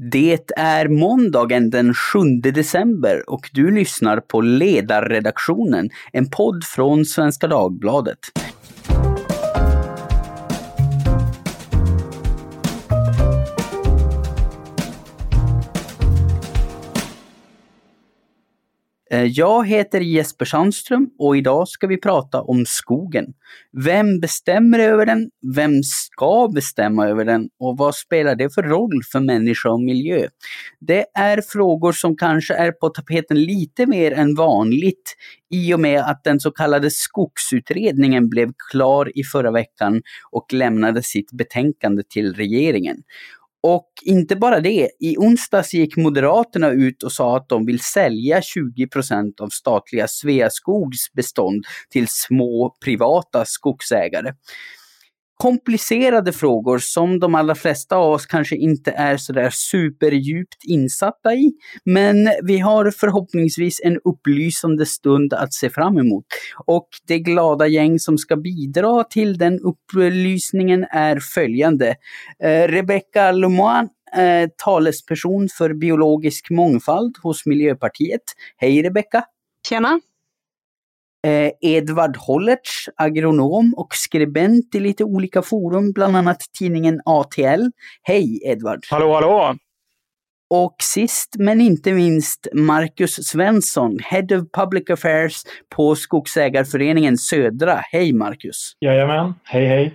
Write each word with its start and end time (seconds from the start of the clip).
Det 0.00 0.50
är 0.56 0.88
måndagen 0.88 1.70
den 1.70 1.94
7 1.94 2.18
december 2.52 3.30
och 3.30 3.50
du 3.52 3.70
lyssnar 3.70 4.20
på 4.20 4.40
Ledarredaktionen, 4.40 5.90
en 6.12 6.30
podd 6.30 6.64
från 6.64 7.04
Svenska 7.04 7.46
Dagbladet. 7.46 8.18
Eh, 19.10 19.24
jag 19.24 19.66
heter 19.68 20.00
Jesper 20.00 20.44
Sandström 20.44 21.10
och 21.18 21.36
idag 21.36 21.68
ska 21.68 21.86
vi 21.86 21.96
prata 21.96 22.42
om 22.42 22.66
skogen. 22.66 23.26
Vem 23.84 24.20
bestämmer 24.20 24.78
över 24.78 25.06
den? 25.06 25.30
Vem 25.54 25.82
ska 25.82 26.50
bestämma 26.54 27.06
över 27.06 27.24
den? 27.24 27.48
Och 27.60 27.78
vad 27.78 27.94
spelar 27.94 28.34
det 28.34 28.54
för 28.54 28.62
roll 28.62 29.02
för 29.12 29.20
människa 29.20 29.70
och 29.70 29.80
miljö? 29.80 30.28
Det 30.80 31.04
är 31.14 31.40
frågor 31.40 31.92
som 31.92 32.16
kanske 32.16 32.54
är 32.54 32.72
på 32.72 32.88
tapeten 32.88 33.42
lite 33.42 33.86
mer 33.86 34.12
än 34.12 34.34
vanligt 34.34 35.14
i 35.50 35.74
och 35.74 35.80
med 35.80 36.00
att 36.00 36.24
den 36.24 36.40
så 36.40 36.50
kallade 36.50 36.90
skogsutredningen 36.90 38.28
blev 38.28 38.52
klar 38.70 39.18
i 39.18 39.24
förra 39.24 39.50
veckan 39.50 40.02
och 40.30 40.52
lämnade 40.52 41.02
sitt 41.02 41.32
betänkande 41.32 42.02
till 42.08 42.34
regeringen. 42.34 42.96
Och 43.62 43.88
inte 44.04 44.36
bara 44.36 44.60
det, 44.60 44.90
i 45.00 45.16
onsdags 45.16 45.74
gick 45.74 45.96
Moderaterna 45.96 46.70
ut 46.70 47.02
och 47.02 47.12
sa 47.12 47.36
att 47.36 47.48
de 47.48 47.66
vill 47.66 47.80
sälja 47.80 48.42
20 48.42 48.86
procent 48.86 49.40
av 49.40 49.48
statliga 49.48 50.08
Sveaskogs 50.08 51.12
bestånd 51.12 51.64
till 51.90 52.06
små 52.08 52.76
privata 52.84 53.44
skogsägare 53.44 54.32
komplicerade 55.38 56.32
frågor 56.32 56.78
som 56.78 57.20
de 57.20 57.34
allra 57.34 57.54
flesta 57.54 57.96
av 57.96 58.12
oss 58.12 58.26
kanske 58.26 58.56
inte 58.56 58.90
är 58.90 59.16
sådär 59.16 59.50
superdjupt 59.52 60.64
insatta 60.64 61.34
i. 61.34 61.52
Men 61.84 62.30
vi 62.42 62.58
har 62.58 62.90
förhoppningsvis 62.90 63.80
en 63.84 63.98
upplysande 64.04 64.86
stund 64.86 65.32
att 65.32 65.54
se 65.54 65.70
fram 65.70 65.98
emot. 65.98 66.24
Och 66.66 66.88
det 67.06 67.18
glada 67.18 67.66
gäng 67.66 67.98
som 67.98 68.18
ska 68.18 68.36
bidra 68.36 69.04
till 69.04 69.38
den 69.38 69.60
upplysningen 69.60 70.86
är 70.90 71.20
följande. 71.34 71.94
Eh, 72.42 72.68
Rebecca 72.68 73.32
Lemoine 73.32 73.88
eh, 74.16 74.48
talesperson 74.64 75.48
för 75.58 75.74
biologisk 75.74 76.50
mångfald 76.50 77.16
hos 77.22 77.46
Miljöpartiet. 77.46 78.22
Hej 78.56 78.82
Rebecka! 78.82 79.24
Tjena! 79.68 80.00
Eh, 81.26 81.50
Edvard 81.60 82.16
Hollertz, 82.16 82.88
agronom 82.96 83.74
och 83.76 83.94
skribent 83.94 84.74
i 84.74 84.80
lite 84.80 85.04
olika 85.04 85.42
forum, 85.42 85.92
bland 85.92 86.16
annat 86.16 86.40
tidningen 86.58 87.00
ATL. 87.04 87.62
Hej 88.02 88.40
Edvard! 88.44 88.80
Hallå 88.90 89.14
hallå! 89.14 89.56
Och 90.50 90.76
sist 90.82 91.36
men 91.38 91.60
inte 91.60 91.92
minst 91.92 92.46
Marcus 92.54 93.14
Svensson, 93.14 93.98
Head 94.02 94.26
of 94.38 94.44
Public 94.52 94.90
Affairs 94.90 95.42
på 95.76 95.96
Skogsägarföreningen 95.96 97.18
Södra. 97.18 97.80
Hej 97.92 98.12
Marcus! 98.12 98.72
Jajamän, 98.80 99.34
hej 99.44 99.66
hej! 99.66 99.94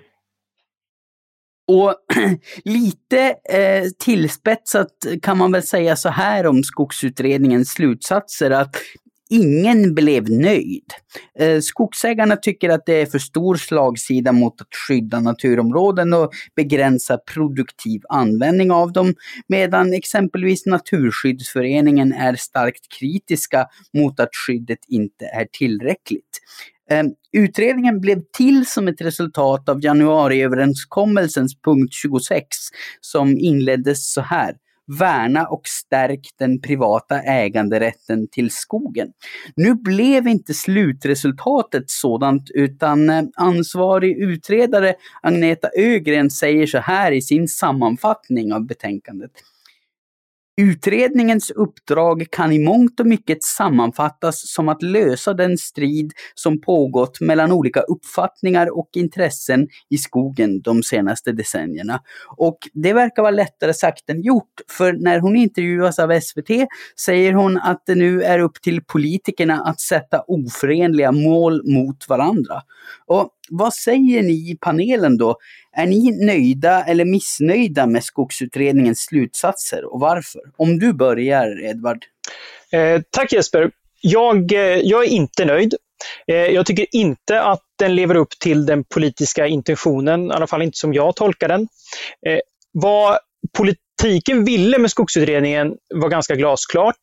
Och 1.68 1.96
lite 2.66 3.36
eh, 3.50 3.84
tillspetsat 4.00 4.90
kan 5.22 5.38
man 5.38 5.52
väl 5.52 5.64
säga 5.64 5.96
så 5.96 6.10
här 6.10 6.48
om 6.48 6.64
Skogsutredningens 6.64 7.70
slutsatser 7.70 8.52
att 8.52 8.76
ingen 9.34 9.96
blev 9.96 10.30
nöjd. 10.30 10.94
Eh, 11.40 11.60
skogsägarna 11.60 12.36
tycker 12.36 12.70
att 12.70 12.86
det 12.86 13.02
är 13.02 13.06
för 13.06 13.20
stor 13.20 13.56
slagsida 13.56 14.32
mot 14.32 14.62
att 14.62 14.76
skydda 14.88 15.20
naturområden 15.20 16.14
och 16.14 16.32
begränsa 16.56 17.18
produktiv 17.18 18.02
användning 18.10 18.72
av 18.72 18.92
dem, 18.92 19.16
medan 19.48 19.94
exempelvis 19.94 20.66
Naturskyddsföreningen 20.66 22.14
är 22.14 22.36
starkt 22.36 23.00
kritiska 23.00 23.68
mot 23.98 24.20
att 24.20 24.36
skyddet 24.48 24.80
inte 24.88 25.26
är 25.26 25.48
tillräckligt. 25.52 26.40
Eh, 26.90 27.04
utredningen 27.32 28.02
blev 28.02 28.22
till 28.38 28.66
som 28.66 28.88
ett 28.88 29.02
resultat 29.02 29.70
av 29.70 29.84
januariöverenskommelsens 29.84 31.62
punkt 31.62 31.94
26 31.94 32.48
som 33.02 33.38
inleddes 33.38 34.14
så 34.14 34.22
här 34.22 34.56
värna 34.88 35.48
och 35.48 35.62
stärk 35.66 36.30
den 36.40 36.62
privata 36.62 37.22
äganderätten 37.22 38.28
till 38.28 38.52
skogen. 38.52 39.08
Nu 39.56 39.76
blev 39.76 40.28
inte 40.28 40.54
slutresultatet 40.54 41.90
sådant 41.90 42.50
utan 42.54 43.10
eh, 43.10 43.24
ansvarig 43.36 44.18
utredare 44.18 44.96
Agneta 45.22 45.70
Ögren 45.78 46.30
säger 46.32 46.68
så 46.68 46.78
här 46.78 47.12
i 47.12 47.22
sin 47.22 47.48
sammanfattning 47.48 48.54
av 48.54 48.66
betänkandet. 48.66 49.32
Utredningens 50.58 51.52
uppdrag 51.52 52.26
kan 52.32 52.52
i 52.52 52.60
mångt 52.60 53.00
och 53.00 53.06
mycket 53.06 53.44
sammanfattas 53.44 54.54
som 54.54 54.70
att 54.70 54.82
lösa 54.82 55.34
den 55.34 55.58
strid 55.58 56.12
som 56.36 56.62
pågått 56.62 57.22
mellan 57.22 57.52
olika 57.52 57.82
uppfattningar 57.82 58.78
och 58.78 58.90
intressen 58.94 59.68
i 59.90 59.98
skogen 59.98 60.62
de 60.62 60.84
senaste 60.84 61.32
decennierna. 61.32 62.02
Och 62.38 62.58
det 62.74 62.94
verkar 62.94 63.22
vara 63.22 63.32
lättare 63.32 63.74
sagt 63.74 64.10
än 64.10 64.22
gjort, 64.22 64.62
för 64.70 64.94
när 64.94 65.20
hon 65.20 65.36
intervjuas 65.36 66.00
av 66.00 66.20
SVT 66.20 66.50
säger 67.00 67.34
hon 67.34 67.58
att 67.58 67.84
det 67.86 67.96
nu 67.96 68.24
är 68.24 68.40
upp 68.40 68.62
till 68.62 68.84
politikerna 68.84 69.62
att 69.62 69.82
sätta 69.82 70.24
oförenliga 70.28 71.12
mål 71.12 71.62
mot 71.74 72.10
varandra. 72.10 72.62
Och 73.06 73.30
vad 73.50 73.74
säger 73.74 74.24
ni 74.24 74.52
i 74.52 74.58
panelen 74.62 75.18
då? 75.18 75.38
Är 75.72 75.86
ni 75.86 76.26
nöjda 76.26 76.84
eller 76.84 77.06
missnöjda 77.06 77.88
med 77.88 78.04
Skogsutredningens 78.04 79.00
slutsatser 79.00 79.94
och 79.94 80.00
varför? 80.00 80.42
Om 80.58 80.80
du 80.80 80.94
börjar, 80.94 81.64
Edvard. 81.64 82.06
Eh, 82.72 83.02
tack 83.10 83.34
Jesper. 83.34 83.72
Jag, 84.02 84.52
eh, 84.52 84.60
jag 84.60 85.04
är 85.04 85.10
inte 85.10 85.46
nöjd. 85.46 85.76
Eh, 86.28 86.36
jag 86.36 86.66
tycker 86.66 86.86
inte 86.92 87.42
att 87.42 87.64
den 87.80 87.96
lever 87.96 88.16
upp 88.16 88.40
till 88.40 88.66
den 88.66 88.84
politiska 88.84 89.48
intentionen, 89.48 90.28
i 90.28 90.32
alla 90.32 90.48
fall 90.48 90.62
inte 90.62 90.78
som 90.78 90.94
jag 90.94 91.16
tolkar 91.16 91.48
den. 91.48 91.68
Eh, 92.26 92.40
vad 92.72 93.18
politiken 94.04 94.46
ville 94.46 94.78
med 94.78 94.92
Skogsutredningen 94.92 95.74
var 95.96 96.10
ganska 96.10 96.36
glasklart. 96.36 97.00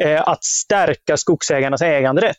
Eh, 0.00 0.28
att 0.28 0.44
stärka 0.44 1.16
skogsägarnas 1.16 1.82
äganderätt. 1.82 2.36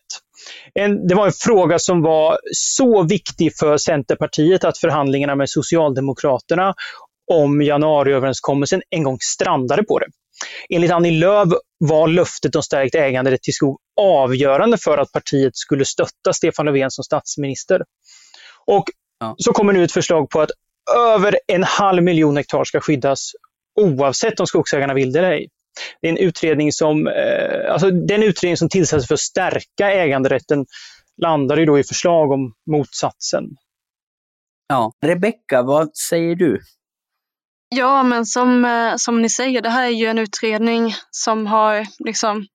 En, 0.73 1.07
det 1.07 1.15
var 1.15 1.25
en 1.25 1.31
fråga 1.31 1.79
som 1.79 2.01
var 2.01 2.37
så 2.53 3.03
viktig 3.03 3.57
för 3.59 3.77
Centerpartiet 3.77 4.63
att 4.63 4.77
förhandlingarna 4.77 5.35
med 5.35 5.49
Socialdemokraterna 5.49 6.73
om 7.31 7.61
januariöverenskommelsen 7.61 8.81
en 8.89 9.03
gång 9.03 9.17
strandade 9.19 9.83
på 9.83 9.99
det. 9.99 10.05
Enligt 10.69 10.91
Annie 10.91 11.19
Lööf 11.19 11.49
var 11.79 12.07
löftet 12.07 12.55
om 12.55 12.63
stärkt 12.63 12.95
äganderätt 12.95 13.41
till 13.41 13.53
skog 13.53 13.77
avgörande 14.01 14.77
för 14.77 14.97
att 14.97 15.11
partiet 15.11 15.55
skulle 15.55 15.85
stötta 15.85 16.33
Stefan 16.33 16.65
Löfven 16.65 16.91
som 16.91 17.03
statsminister. 17.03 17.81
Och 18.65 18.85
ja. 19.19 19.35
så 19.37 19.53
kommer 19.53 19.73
nu 19.73 19.83
ett 19.83 19.91
förslag 19.91 20.29
på 20.29 20.41
att 20.41 20.49
över 20.97 21.39
en 21.47 21.63
halv 21.63 22.03
miljon 22.03 22.37
hektar 22.37 22.63
ska 22.63 22.79
skyddas 22.79 23.31
oavsett 23.75 24.39
om 24.39 24.47
skogsägarna 24.47 24.93
vill 24.93 25.11
det 25.11 25.19
eller 25.19 25.31
ej. 25.31 25.47
Det 26.01 26.07
är 26.07 26.11
en 26.11 26.17
utredning 26.17 26.71
som, 26.71 27.07
eh, 27.07 27.71
alltså 27.71 27.91
den 27.91 28.23
utredning 28.23 28.57
som 28.57 28.69
tillsattes 28.69 29.07
för 29.07 29.13
att 29.13 29.19
stärka 29.19 29.91
äganderätten 29.91 30.65
landar 31.21 31.57
ju 31.57 31.65
då 31.65 31.79
i 31.79 31.83
förslag 31.83 32.31
om 32.31 32.53
motsatsen. 32.71 33.43
Ja, 34.67 34.91
Rebecka, 35.05 35.61
vad 35.61 35.97
säger 35.97 36.35
du? 36.35 36.59
Ja, 37.69 38.03
men 38.03 38.25
som, 38.25 38.65
eh, 38.65 38.95
som 38.95 39.21
ni 39.21 39.29
säger, 39.29 39.61
det 39.61 39.69
här 39.69 39.85
är 39.85 39.89
ju 39.89 40.05
en 40.05 40.19
utredning 40.19 40.93
som 41.11 41.47
har 41.47 41.85
liksom, 41.99 42.45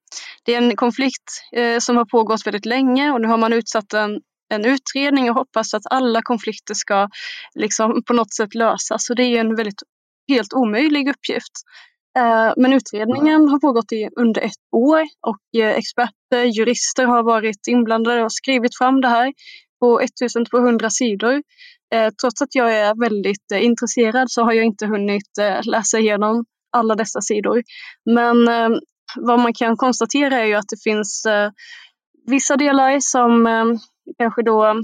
det 0.44 0.54
är 0.54 0.58
en 0.58 0.76
konflikt 0.76 1.42
eh, 1.56 1.78
som 1.78 1.96
har 1.96 2.04
pågått 2.04 2.46
väldigt 2.46 2.66
länge 2.66 3.10
och 3.10 3.20
nu 3.20 3.28
har 3.28 3.36
man 3.36 3.52
utsatt 3.52 3.92
en, 3.92 4.20
en 4.54 4.64
utredning 4.64 5.30
och 5.30 5.36
hoppas 5.36 5.74
att 5.74 5.82
alla 5.90 6.22
konflikter 6.22 6.74
ska 6.74 7.08
liksom 7.54 8.02
på 8.06 8.12
något 8.12 8.34
sätt 8.34 8.54
lösas. 8.54 9.06
Så 9.06 9.14
det 9.14 9.22
är 9.22 9.40
en 9.40 9.56
väldigt 9.56 9.82
helt 10.30 10.52
omöjlig 10.52 11.08
uppgift. 11.08 11.52
Eh, 12.18 12.52
men 12.56 12.72
utredningen 12.72 13.48
har 13.48 13.58
pågått 13.58 13.92
i 13.92 14.08
under 14.16 14.40
ett 14.42 14.64
år 14.72 15.02
och 15.26 15.60
eh, 15.60 15.70
experter, 15.70 16.44
jurister 16.44 17.04
har 17.04 17.22
varit 17.22 17.66
inblandade 17.68 18.22
och 18.22 18.32
skrivit 18.32 18.78
fram 18.78 19.00
det 19.00 19.08
här 19.08 19.32
på 19.80 20.00
1200 20.00 20.90
sidor. 20.90 21.42
Eh, 21.94 22.10
trots 22.20 22.42
att 22.42 22.54
jag 22.54 22.76
är 22.76 23.00
väldigt 23.00 23.52
intresserad 23.60 24.30
så 24.30 24.42
har 24.42 24.52
jag 24.52 24.64
inte 24.64 24.86
hunnit 24.86 25.30
läsa 25.62 25.98
igenom 25.98 26.44
alla 26.72 26.94
dessa 26.94 27.20
sidor. 27.20 27.62
Men 28.04 28.36
vad 29.16 29.40
man 29.40 29.54
kan 29.54 29.76
konstatera 29.76 30.38
är 30.38 30.44
ju 30.44 30.54
att 30.54 30.68
det 30.68 30.82
finns 30.82 31.26
vissa 32.26 32.56
delar 32.56 32.98
som 33.00 33.46
kanske 34.18 34.42
då 34.42 34.82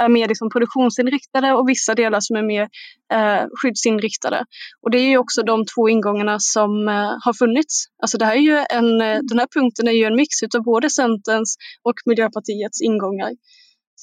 är 0.00 0.08
mer 0.08 0.28
liksom 0.28 0.50
produktionsinriktade 0.50 1.52
och 1.52 1.68
vissa 1.68 1.94
delar 1.94 2.20
som 2.20 2.36
är 2.36 2.42
mer 2.42 2.68
eh, 3.12 3.44
skyddsinriktade. 3.62 4.44
Och 4.82 4.90
det 4.90 4.98
är 4.98 5.08
ju 5.08 5.18
också 5.18 5.42
de 5.42 5.64
två 5.74 5.88
ingångarna 5.88 6.36
som 6.38 6.88
eh, 6.88 7.12
har 7.24 7.32
funnits. 7.32 7.84
Alltså 8.02 8.18
det 8.18 8.24
här 8.24 8.34
är 8.34 8.46
ju 8.50 8.56
en, 8.70 9.00
eh, 9.00 9.18
den 9.22 9.38
här 9.38 9.48
punkten 9.54 9.88
är 9.88 9.92
ju 9.92 10.04
en 10.04 10.16
mix 10.16 10.42
av 10.56 10.62
både 10.62 10.90
Centerns 10.90 11.56
och 11.82 11.94
Miljöpartiets 12.06 12.80
ingångar. 12.82 13.30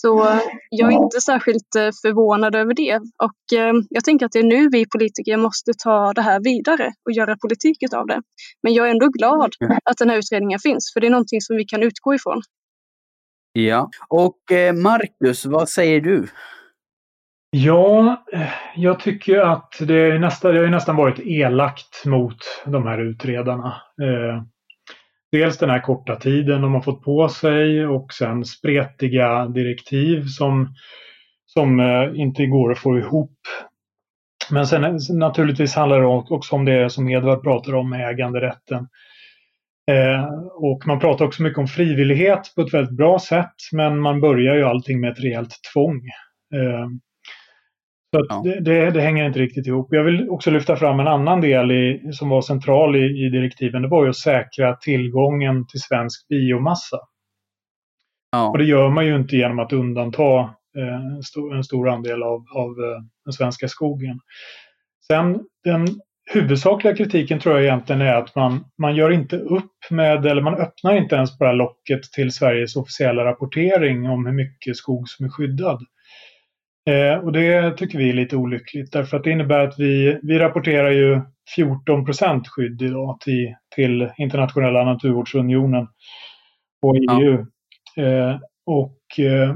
Så 0.02 0.40
jag 0.70 0.94
är 0.94 0.98
inte 1.04 1.22
särskilt 1.22 1.76
eh, 1.76 1.90
förvånad 2.02 2.56
över 2.56 2.74
det. 2.74 2.96
Och 2.98 3.60
eh, 3.60 3.74
jag 3.90 4.04
tänker 4.04 4.26
att 4.26 4.32
det 4.32 4.40
är 4.40 4.44
nu 4.44 4.70
vi 4.72 4.86
politiker 4.90 5.38
måste 5.38 5.72
ta 5.84 6.14
det 6.14 6.22
här 6.22 6.40
vidare 6.44 6.94
och 7.06 7.12
göra 7.12 7.38
politik 7.38 7.78
av 7.96 8.08
det. 8.08 8.22
Men 8.64 8.74
jag 8.74 8.88
är 8.88 8.92
ändå 8.92 9.08
glad 9.08 9.52
att 9.86 9.98
den 9.98 10.10
här 10.10 10.18
utredningen 10.18 10.60
finns, 10.60 10.92
för 10.94 11.00
det 11.00 11.08
är 11.08 11.12
någonting 11.12 11.42
som 11.42 11.58
vi 11.58 11.66
kan 11.66 11.84
utgå 11.84 12.16
ifrån. 12.16 12.42
Ja, 13.60 13.90
och 14.10 14.52
eh, 14.52 14.74
Marcus, 14.74 15.46
vad 15.46 15.70
säger 15.70 16.02
du? 16.02 16.28
Ja, 17.50 18.24
eh, 18.34 18.50
jag 18.76 19.00
tycker 19.00 19.40
att 19.40 19.74
det, 19.80 20.20
nästa, 20.20 20.52
det 20.52 20.60
har 20.60 20.68
nästan 20.68 20.96
varit 20.96 21.20
elakt 21.20 22.06
mot 22.06 22.38
de 22.66 22.88
här 22.88 22.98
utredarna. 23.02 23.68
Eh, 24.02 24.44
dels 25.32 25.58
den 25.58 25.70
här 25.70 25.80
korta 25.80 26.16
tiden 26.16 26.62
de 26.62 26.74
har 26.74 26.82
fått 26.82 27.04
på 27.04 27.30
sig 27.30 27.88
och 27.88 28.14
sen 28.14 28.46
spretiga 28.46 29.46
direktiv 29.48 30.24
som, 30.26 30.74
som 31.46 31.80
eh, 31.80 32.22
inte 32.22 32.46
går 32.46 32.72
att 32.72 32.80
få 32.80 32.98
ihop. 32.98 33.38
Men 34.52 34.68
sen 34.68 35.00
naturligtvis 35.10 35.76
handlar 35.76 36.02
det 36.02 36.08
också 36.08 36.56
om 36.56 36.66
det 36.66 36.90
som 36.90 37.10
Edvard 37.10 37.44
pratar 37.44 37.76
om 37.76 37.90
med 37.90 38.10
äganderätten. 38.10 38.88
Eh, 39.92 40.26
och 40.54 40.88
man 40.88 41.00
pratar 41.00 41.26
också 41.26 41.44
mycket 41.44 41.60
om 41.60 41.68
frivillighet 41.68 42.56
på 42.56 42.62
ett 42.62 42.74
väldigt 42.74 42.98
bra 42.98 43.20
sätt 43.20 43.54
men 43.72 44.00
man 44.00 44.22
börjar 44.22 44.56
ju 44.56 44.64
allting 44.64 45.00
med 45.00 45.12
ett 45.12 45.24
rejält 45.24 45.56
tvång. 45.74 46.02
Eh, 46.56 46.88
så 48.16 48.26
ja. 48.30 48.42
det, 48.44 48.60
det, 48.60 48.92
det, 48.92 49.02
hänger 49.02 49.26
inte 49.26 49.40
riktigt 49.40 49.68
ihop. 49.68 49.88
Jag 49.92 50.04
vill 50.04 50.30
också 50.30 50.52
lyfta 50.52 50.76
fram 50.76 51.00
en 51.00 51.08
annan 51.08 51.42
del 51.42 51.72
i, 51.72 52.10
som 52.14 52.30
var 52.30 52.42
central 52.42 52.96
i, 52.96 53.26
i 53.26 53.30
direktiven. 53.30 53.82
Det 53.82 53.88
var 53.88 54.04
ju 54.04 54.10
att 54.10 54.16
säkra 54.16 54.76
tillgången 54.76 55.68
till 55.68 55.80
svensk 55.80 56.28
biomassa. 56.28 56.98
Ja. 58.32 58.50
Och 58.50 58.58
det 58.58 58.64
gör 58.64 58.90
man 58.90 59.06
ju 59.06 59.16
inte 59.16 59.36
genom 59.36 59.60
att 59.60 59.74
undanta 59.74 60.40
eh, 60.78 61.16
en, 61.16 61.24
stor, 61.24 61.56
en, 61.56 61.64
stor, 61.64 61.90
andel 61.90 62.24
av, 62.24 62.46
av 62.56 62.70
eh, 62.70 63.02
den 63.26 63.34
svenska 63.34 63.68
skogen. 63.68 64.20
Sen 65.08 65.40
den 65.64 65.88
huvudsakliga 66.34 66.96
kritiken 66.96 67.40
tror 67.40 67.56
jag 67.56 67.64
egentligen 67.64 68.02
är 68.02 68.14
att 68.14 68.36
man, 68.36 68.66
man 68.78 68.96
gör 68.96 69.12
inte 69.12 69.38
upp 69.38 69.72
med, 69.90 70.26
eller 70.26 70.42
man 70.42 70.56
öppnar 70.56 70.98
inte 70.98 71.16
ens 71.16 71.38
bara 71.40 71.52
locket 71.52 72.04
till 72.04 72.32
Sveriges 72.32 72.76
officiella 72.76 73.26
rapportering 73.26 74.10
om 74.10 74.26
hur 74.26 74.34
mycket 74.34 74.78
skog 74.78 75.10
som 75.10 75.26
är 75.26 75.30
skyddad. 75.30 75.82
Eh, 76.90 77.20
och 77.20 77.32
det 77.32 77.78
tycker 77.78 77.98
vi 77.98 78.10
är 78.10 78.14
lite 78.14 78.36
olyckligt 78.36 78.92
därför 78.92 79.18
att 79.18 79.24
det 79.24 79.32
innebär 79.32 79.60
att 79.60 79.80
vi, 79.80 80.20
vi 80.24 80.40
rapporterar 80.40 80.92
ju 80.92 81.22
14% 81.58 82.44
skydd 82.48 82.82
idag 82.82 83.20
till, 83.20 83.56
till 83.76 84.10
internationella 84.18 84.84
naturvårdsunionen 84.84 85.88
och 86.82 86.96
EU. 86.96 87.46
Ja. 87.96 88.04
Eh, 88.04 88.40
och 88.66 89.20
eh, 89.20 89.56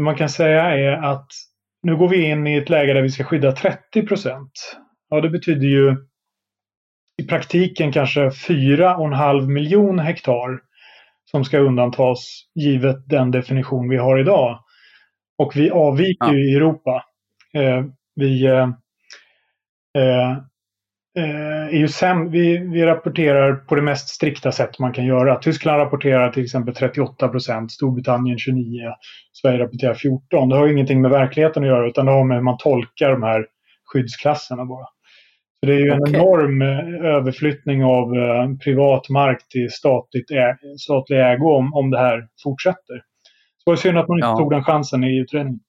man 0.00 0.16
kan 0.16 0.28
säga 0.28 0.62
är 0.62 0.92
att 0.92 1.26
nu 1.82 1.96
går 1.96 2.08
vi 2.08 2.30
in 2.30 2.46
i 2.46 2.56
ett 2.56 2.68
läge 2.68 2.92
där 2.92 3.02
vi 3.02 3.10
ska 3.10 3.24
skydda 3.24 3.52
30 3.52 4.06
Ja, 5.10 5.20
det 5.20 5.30
betyder 5.30 5.66
ju 5.66 5.96
i 7.22 7.24
praktiken 7.24 7.92
kanske 7.92 8.20
4,5 8.20 9.46
miljon 9.46 9.98
hektar 9.98 10.60
som 11.30 11.44
ska 11.44 11.58
undantas 11.58 12.42
givet 12.54 13.08
den 13.08 13.30
definition 13.30 13.88
vi 13.88 13.96
har 13.96 14.18
idag. 14.18 14.58
Och 15.38 15.56
vi 15.56 15.70
avviker 15.70 16.26
ja. 16.26 16.34
i 16.34 16.54
Europa. 16.54 17.04
Eh, 17.54 17.84
vi, 18.14 18.46
eh, 18.46 18.68
eh, 19.98 20.30
eh, 21.18 21.80
ju 21.80 21.88
säm 21.88 22.30
vi, 22.30 22.58
vi 22.58 22.84
rapporterar 22.84 23.54
på 23.54 23.74
det 23.74 23.82
mest 23.82 24.08
strikta 24.08 24.52
sätt 24.52 24.78
man 24.78 24.92
kan 24.92 25.06
göra. 25.06 25.36
Tyskland 25.36 25.78
rapporterar 25.78 26.32
till 26.32 26.44
exempel 26.44 26.74
38 26.74 27.28
procent, 27.28 27.72
Storbritannien 27.72 28.38
29, 28.38 28.92
Sverige 29.32 29.58
rapporterar 29.58 29.94
14. 29.94 30.48
Det 30.48 30.56
har 30.56 30.68
ingenting 30.68 31.00
med 31.00 31.10
verkligheten 31.10 31.62
att 31.62 31.68
göra 31.68 31.88
utan 31.88 32.06
det 32.06 32.12
har 32.12 32.24
med 32.24 32.36
hur 32.36 32.44
man 32.44 32.58
tolkar 32.58 33.10
de 33.10 33.22
här 33.22 33.46
skyddsklasserna 33.84 34.64
bara. 34.64 34.86
Så 35.60 35.66
det 35.66 35.74
är 35.74 35.78
ju 35.78 35.90
en 35.90 36.00
okay. 36.02 36.14
enorm 36.14 36.62
eh, 36.62 37.14
överflyttning 37.16 37.84
av 37.84 38.14
eh, 38.14 38.56
privat 38.64 39.08
mark 39.08 39.48
till 39.48 39.70
statligt 39.70 40.30
ä 40.30 40.56
statlig 40.78 41.20
ägo 41.20 41.56
om, 41.56 41.74
om 41.74 41.90
det 41.90 41.98
här 41.98 42.28
fortsätter 42.42 43.02
var 43.68 43.76
synd 43.76 43.98
att 43.98 44.08
man 44.08 44.18
inte 44.18 44.26
ja. 44.26 44.36
tog 44.36 44.50
den 44.50 44.64
chansen 44.64 45.04
i 45.04 45.18
utredningen. 45.18 45.60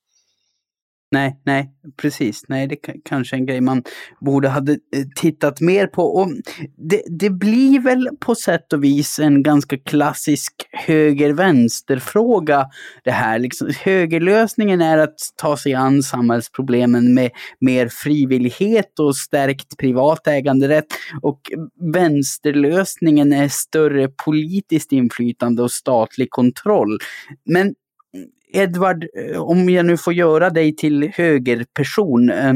Nej, 1.11 1.39
nej, 1.45 1.71
precis. 2.01 2.43
Nej, 2.47 2.67
det 2.67 2.75
är 2.87 2.95
kanske 3.05 3.35
en 3.35 3.45
grej 3.45 3.61
man 3.61 3.83
borde 4.21 4.49
ha 4.49 4.59
eh, 4.59 4.75
tittat 5.15 5.61
mer 5.61 5.87
på. 5.87 6.03
Och 6.03 6.29
det, 6.77 7.01
det 7.19 7.29
blir 7.29 7.79
väl 7.79 8.09
på 8.19 8.35
sätt 8.35 8.73
och 8.73 8.83
vis 8.83 9.19
en 9.19 9.43
ganska 9.43 9.77
klassisk 9.77 10.53
höger-vänster-fråga 10.71 12.65
det 13.03 13.11
här. 13.11 13.39
Liksom, 13.39 13.69
högerlösningen 13.83 14.81
är 14.81 14.97
att 14.97 15.15
ta 15.35 15.57
sig 15.57 15.73
an 15.73 16.03
samhällsproblemen 16.03 17.13
med 17.13 17.31
mer 17.59 17.87
frivillighet 17.87 18.99
och 18.99 19.17
stärkt 19.17 19.77
privat 19.77 20.27
äganderätt. 20.27 20.87
Och 21.21 21.41
vänsterlösningen 21.93 23.33
är 23.33 23.47
större 23.47 24.07
politiskt 24.25 24.91
inflytande 24.91 25.63
och 25.63 25.71
statlig 25.71 26.29
kontroll. 26.29 26.97
Men 27.45 27.73
Edvard, 28.53 29.05
eh, 29.17 29.41
om 29.41 29.69
jag 29.69 29.85
nu 29.85 29.97
får 29.97 30.13
göra 30.13 30.49
dig 30.49 30.75
till 30.75 31.11
högerperson, 31.13 32.29
eh, 32.29 32.49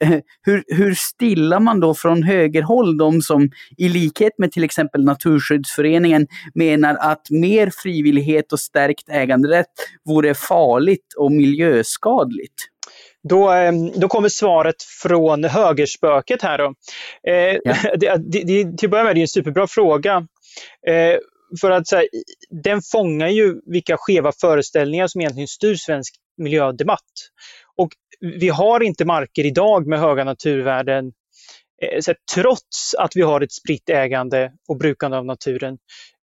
eh, 0.00 0.18
hur, 0.42 0.64
hur 0.66 0.94
stillar 0.94 1.60
man 1.60 1.80
då 1.80 1.94
från 1.94 2.22
högerhåll 2.22 2.98
de 2.98 3.22
som 3.22 3.50
i 3.76 3.88
likhet 3.88 4.32
med 4.38 4.52
till 4.52 4.64
exempel 4.64 5.04
Naturskyddsföreningen 5.04 6.26
menar 6.54 6.96
att 7.00 7.30
mer 7.30 7.70
frivillighet 7.82 8.52
och 8.52 8.60
stärkt 8.60 9.08
äganderätt 9.08 9.66
vore 10.04 10.34
farligt 10.34 11.14
och 11.18 11.32
miljöskadligt? 11.32 12.54
Då, 13.28 13.50
då 13.94 14.08
kommer 14.08 14.28
svaret 14.28 14.82
från 15.02 15.44
högerspöket 15.44 16.42
här. 16.42 16.58
Då. 16.58 16.74
Ja. 17.64 17.74
Det, 18.00 18.16
det, 18.16 18.42
det, 18.42 18.78
till 18.78 18.86
att 18.86 18.90
börja 18.90 19.04
med, 19.04 19.16
det 19.16 19.20
är 19.20 19.22
en 19.22 19.28
superbra 19.28 19.66
fråga 19.66 20.26
för 21.60 21.70
att 21.70 21.90
här, 21.92 22.08
den 22.62 22.82
fångar 22.92 23.28
ju 23.28 23.60
vilka 23.66 23.96
skeva 23.98 24.32
föreställningar 24.40 25.06
som 25.06 25.20
egentligen 25.20 25.48
styr 25.48 25.74
svensk 25.74 26.14
miljödebatt. 26.36 27.12
Och 27.76 27.88
vi 28.20 28.48
har 28.48 28.82
inte 28.82 29.04
marker 29.04 29.46
idag 29.46 29.86
med 29.86 30.00
höga 30.00 30.24
naturvärden 30.24 31.12
eh, 31.82 32.00
så 32.00 32.14
trots 32.34 32.94
att 32.94 33.16
vi 33.16 33.22
har 33.22 33.40
ett 33.40 33.52
spritt 33.52 33.90
ägande 33.90 34.52
och 34.68 34.78
brukande 34.78 35.16
av 35.16 35.26
naturen, 35.26 35.78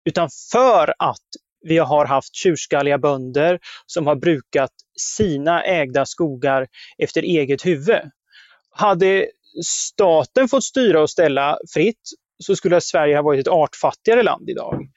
utan 0.05 0.28
för 0.52 0.94
att 0.99 1.26
vi 1.61 1.78
har 1.78 2.06
haft 2.06 2.34
tjurskalliga 2.34 2.99
bönder 2.99 3.58
som 3.87 4.06
har 4.06 4.17
brukat 4.17 4.70
sina 5.00 5.64
ägda 5.64 6.06
skogar 6.06 6.67
efter 6.99 7.23
eget 7.23 7.67
huvud. 7.67 8.00
Hade 8.70 9.26
staten 9.64 10.49
fått 10.49 10.64
styra 10.64 11.02
och 11.02 11.11
ställa 11.11 11.58
fritt 11.75 12.11
så 12.44 12.56
skulle 12.56 12.81
Sverige 12.81 13.17
ha 13.17 13.23
varit 13.23 13.41
ett 13.41 13.53
artfattigare 13.53 14.23
land 14.23 14.50
idag. 14.50 14.88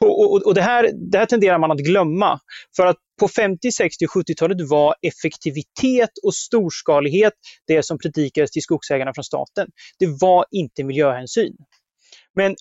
På, 0.00 0.06
och, 0.06 0.46
och 0.46 0.54
det, 0.54 0.62
här, 0.62 0.90
det 1.10 1.18
här 1.18 1.26
tenderar 1.26 1.58
man 1.58 1.70
att 1.70 1.78
glömma. 1.78 2.40
För 2.76 2.86
att 2.86 2.96
på 3.20 3.28
50, 3.28 3.72
60 3.72 4.04
och 4.04 4.10
70-talet 4.10 4.70
var 4.70 4.94
effektivitet 5.02 6.10
och 6.22 6.34
storskalighet 6.34 7.32
det 7.66 7.82
som 7.82 7.98
predikades 7.98 8.50
till 8.50 8.62
skogsägarna 8.62 9.14
från 9.14 9.24
staten. 9.24 9.68
Det 9.98 10.06
var 10.20 10.46
inte 10.50 10.84
miljöhänsyn. 10.84 11.56
Men 12.34 12.56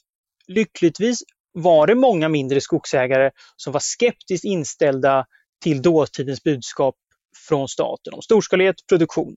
lyckligtvis 0.48 1.20
var 1.54 1.88
det 1.88 1.96
många 1.96 2.30
mindre 2.30 2.62
skogsägare 2.62 3.32
som 3.56 3.74
var 3.74 3.80
skeptiskt 3.80 4.46
inställda 4.46 5.26
till 5.64 5.82
dåtidens 5.82 6.44
budskap 6.44 6.96
från 7.48 7.68
staten 7.68 8.14
om 8.14 8.22
storskalighet, 8.22 8.76
produktion. 8.90 9.36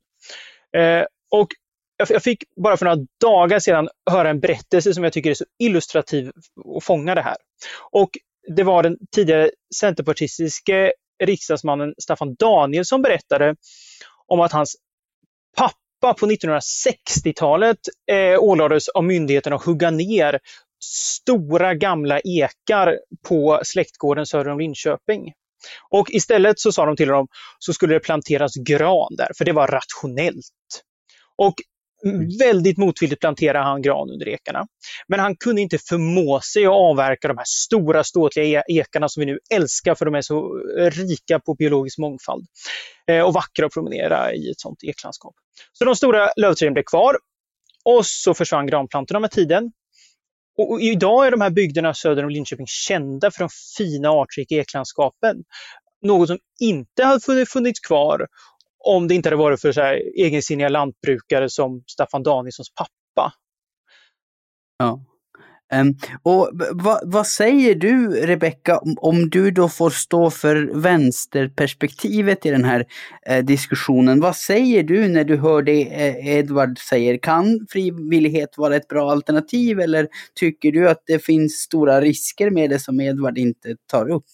Eh, 0.76 1.04
och 1.30 1.49
jag 2.09 2.23
fick 2.23 2.45
bara 2.57 2.76
för 2.76 2.85
några 2.85 3.07
dagar 3.21 3.59
sedan 3.59 3.88
höra 4.11 4.30
en 4.30 4.40
berättelse 4.40 4.95
som 4.95 5.04
jag 5.04 5.12
tycker 5.12 5.30
är 5.30 5.35
så 5.35 5.45
illustrativ 5.59 6.30
och 6.64 6.85
fångar 6.85 7.14
det 7.14 7.23
här. 7.23 7.37
Och 7.90 8.11
det 8.57 8.62
var 8.62 8.83
den 8.83 8.97
tidigare 9.14 9.50
centerpartistiske 9.75 10.92
riksdagsmannen 11.25 11.95
Staffan 11.99 12.35
Danielsson 12.35 13.02
berättade 13.02 13.57
om 14.26 14.40
att 14.40 14.52
hans 14.52 14.76
pappa 15.57 16.14
på 16.14 16.26
1960-talet 16.26 17.78
eh, 18.11 18.40
ålades 18.40 18.88
av 18.88 19.04
myndigheten 19.04 19.52
att 19.52 19.64
hugga 19.64 19.90
ner 19.90 20.38
stora 20.85 21.75
gamla 21.75 22.21
ekar 22.21 22.99
på 23.28 23.61
släktgården 23.64 24.26
söder 24.26 24.50
om 24.50 24.59
Linköping. 24.59 25.33
Och 25.90 26.11
istället 26.11 26.61
så 26.61 26.73
sa 26.73 26.87
de 26.87 26.97
till 26.97 27.11
honom 27.11 27.28
så 27.59 27.73
skulle 27.73 27.95
det 27.95 28.00
planteras 28.00 28.54
gran 28.54 29.16
där, 29.16 29.28
för 29.38 29.45
det 29.45 29.52
var 29.52 29.66
rationellt. 29.66 30.83
Och 31.37 31.54
Mm, 32.04 32.28
väldigt 32.38 32.78
motvilligt 32.78 33.21
planterade 33.21 33.64
han 33.64 33.83
gran 33.83 34.11
under 34.11 34.28
ekarna. 34.28 34.66
Men 35.09 35.21
han 35.21 35.37
kunde 35.37 35.62
inte 35.62 35.78
förmå 35.78 36.40
sig 36.40 36.66
att 36.66 36.73
avverka 36.73 37.28
de 37.28 37.37
här 37.38 37.45
stora 37.47 38.04
ståtliga 38.04 38.61
e-, 38.61 38.62
ekarna 38.69 39.09
som 39.09 39.21
vi 39.21 39.26
nu 39.26 39.38
älskar 39.54 39.95
för 39.95 40.04
de 40.04 40.14
är 40.14 40.21
så 40.21 40.54
rika 40.76 41.40
på 41.40 41.54
biologisk 41.54 41.99
mångfald. 41.99 42.47
Eh, 43.07 43.21
och 43.23 43.35
vackra 43.35 43.66
att 43.66 43.73
promenera 43.73 44.35
i 44.35 44.50
ett 44.50 44.61
sånt 44.61 44.85
eklandskap. 44.85 45.35
Så 45.73 45.85
de 45.85 45.97
stora 45.97 46.30
lövträden 46.37 46.73
blev 46.73 46.85
kvar 46.85 47.16
och 47.85 48.07
så 48.07 48.35
försvann 48.35 48.66
granplantorna 48.66 49.21
med 49.21 49.30
tiden. 49.30 49.73
Och 50.59 50.80
idag 50.80 51.26
är 51.26 51.30
de 51.30 51.40
här 51.40 51.50
bygderna 51.50 51.95
söder 51.95 52.25
om 52.25 52.30
Linköping 52.30 52.66
kända 52.66 53.30
för 53.30 53.38
de 53.38 53.49
fina 53.78 54.11
artrika 54.11 54.54
eklandskapen. 54.54 55.37
något 56.02 56.28
som 56.28 56.38
inte 56.61 57.04
hade 57.04 57.47
funnits 57.47 57.80
kvar 57.80 58.26
om 58.80 59.08
det 59.08 59.14
inte 59.14 59.28
hade 59.28 59.37
varit 59.37 59.60
för 59.60 59.72
så 59.72 59.80
här 59.80 60.02
egensinniga 60.16 60.68
lantbrukare 60.68 61.49
som 61.49 61.82
Staffan 61.87 62.22
Danielssons 62.22 62.75
pappa. 62.75 63.32
Ja. 64.78 65.00
Um, 65.75 65.94
och 66.22 66.50
vad, 66.72 67.00
vad 67.04 67.26
säger 67.26 67.75
du, 67.75 68.08
Rebecka, 68.08 68.78
om, 68.78 68.96
om, 68.99 69.30
du 69.30 69.50
då 69.50 69.68
får 69.68 69.90
stå 69.90 70.30
för 70.30 70.70
vänsterperspektivet 70.75 72.46
i 72.46 72.50
den 72.50 72.64
här 72.64 72.87
eh, 73.26 73.44
diskussionen? 73.44 74.20
Vad 74.20 74.37
säger 74.37 74.82
du 74.82 75.08
när 75.08 75.25
du 75.25 75.37
hör 75.37 75.62
det 75.62 75.82
eh, 75.82 76.28
Edvard 76.38 76.78
säger? 76.78 77.18
Kan 77.18 77.66
frivillighet 77.70 78.58
vara 78.58 78.76
ett 78.76 78.88
bra 78.88 79.10
alternativ 79.10 79.80
eller 79.80 80.08
tycker 80.34 80.72
du 80.72 80.88
att 80.88 81.02
det 81.06 81.25
finns 81.25 81.52
stora 81.52 82.00
risker 82.00 82.50
med 82.50 82.70
det 82.70 82.78
som 82.78 83.00
Edvard 83.00 83.38
inte 83.38 83.76
tar 83.87 84.10
upp? 84.10 84.25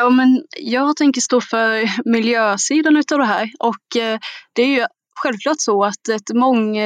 Ja, 0.00 0.10
men 0.10 0.44
jag 0.56 0.96
tänker 0.96 1.20
stå 1.20 1.40
för 1.40 1.90
miljösidan 2.10 2.96
utav 2.96 3.18
det 3.18 3.24
här 3.24 3.50
och 3.58 4.02
eh, 4.02 4.18
det 4.52 4.62
är 4.62 4.66
ju 4.66 4.86
självklart 5.14 5.60
så 5.60 5.84
att 5.84 6.08
ett 6.08 6.34
mång, 6.34 6.78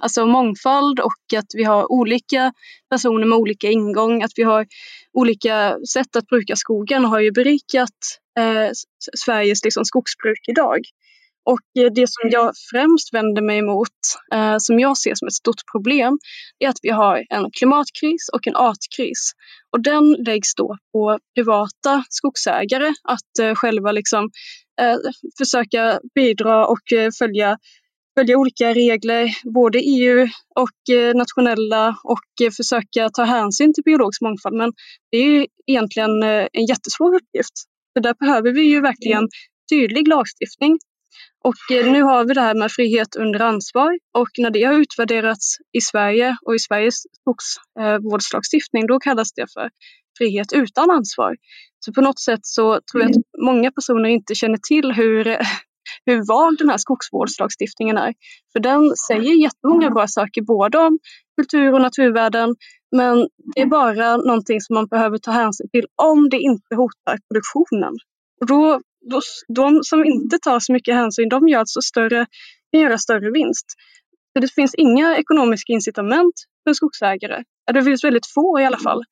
alltså 0.00 0.26
mångfald 0.26 1.00
och 1.00 1.38
att 1.38 1.46
vi 1.54 1.64
har 1.64 1.92
olika 1.92 2.52
personer 2.90 3.26
med 3.26 3.38
olika 3.38 3.70
ingång, 3.70 4.22
att 4.22 4.30
vi 4.36 4.42
har 4.42 4.66
olika 5.12 5.76
sätt 5.92 6.16
att 6.16 6.26
bruka 6.26 6.56
skogen 6.56 7.04
har 7.04 7.20
ju 7.20 7.32
berikat 7.32 7.98
eh, 8.38 8.70
Sveriges 9.24 9.64
liksom, 9.64 9.84
skogsbruk 9.84 10.48
idag. 10.48 10.80
Och 11.52 11.82
eh, 11.84 11.92
det 11.94 12.06
som 12.06 12.30
jag 12.30 12.52
främst 12.70 13.14
vänder 13.14 13.42
mig 13.42 13.58
emot, 13.58 13.98
eh, 14.34 14.56
som 14.58 14.80
jag 14.80 14.98
ser 14.98 15.14
som 15.14 15.28
ett 15.28 15.34
stort 15.34 15.62
problem, 15.72 16.18
är 16.58 16.68
att 16.68 16.78
vi 16.82 16.90
har 16.90 17.24
en 17.30 17.50
klimatkris 17.50 18.28
och 18.32 18.46
en 18.46 18.56
artkris. 18.56 19.32
Och 19.72 19.82
den 19.82 20.12
läggs 20.12 20.54
då 20.54 20.76
på 20.92 21.18
privata 21.34 22.04
skogsägare 22.08 22.94
att 23.04 23.38
eh, 23.40 23.54
själva 23.54 23.92
liksom, 23.92 24.30
eh, 24.80 24.96
försöka 25.38 26.00
bidra 26.14 26.66
och 26.66 26.92
eh, 26.92 27.10
följa 27.18 27.58
följa 28.18 28.38
olika 28.38 28.74
regler, 28.74 29.30
både 29.54 29.78
EU 29.78 30.28
och 30.54 30.94
eh, 30.96 31.14
nationella 31.14 31.96
och 32.04 32.46
eh, 32.46 32.50
försöka 32.50 33.10
ta 33.10 33.24
hänsyn 33.24 33.74
till 33.74 33.84
biologisk 33.84 34.20
mångfald. 34.20 34.56
Men 34.56 34.72
det 35.10 35.18
är 35.18 35.46
egentligen 35.66 36.22
eh, 36.22 36.46
en 36.52 36.66
jättesvår 36.66 37.14
uppgift. 37.14 37.54
För 37.92 38.00
där 38.00 38.14
behöver 38.20 38.52
vi 38.52 38.62
ju 38.62 38.80
verkligen 38.80 39.28
tydlig 39.70 40.08
lagstiftning. 40.08 40.78
Och 41.44 41.54
nu 41.70 42.02
har 42.02 42.24
vi 42.24 42.34
det 42.34 42.40
här 42.40 42.54
med 42.54 42.72
frihet 42.72 43.16
under 43.16 43.40
ansvar 43.40 43.98
och 44.18 44.28
när 44.38 44.50
det 44.50 44.64
har 44.64 44.74
utvärderats 44.74 45.56
i 45.78 45.80
Sverige 45.80 46.36
och 46.46 46.54
i 46.54 46.58
Sveriges 46.58 47.02
skogsvårdslagstiftning 47.20 48.86
då 48.86 48.98
kallas 48.98 49.32
det 49.32 49.46
för 49.52 49.70
frihet 50.18 50.52
utan 50.52 50.90
ansvar. 50.90 51.36
Så 51.84 51.92
på 51.92 52.00
något 52.00 52.20
sätt 52.20 52.40
så 52.42 52.80
tror 52.92 53.02
jag 53.02 53.10
att 53.10 53.16
många 53.44 53.70
personer 53.72 54.08
inte 54.08 54.34
känner 54.34 54.58
till 54.68 54.92
hur 54.92 55.24
hur 56.06 56.26
vag 56.28 56.58
den 56.58 56.70
här 56.70 56.76
skogsvårdslagstiftningen 56.76 57.96
är. 57.96 58.14
För 58.52 58.60
den 58.60 58.92
säger 59.08 59.42
jättemånga 59.42 59.90
bra 59.90 60.06
saker 60.08 60.42
både 60.42 60.78
om 60.78 60.98
kultur 61.36 61.74
och 61.74 61.80
naturvärden 61.80 62.54
men 62.96 63.28
det 63.54 63.60
är 63.60 63.66
bara 63.66 64.16
någonting 64.16 64.60
som 64.60 64.74
man 64.74 64.86
behöver 64.86 65.18
ta 65.18 65.30
hänsyn 65.30 65.68
till 65.70 65.86
om 66.02 66.28
det 66.28 66.38
inte 66.38 66.74
hotar 66.74 67.18
produktionen. 67.28 67.94
Och 68.40 68.46
då, 68.46 68.80
då, 68.80 68.80
de 69.48 69.80
som 69.82 70.04
inte 70.04 70.38
tar 70.38 70.60
så 70.60 70.72
mycket 70.72 70.94
hänsyn 70.94 71.28
de 71.28 71.48
gör 71.48 71.58
alltså 71.58 71.80
större, 71.80 72.26
kan 72.72 72.80
göra 72.80 72.98
större 72.98 73.30
vinst. 73.30 73.66
För 74.32 74.40
det 74.40 74.52
finns 74.54 74.74
inga 74.74 75.16
ekonomiska 75.16 75.72
incitament 75.72 76.34
för 76.64 76.72
skogsägare. 76.74 77.42
Det 77.72 77.82
finns 77.82 78.04
väldigt 78.04 78.26
få 78.26 78.60
i 78.60 78.64
alla 78.64 78.78
fall 78.78 79.02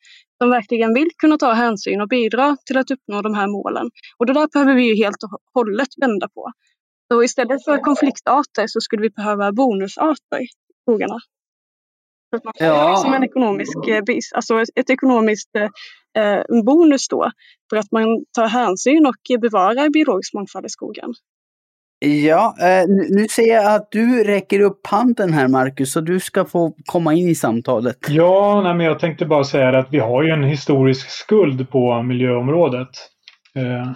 som 0.42 0.50
verkligen 0.50 0.94
vill 0.94 1.08
kunna 1.18 1.38
ta 1.38 1.52
hänsyn 1.52 2.00
och 2.00 2.08
bidra 2.08 2.56
till 2.66 2.78
att 2.78 2.90
uppnå 2.90 3.22
de 3.22 3.34
här 3.34 3.46
målen. 3.46 3.90
Och 4.18 4.26
det 4.26 4.32
där 4.32 4.48
behöver 4.52 4.74
vi 4.74 4.82
ju 4.82 5.04
helt 5.04 5.22
och 5.22 5.40
hållet 5.54 5.88
vända 6.00 6.28
på. 6.28 6.52
Så 7.12 7.22
istället 7.22 7.64
för 7.64 7.78
konfliktarter 7.78 8.66
så 8.66 8.80
skulle 8.80 9.02
vi 9.02 9.10
behöva 9.10 9.52
bonusarter 9.52 10.40
i 10.42 10.46
skogarna. 10.82 11.18
Så 12.30 12.36
att 12.36 12.44
man 12.44 12.52
får 12.58 12.66
ja. 12.66 12.92
liksom 12.92 13.14
en 13.14 13.24
ekonomisk, 13.24 13.88
eh, 13.88 14.02
alltså 14.34 14.62
ett 14.74 14.90
ekonomiskt 14.90 15.50
eh, 16.16 16.62
bonus 16.64 17.08
då 17.08 17.30
för 17.70 17.76
att 17.76 17.92
man 17.92 18.04
tar 18.36 18.46
hänsyn 18.46 19.06
och 19.06 19.40
bevarar 19.40 19.90
biologisk 19.90 20.34
mångfald 20.34 20.66
i 20.66 20.68
skogen. 20.68 21.14
Ja, 21.98 22.56
eh, 22.60 22.84
nu 22.88 23.28
ser 23.28 23.54
jag 23.54 23.74
att 23.74 23.88
du 23.90 24.24
räcker 24.24 24.60
upp 24.60 24.86
handen 24.86 25.32
här 25.32 25.48
Marcus, 25.48 25.92
så 25.92 26.00
du 26.00 26.20
ska 26.20 26.44
få 26.44 26.72
komma 26.84 27.14
in 27.14 27.28
i 27.28 27.34
samtalet. 27.34 27.96
Ja, 28.08 28.60
nej, 28.64 28.74
men 28.74 28.86
jag 28.86 28.98
tänkte 28.98 29.26
bara 29.26 29.44
säga 29.44 29.78
att 29.78 29.88
vi 29.90 29.98
har 29.98 30.22
ju 30.22 30.30
en 30.30 30.44
historisk 30.44 31.10
skuld 31.10 31.70
på 31.70 32.02
miljöområdet. 32.02 32.88
Eh, 33.54 33.92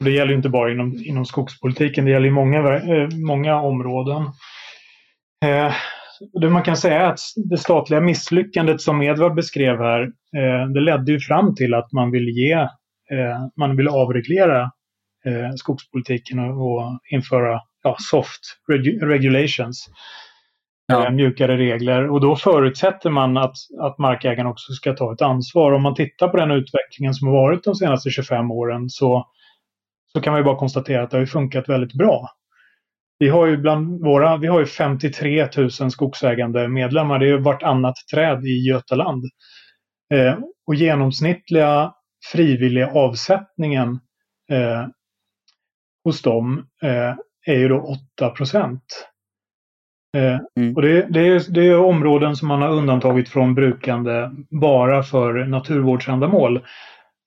det 0.00 0.10
gäller 0.10 0.34
inte 0.34 0.48
bara 0.48 0.72
inom, 0.72 0.94
inom 1.04 1.24
skogspolitiken, 1.24 2.04
det 2.04 2.10
gäller 2.10 2.28
i 2.28 2.30
många, 2.30 2.76
eh, 2.76 3.08
många 3.26 3.60
områden. 3.60 4.22
Det 6.32 6.50
man 6.50 6.62
kan 6.62 6.76
säga 6.76 7.00
är 7.00 7.12
att 7.12 7.20
det 7.50 7.58
statliga 7.58 8.00
misslyckandet 8.00 8.80
som 8.80 9.02
Edvard 9.02 9.34
beskrev 9.34 9.78
här, 9.78 10.02
eh, 10.36 10.68
det 10.74 10.80
ledde 10.80 11.12
ju 11.12 11.20
fram 11.20 11.54
till 11.54 11.74
att 11.74 11.92
man 11.92 12.10
vill 12.10 12.28
ge, 12.28 12.52
eh, 12.52 13.46
man 13.56 13.76
vill 13.76 13.88
avreglera 13.88 14.62
eh, 15.24 15.50
skogspolitiken 15.56 16.38
och, 16.38 16.72
och 16.72 16.98
införa 17.10 17.60
ja, 17.82 17.96
soft 17.98 18.40
reg 18.68 19.02
regulations. 19.02 19.88
Ja. 20.86 21.06
Eh, 21.06 21.10
mjukare 21.10 21.56
regler 21.56 22.10
och 22.10 22.20
då 22.20 22.36
förutsätter 22.36 23.10
man 23.10 23.36
att, 23.36 23.56
att 23.80 23.98
markägaren 23.98 24.46
också 24.46 24.72
ska 24.72 24.92
ta 24.92 25.12
ett 25.12 25.22
ansvar. 25.22 25.72
Om 25.72 25.82
man 25.82 25.94
tittar 25.94 26.28
på 26.28 26.36
den 26.36 26.50
utvecklingen 26.50 27.14
som 27.14 27.28
har 27.28 27.34
varit 27.34 27.64
de 27.64 27.74
senaste 27.74 28.10
25 28.10 28.50
åren 28.50 28.90
så 28.90 29.26
så 30.12 30.20
kan 30.20 30.32
man 30.32 30.40
ju 30.40 30.44
bara 30.44 30.58
konstatera 30.58 31.02
att 31.02 31.10
det 31.10 31.18
har 31.18 31.26
funkat 31.26 31.68
väldigt 31.68 31.92
bra. 31.92 32.30
Vi 33.18 33.28
har 33.28 33.46
ju 33.46 33.56
bland 33.56 34.04
våra, 34.04 34.36
vi 34.36 34.46
har 34.46 34.60
ju 34.60 34.66
53 34.66 35.48
000 35.56 35.70
skogsägande 35.70 36.68
medlemmar. 36.68 37.18
Det 37.18 37.26
är 37.26 37.28
ju 37.28 37.38
vartannat 37.38 37.94
träd 38.14 38.44
i 38.44 38.68
Götaland. 38.68 39.24
Eh, 40.14 40.38
och 40.66 40.74
genomsnittliga 40.74 41.94
frivilliga 42.32 42.90
avsättningen 42.90 44.00
eh, 44.50 44.86
hos 46.04 46.22
dem 46.22 46.66
eh, 46.82 47.14
är 47.46 47.58
ju 47.58 47.68
då 47.68 47.98
8 48.16 48.30
procent. 48.30 49.08
Eh, 50.16 50.40
mm. 50.56 50.76
Och 50.76 50.82
det, 50.82 51.06
det, 51.10 51.20
är, 51.20 51.52
det 51.52 51.66
är 51.66 51.78
områden 51.78 52.36
som 52.36 52.48
man 52.48 52.62
har 52.62 52.70
undantagit 52.70 53.28
från 53.28 53.54
brukande 53.54 54.30
bara 54.50 55.02
för 55.02 55.44
naturvårdsändamål. 55.44 56.60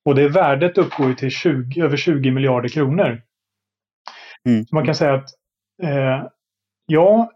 Och 0.06 0.16
det 0.16 0.30
värdet 0.30 0.78
uppgår 0.78 1.14
till 1.14 1.32
20, 1.32 1.82
över 1.82 1.98
20 1.98 2.32
miljarder 2.32 2.70
kronor. 2.70 3.22
Mm. 4.50 4.66
Så 4.66 4.76
man 4.76 4.86
kan 4.86 4.96
säga 4.96 5.14
att 5.14 5.30
eh, 5.82 6.24
ja, 6.86 7.32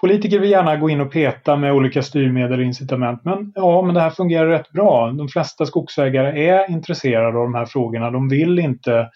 politiker 0.00 0.38
vill 0.38 0.50
gärna 0.50 0.76
gå 0.76 0.90
in 0.90 1.00
och 1.00 1.12
peta 1.12 1.56
med 1.56 1.72
olika 1.72 2.02
styrmedel 2.02 2.58
och 2.58 2.64
incitament. 2.64 3.24
Men 3.24 3.52
ja, 3.54 3.82
men 3.82 3.94
det 3.94 4.00
här 4.00 4.10
fungerar 4.10 4.46
rätt 4.46 4.72
bra. 4.72 5.10
De 5.10 5.28
flesta 5.28 5.66
skogsägare 5.66 6.48
är 6.48 6.70
intresserade 6.70 7.26
av 7.26 7.44
de 7.44 7.54
här 7.54 7.66
frågorna. 7.66 8.10
De 8.10 8.28
vill 8.28 8.58
inte 8.58 9.10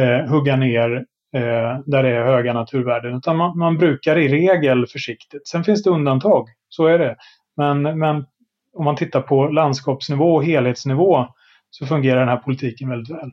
eh, 0.00 0.30
hugga 0.30 0.56
ner 0.56 0.96
eh, 1.36 1.78
där 1.86 2.02
det 2.02 2.08
är 2.08 2.24
höga 2.24 2.52
naturvärden. 2.52 3.16
Utan 3.16 3.36
man, 3.36 3.58
man, 3.58 3.78
brukar 3.78 4.18
i 4.18 4.28
regel 4.28 4.86
försiktigt. 4.86 5.48
Sen 5.48 5.64
finns 5.64 5.82
det 5.82 5.90
undantag, 5.90 6.48
så 6.68 6.86
är 6.86 6.98
det. 6.98 7.16
Men, 7.56 7.82
men 7.98 8.26
om 8.72 8.84
man 8.84 8.96
tittar 8.96 9.20
på 9.20 9.46
landskapsnivå 9.46 10.34
och 10.34 10.44
helhetsnivå 10.44 11.26
så 11.70 11.86
fungerar 11.86 12.20
den 12.20 12.28
här 12.28 12.36
politiken 12.36 12.88
väldigt 12.88 13.16
väl. 13.16 13.30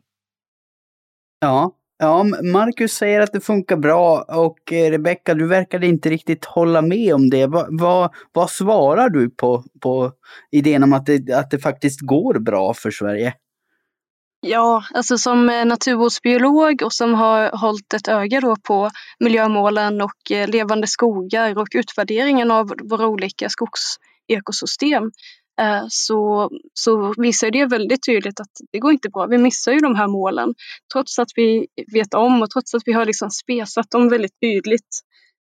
Ja, 1.40 1.72
ja 2.00 2.24
Marcus 2.24 2.94
säger 2.94 3.22
att 3.22 3.34
det 3.34 3.42
funkar 3.42 3.78
bra 3.78 4.26
och 4.28 4.74
eh, 4.74 4.92
Rebecka, 4.92 5.34
du 5.34 5.48
verkade 5.48 5.88
inte 5.88 6.10
riktigt 6.10 6.46
hålla 6.46 6.82
med 6.82 7.16
om 7.16 7.30
det. 7.30 7.48
Va, 7.48 7.68
va, 7.70 8.12
vad 8.34 8.50
svarar 8.50 9.10
du 9.10 9.30
på, 9.30 9.64
på 9.82 10.12
idén 10.52 10.84
om 10.84 10.94
att 10.94 11.06
det, 11.06 11.34
att 11.34 11.52
det 11.52 11.60
faktiskt 11.60 12.02
går 12.02 12.40
bra 12.40 12.74
för 12.74 12.92
Sverige? 12.92 13.34
Ja, 14.42 14.84
alltså 14.94 15.18
som 15.18 15.50
eh, 15.50 15.66
naturvårdsbiolog 15.66 16.82
och 16.84 16.94
som 16.94 17.14
har 17.14 17.58
hållit 17.58 17.94
ett 17.94 18.08
öga 18.08 18.42
då 18.42 18.56
på 18.56 18.90
miljömålen 19.20 20.02
och 20.02 20.32
eh, 20.32 20.48
levande 20.48 20.88
skogar 20.88 21.58
och 21.58 21.68
utvärderingen 21.76 22.52
av 22.52 22.74
våra 22.84 23.08
olika 23.08 23.50
skogsekosystem 23.50 25.12
Eh, 25.62 25.86
så, 25.90 26.50
så 26.74 27.14
visar 27.18 27.52
det 27.52 27.66
väldigt 27.66 28.06
tydligt 28.06 28.40
att 28.40 28.52
det 28.72 28.80
går 28.80 28.92
inte 28.92 29.10
bra. 29.10 29.26
Vi 29.26 29.38
missar 29.38 29.72
ju 29.72 29.80
de 29.80 29.96
här 29.96 30.08
målen 30.08 30.54
trots 30.94 31.20
att 31.20 31.30
vi 31.36 31.68
vet 31.94 32.14
om 32.14 32.42
och 32.42 32.50
trots 32.50 32.74
att 32.74 32.82
vi 32.86 32.94
har 32.94 33.06
liksom 33.06 33.30
spesat 33.30 33.92
dem 33.92 34.10
väldigt 34.10 34.40
tydligt. 34.42 35.02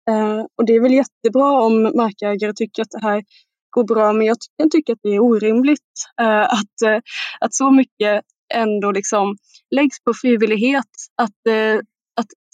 Eh, 0.10 0.40
och 0.58 0.66
det 0.66 0.74
är 0.74 0.82
väl 0.82 0.94
jättebra 0.94 1.62
om 1.62 1.84
markägare 1.84 2.54
tycker 2.54 2.82
att 2.82 2.92
det 2.92 3.08
här 3.08 3.24
går 3.70 3.84
bra, 3.84 4.14
men 4.14 4.26
jag 4.26 4.38
tycker 4.72 4.94
att 4.94 5.00
det 5.04 5.10
är 5.10 5.20
orimligt 5.20 5.80
eh, 6.22 6.44
att, 6.44 7.06
att 7.40 7.54
så 7.54 7.72
mycket 7.72 8.22
ändå 8.54 8.92
liksom 8.92 9.38
läggs 9.76 10.04
på 10.04 10.14
frivillighet. 10.14 10.92
Att 11.22 11.54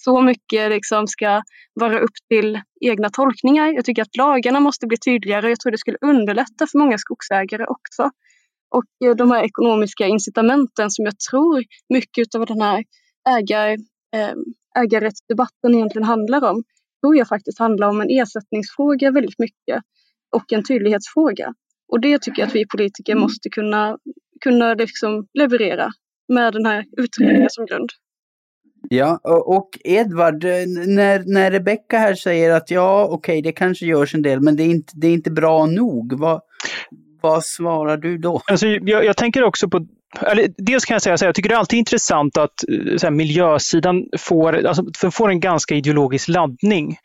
så 0.04 0.22
mycket 0.22 0.70
liksom 0.70 1.08
ska 1.08 1.42
vara 1.74 2.00
upp 2.00 2.16
till 2.30 2.62
egna 2.82 3.10
tolkningar. 3.10 3.68
Jag 3.68 3.86
tycker 3.86 4.02
att 4.02 4.18
lagarna 4.18 4.60
måste 4.60 4.88
bli 4.88 4.98
tydligare. 4.98 5.50
Jag 5.50 5.60
tror 5.60 5.72
det 5.72 5.78
skulle 5.78 5.98
underlätta 6.02 6.68
för 6.72 6.78
många 6.78 6.98
skogsägare 6.98 7.66
också. 7.66 8.10
Och 8.76 9.08
eh, 9.08 9.16
de 9.16 9.32
här 9.32 9.44
ekonomiska 9.44 10.08
incitamenten 10.08 10.92
som 10.92 11.06
jag 11.06 11.20
tror 11.32 11.64
mycket 11.90 12.36
av 12.36 12.46
den 12.46 12.62
här 12.62 12.84
ägar, 13.30 13.70
eh, 14.16 14.34
ägarrättsdebatten 14.80 15.76
egentligen 15.76 16.08
handlar 16.08 16.50
om, 16.52 16.64
tror 17.02 17.18
jag 17.18 17.28
faktiskt 17.28 17.60
handlar 17.60 17.88
om 17.90 18.02
en 18.02 18.10
ersättningsfråga 18.10 19.12
väldigt 19.12 19.40
mycket 19.40 19.84
och 20.36 20.54
en 20.54 20.64
tydlighetsfråga. 20.64 21.54
Och 21.92 22.02
det 22.02 22.22
tycker 22.22 22.42
jag 22.42 22.48
att 22.48 22.56
vi 22.56 22.66
politiker 22.68 23.14
mm. 23.14 23.22
måste 23.22 23.50
kunna, 23.50 23.98
kunna 24.42 24.74
liksom 24.74 25.28
leverera 25.34 25.90
med 26.34 26.54
den 26.54 26.66
här 26.66 26.86
utredningen 26.98 27.50
som 27.50 27.66
grund. 27.66 27.90
Ja, 28.90 29.20
och 29.24 29.70
Edvard, 29.84 30.44
eh, 30.44 30.52
när, 30.88 31.34
när 31.34 31.52
Rebecka 31.52 31.98
här 31.98 32.16
säger 32.16 32.52
att 32.52 32.72
ja, 32.72 33.04
okej, 33.06 33.16
okay, 33.16 33.42
det 33.42 33.52
kanske 33.52 33.86
görs 33.86 34.16
en 34.16 34.22
del, 34.22 34.42
men 34.42 34.56
det 34.56 34.64
är 34.64 34.70
inte, 34.70 34.94
det 34.96 35.08
är 35.08 35.14
inte 35.14 35.32
bra 35.32 35.66
nog. 35.66 36.20
Vad, 36.20 36.42
vad 37.22 37.46
svarar 37.46 37.98
du 37.98 38.18
då? 38.18 38.42
Alltså, 38.46 38.68
jag, 38.68 39.06
jag 39.06 39.18
tänker 39.18 39.44
också 39.44 39.70
på 39.70 39.86
eller, 40.20 40.54
dels 40.58 40.86
kan 40.86 40.96
jag 40.96 41.02
säga 41.02 41.14
att 41.14 41.22
jag 41.22 41.36
tycker 41.36 41.50
det 41.50 41.56
är 41.56 41.60
alltid 41.60 41.80
intressant 41.80 42.38
att 42.38 42.52
eh, 42.70 42.98
så 42.98 43.06
här, 43.06 43.12
miljösidan 43.12 44.06
får, 44.18 44.66
alltså, 44.66 45.12
får 45.12 45.30
en 45.30 45.40
ganska 45.40 45.76
ideologisk 45.76 46.28
laddning. 46.28 46.98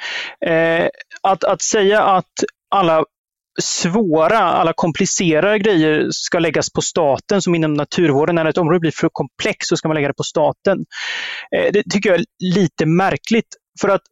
Eh, 0.46 0.86
att, 1.22 1.44
att 1.44 1.62
säga 1.62 2.02
att 2.02 2.32
alla 2.70 3.04
svåra, 3.62 4.38
alla 4.38 4.72
komplicerade 4.72 5.58
grejer 5.58 6.06
ska 6.10 6.38
läggas 6.38 6.72
på 6.72 6.82
staten 6.82 7.42
som 7.42 7.54
inom 7.54 7.74
naturvården. 7.74 8.34
När 8.34 8.44
ett 8.44 8.58
område 8.58 8.80
blir 8.80 8.90
för 8.90 9.08
komplext 9.12 9.68
så 9.68 9.76
ska 9.76 9.88
man 9.88 9.94
lägga 9.94 10.08
det 10.08 10.14
på 10.14 10.22
staten. 10.22 10.78
Eh, 11.56 11.72
det 11.72 11.82
tycker 11.90 12.10
jag 12.10 12.18
är 12.18 12.24
lite 12.54 12.86
märkligt. 12.86 13.48
För 13.80 13.88
att 13.88 14.02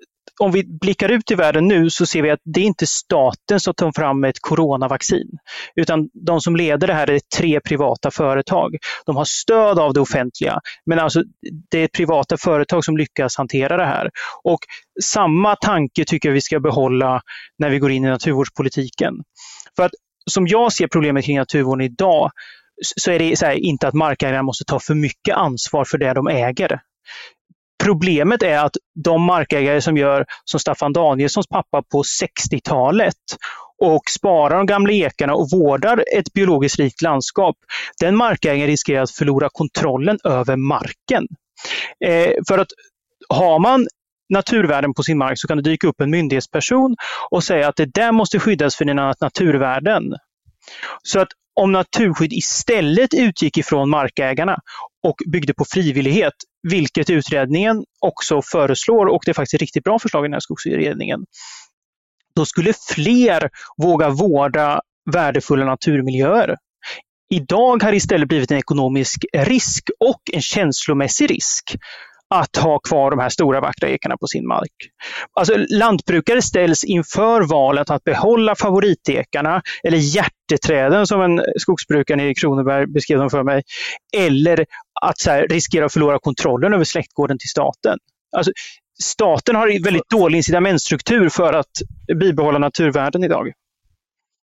om 0.41 0.53
vi 0.53 0.65
blickar 0.81 1.09
ut 1.09 1.31
i 1.31 1.35
världen 1.35 1.69
nu 1.69 1.91
så 1.91 2.07
ser 2.07 2.23
vi 2.23 2.31
att 2.31 2.41
det 2.45 2.61
är 2.61 2.65
inte 2.65 2.87
staten 2.87 3.61
som 3.61 3.75
tar 3.75 3.93
fram 3.93 4.25
ett 4.25 4.41
coronavaccin. 4.41 5.29
Utan 5.77 6.09
de 6.13 6.41
som 6.41 6.57
leder 6.57 6.87
det 6.87 6.95
här 6.95 7.11
är 7.11 7.21
tre 7.37 7.61
privata 7.61 8.11
företag. 8.11 8.77
De 9.07 9.17
har 9.17 9.25
stöd 9.25 9.79
av 9.79 9.95
det 9.95 10.01
offentliga, 10.01 10.61
men 10.87 10.99
alltså 10.99 11.23
det 11.71 11.79
är 11.79 11.89
privata 11.89 12.37
företag 12.37 12.85
som 12.85 12.97
lyckas 12.97 13.37
hantera 13.37 13.77
det 13.77 13.87
här. 13.87 14.11
Och 14.45 14.61
samma 15.03 15.57
tanke 15.57 16.05
tycker 16.05 16.29
jag 16.29 16.35
vi 16.35 16.41
ska 16.41 16.61
behålla 16.61 17.23
när 17.59 17.71
vi 17.71 17.79
går 17.79 17.91
in 17.91 18.05
i 18.05 18.09
naturvårdspolitiken. 18.09 19.15
För 19.77 19.83
att 19.83 19.93
som 20.31 20.47
jag 20.47 20.73
ser 20.73 20.87
problemet 20.87 21.25
kring 21.25 21.39
naturvården 21.39 21.85
idag 21.85 22.31
så 22.83 23.11
är 23.11 23.19
det 23.19 23.39
så 23.39 23.47
här, 23.47 23.55
inte 23.55 23.89
att 23.89 23.95
markägarna 23.95 24.43
måste 24.43 24.65
ta 24.65 24.81
för 24.81 24.95
mycket 24.95 25.37
ansvar 25.37 25.85
för 25.85 25.99
det 25.99 26.15
de 26.15 26.29
äger. 26.29 26.81
Problemet 27.83 28.43
är 28.43 28.59
att 28.59 28.77
de 29.05 29.23
markägare 29.23 29.81
som 29.81 29.97
gör 29.97 30.27
som 30.45 30.61
Staffan 30.61 30.93
Danielssons 30.93 31.47
pappa 31.49 31.83
på 31.83 32.03
60-talet 32.03 33.15
och 33.79 34.03
sparar 34.11 34.57
de 34.57 34.67
gamla 34.67 34.93
ekarna 34.93 35.35
och 35.35 35.51
vårdar 35.53 36.05
ett 36.17 36.33
biologiskt 36.33 36.79
rikt 36.79 37.03
landskap, 37.03 37.57
den 38.01 38.17
markägaren 38.17 38.67
riskerar 38.67 39.03
att 39.03 39.11
förlora 39.11 39.49
kontrollen 39.53 40.19
över 40.25 40.57
marken. 40.57 41.27
Eh, 42.05 42.33
för 42.49 42.59
att 42.59 42.69
har 43.29 43.59
man 43.59 43.87
naturvärden 44.29 44.95
på 44.95 45.03
sin 45.03 45.19
mark 45.19 45.39
så 45.39 45.49
kan 45.49 45.57
det 45.57 45.63
dyka 45.63 45.87
upp 45.87 46.01
en 46.01 46.11
myndighetsperson 46.11 46.97
och 47.31 47.45
säga 47.45 47.69
att 47.69 47.77
det 47.77 47.95
där 47.95 48.13
måste 48.13 48.39
skyddas 48.39 48.77
för 48.77 48.85
dina 48.85 49.15
naturvärden. 49.21 50.03
Så 51.03 51.21
att 51.21 51.29
om 51.61 51.73
naturskydd 51.73 52.33
istället 52.33 53.15
utgick 53.15 53.59
ifrån 53.59 53.91
markägarna 53.91 54.59
och 55.03 55.17
byggde 55.27 55.55
på 55.55 55.65
frivillighet, 55.65 56.33
vilket 56.63 57.11
utredningen 57.11 57.85
också 58.01 58.43
föreslår 58.43 59.07
och 59.07 59.23
det 59.25 59.31
är 59.31 59.35
faktiskt 59.35 59.55
ett 59.55 59.61
riktigt 59.61 59.85
bra 59.85 59.99
förslag 59.99 60.25
i 60.25 60.29
den 60.29 60.33
här 60.33 60.41
skogsutredningen, 60.41 61.21
då 62.35 62.47
skulle 62.47 62.73
fler 62.95 63.51
våga 63.77 64.09
vårda 64.09 64.81
värdefulla 65.13 65.65
naturmiljöer. 65.65 66.57
Idag 67.31 67.83
har 67.83 67.91
det 67.91 67.97
istället 67.97 68.29
blivit 68.29 68.51
en 68.51 68.59
ekonomisk 68.59 69.25
risk 69.33 69.91
och 70.01 70.21
en 70.33 70.43
känslomässig 70.43 71.31
risk 71.31 71.77
att 72.35 72.57
ha 72.57 72.79
kvar 72.79 73.11
de 73.11 73.19
här 73.19 73.29
stora 73.29 73.61
vackra 73.61 73.89
ekarna 73.89 74.17
på 74.17 74.27
sin 74.27 74.47
mark. 74.47 74.73
Alltså, 75.33 75.55
lantbrukare 75.71 76.43
ställs 76.43 76.85
inför 76.85 77.43
valet 77.43 77.91
att 77.91 78.05
behålla 78.05 78.55
favoritekarna 78.55 79.63
eller 79.83 79.99
hjärteträden 79.99 81.07
som 81.07 81.23
en 81.23 81.43
skogsbrukare 81.59 82.29
i 82.29 82.35
Kronoberg 82.35 82.87
beskrev 82.87 83.19
dem 83.19 83.31
för 83.31 83.43
mig. 83.43 83.63
Eller 84.17 84.67
att 85.03 85.19
så 85.19 85.31
här, 85.31 85.49
riskera 85.49 85.85
att 85.85 85.93
förlora 85.93 86.19
kontrollen 86.19 86.75
över 86.75 86.85
släktgården 86.85 87.39
till 87.39 87.49
staten. 87.49 87.99
Alltså, 88.37 88.53
staten 89.03 89.57
har 89.57 89.85
väldigt 89.85 90.11
dålig 90.11 90.37
incitamentstruktur 90.37 91.29
för 91.29 91.53
att 91.53 91.73
bibehålla 92.21 92.59
naturvärden 92.59 93.25
idag. 93.25 93.53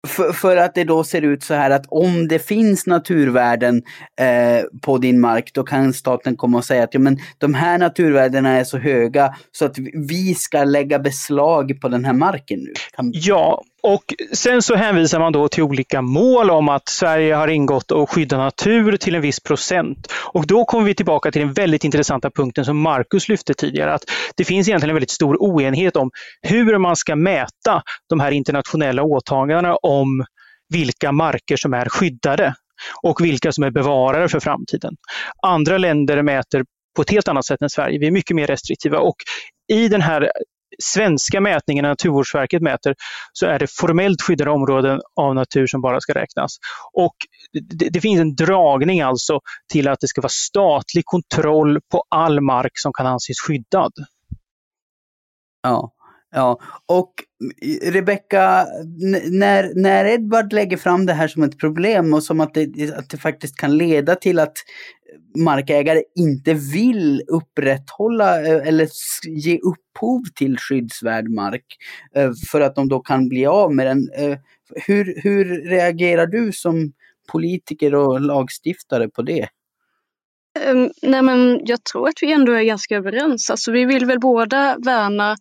För, 0.08 0.34
för, 0.34 0.58
att 0.58 0.76
det 0.76 0.84
då 0.84 1.04
ser 1.04 1.22
ut 1.22 1.44
så 1.44 1.54
här 1.54 1.72
att 1.72 1.86
om 1.88 2.28
det 2.28 2.40
finns 2.40 2.86
naturvärden 2.86 3.82
eh, 4.22 4.64
på 4.82 4.98
din 4.98 5.20
mark, 5.20 5.52
då 5.54 5.64
kan 5.64 5.94
staten 5.94 6.38
komma 6.38 6.58
och 6.58 6.66
säga 6.66 6.84
att 6.84 6.94
ja, 6.94 7.00
men 7.00 7.18
de 7.38 7.54
här 7.54 7.78
naturvärdena 7.78 8.50
är 8.50 8.64
så 8.64 8.78
höga 8.78 9.36
så 9.52 9.66
att 9.66 9.78
vi 10.10 10.36
ska 10.36 10.64
lägga 10.64 11.00
beslag 11.00 11.82
på 11.82 11.90
den 11.90 12.06
här 12.06 12.14
marken 12.14 12.60
nu. 12.60 12.74
Kan... 12.96 13.12
Ja, 13.14 13.64
och 13.82 14.04
sen 14.34 14.62
så 14.62 14.76
hänvisar 14.76 15.20
man 15.20 15.34
då 15.34 15.48
till 15.48 15.64
olika 15.64 16.02
mål 16.02 16.50
om 16.50 16.70
att 16.70 16.90
Sverige 16.90 17.36
har 17.36 17.48
ingått 17.48 17.92
och 17.92 18.10
skydda 18.10 18.38
natur 18.38 18.98
till 18.98 19.16
en 19.16 19.22
viss 19.22 19.40
procent. 19.40 20.14
Och 20.34 20.48
då 20.48 20.66
kommer 20.66 20.86
vi 20.86 20.96
tillbaka 20.96 21.32
till 21.32 21.42
den 21.42 21.54
väldigt 21.54 21.84
intressanta 21.84 22.32
punkten 22.32 22.66
som 22.66 22.78
Marcus 22.78 23.30
lyfte 23.30 23.54
tidigare, 23.54 23.94
att 23.94 24.04
det 24.36 24.44
finns 24.44 24.68
egentligen 24.68 24.90
en 24.90 24.96
väldigt 24.96 25.12
stor 25.12 25.38
oenighet 25.40 25.96
om 25.96 26.12
hur 26.42 26.78
man 26.78 26.96
ska 26.96 27.16
mäta 27.16 27.82
de 28.10 28.20
här 28.20 28.32
internationella 28.32 29.04
åtagandena 29.04 29.76
om 29.76 30.26
vilka 30.70 31.12
marker 31.12 31.58
som 31.58 31.74
är 31.74 31.90
skyddade 31.90 32.54
och 33.04 33.22
vilka 33.22 33.52
som 33.52 33.64
är 33.64 33.72
bevarade 33.72 34.30
för 34.30 34.40
framtiden. 34.40 34.96
Andra 35.48 35.78
länder 35.78 36.22
mäter 36.22 36.64
på 36.96 37.02
ett 37.02 37.10
helt 37.10 37.28
annat 37.28 37.46
sätt 37.46 37.62
än 37.62 37.70
Sverige. 37.70 38.00
Vi 38.00 38.08
är 38.08 38.12
mycket 38.12 38.36
mer 38.36 38.48
restriktiva 38.48 39.00
och 39.00 39.16
i 39.72 39.88
den 39.88 40.02
här 40.02 40.32
svenska 40.84 41.42
mätningen 41.42 41.86
Naturvårdsverket 41.86 42.62
mäter 42.62 42.96
så 43.34 43.46
är 43.46 43.60
det 43.60 43.68
formellt 43.72 44.22
skyddade 44.22 44.52
områden 44.52 45.02
av 45.16 45.36
natur 45.36 45.68
som 45.68 45.82
bara 45.82 46.02
ska 46.02 46.14
räknas. 46.14 46.58
Och 46.94 47.16
det, 47.70 47.90
det, 47.90 48.02
finns 48.02 48.20
en 48.20 48.36
dragning 48.36 49.02
alltså 49.02 49.40
till 49.72 49.88
att 49.88 50.00
det 50.00 50.08
ska 50.08 50.22
vara 50.22 50.30
statlig 50.30 51.06
kontroll 51.06 51.80
på 51.92 52.04
all 52.10 52.42
mark 52.42 52.72
som 52.74 52.94
kan 52.94 53.08
anses 53.08 53.40
skyddad. 53.48 53.92
Ja, 55.64 55.92
ja. 56.36 56.60
och 56.86 57.14
eh, 57.62 57.92
Rebecka, 57.92 58.68
när, 59.32 59.82
när 59.82 60.06
Edvard 60.06 60.54
lägger 60.54 60.78
fram 60.78 61.06
det 61.06 61.14
här 61.14 61.28
som 61.28 61.44
ett 61.44 61.60
problem 61.60 62.14
och 62.14 62.24
som 62.24 62.40
att 62.40 62.54
det, 62.54 62.94
att 62.98 63.10
det 63.10 63.18
faktiskt 63.18 63.56
kan 63.56 63.78
leda 63.78 64.16
till 64.16 64.40
att 64.40 64.54
markägare 65.38 66.04
inte 66.16 66.54
vill 66.54 67.22
upprätthålla 67.28 68.42
eh, 68.42 68.68
eller 68.68 68.88
ge 69.28 69.58
upphov 69.58 70.24
till 70.36 70.58
skyddsvärd 70.58 71.30
mark 71.30 71.66
eh, 72.16 72.32
för 72.52 72.62
att 72.62 72.76
de 72.76 72.90
då 72.90 73.00
kan 73.00 73.30
bli 73.30 73.46
av 73.46 73.76
med 73.76 73.88
den. 73.88 74.10
Eh, 74.16 74.38
hur, 74.88 75.22
hur 75.24 75.70
reagerar 75.70 76.28
du 76.28 76.52
som 76.52 76.94
politiker 77.32 77.96
och 77.96 78.22
lagstiftare 78.22 79.10
på 79.10 79.22
det? 79.22 79.50
Ehm, 80.60 80.90
nej 81.02 81.22
men 81.22 81.62
jag 81.66 81.84
tror 81.84 82.08
att 82.08 82.22
vi 82.22 82.32
ändå 82.32 82.52
är 82.52 82.64
ganska 82.64 82.96
överens. 82.96 83.50
Alltså 83.50 83.72
vi 83.72 83.86
vill 83.86 84.06
väl 84.06 84.20
båda 84.20 84.78
värna 84.86 85.32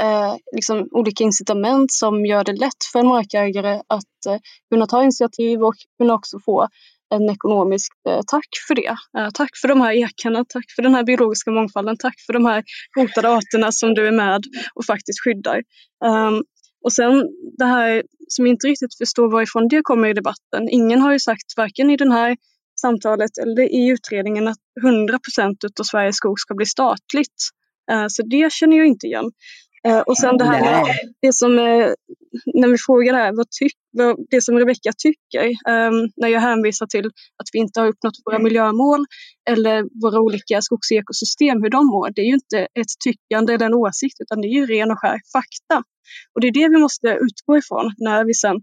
eh, 0.00 0.36
liksom 0.52 0.88
olika 0.90 1.24
incitament 1.24 1.92
som 1.92 2.26
gör 2.26 2.44
det 2.44 2.52
lätt 2.52 2.84
för 2.92 2.98
en 2.98 3.06
markägare 3.06 3.82
att 3.86 4.26
eh, 4.28 4.38
kunna 4.70 4.86
ta 4.86 5.02
initiativ 5.02 5.62
och 5.62 5.74
kunna 5.98 6.14
också 6.14 6.38
få 6.44 6.68
en 7.14 7.30
ekonomisk 7.30 7.92
eh, 8.08 8.20
tack 8.26 8.48
för 8.68 8.74
det. 8.74 8.96
Eh, 9.18 9.28
tack 9.34 9.50
för 9.60 9.68
de 9.68 9.80
här 9.80 9.92
ekarna, 9.92 10.44
tack 10.48 10.64
för 10.76 10.82
den 10.82 10.94
här 10.94 11.04
biologiska 11.04 11.50
mångfalden, 11.50 11.96
tack 11.96 12.14
för 12.26 12.32
de 12.32 12.46
här 12.46 12.64
hotade 12.96 13.28
arterna 13.28 13.72
som 13.72 13.94
du 13.94 14.08
är 14.08 14.12
med 14.12 14.42
och 14.74 14.84
faktiskt 14.84 15.24
skyddar. 15.24 15.62
Um, 16.04 16.42
och 16.84 16.92
sen 16.92 17.24
det 17.58 17.64
här 17.64 18.02
som 18.28 18.46
jag 18.46 18.52
inte 18.52 18.66
riktigt 18.66 18.98
förstår 18.98 19.30
varifrån 19.30 19.68
det 19.68 19.82
kommer 19.82 20.08
i 20.08 20.12
debatten. 20.12 20.68
Ingen 20.70 21.00
har 21.00 21.12
ju 21.12 21.18
sagt, 21.18 21.56
varken 21.56 21.90
i 21.90 21.96
det 21.96 22.12
här 22.12 22.36
samtalet 22.80 23.38
eller 23.38 23.62
i 23.62 23.88
utredningen, 23.88 24.48
att 24.48 24.58
100 24.82 25.18
procent 25.18 25.64
av 25.80 25.84
Sveriges 25.84 26.16
skog 26.16 26.40
ska 26.40 26.54
bli 26.54 26.66
statligt. 26.66 27.42
Uh, 27.92 28.06
så 28.08 28.22
det 28.22 28.52
känner 28.52 28.76
jag 28.76 28.86
inte 28.86 29.06
igen. 29.06 29.30
Uh, 29.86 30.00
och 30.00 30.18
sen 30.18 30.36
det 30.36 30.44
här 30.44 30.60
med 30.60 30.96
det 31.22 31.32
som, 31.32 31.52
uh, 31.52 31.92
när 32.54 32.68
vi 32.68 32.76
frågar 32.86 33.12
det 33.12 33.18
här, 33.18 33.32
vad, 33.36 33.50
tyck, 33.50 33.72
vad 33.92 34.16
det 34.30 34.42
som 34.42 34.58
Rebecka 34.58 34.92
tycker, 34.98 35.46
um, 35.48 36.10
när 36.16 36.28
jag 36.28 36.40
hänvisar 36.40 36.86
till 36.86 37.06
att 37.06 37.48
vi 37.52 37.58
inte 37.58 37.80
har 37.80 37.86
uppnått 37.86 38.14
våra 38.24 38.38
miljömål 38.38 39.06
eller 39.50 39.84
våra 40.02 40.20
olika 40.20 40.62
skogsekosystem, 40.62 41.62
hur 41.62 41.70
de 41.70 41.86
mår, 41.86 42.10
det 42.14 42.20
är 42.20 42.26
ju 42.26 42.34
inte 42.34 42.58
ett 42.58 42.92
tyckande 43.04 43.54
eller 43.54 43.66
en 43.66 43.74
åsikt, 43.74 44.20
utan 44.20 44.40
det 44.40 44.48
är 44.48 44.54
ju 44.60 44.66
ren 44.66 44.90
och 44.90 45.00
skär 45.00 45.20
fakta. 45.32 45.82
Och 46.34 46.40
det 46.40 46.46
är 46.48 46.52
det 46.52 46.68
vi 46.68 46.76
måste 46.76 47.08
utgå 47.08 47.58
ifrån 47.58 47.94
när 47.98 48.24
vi 48.24 48.34
sen 48.34 48.56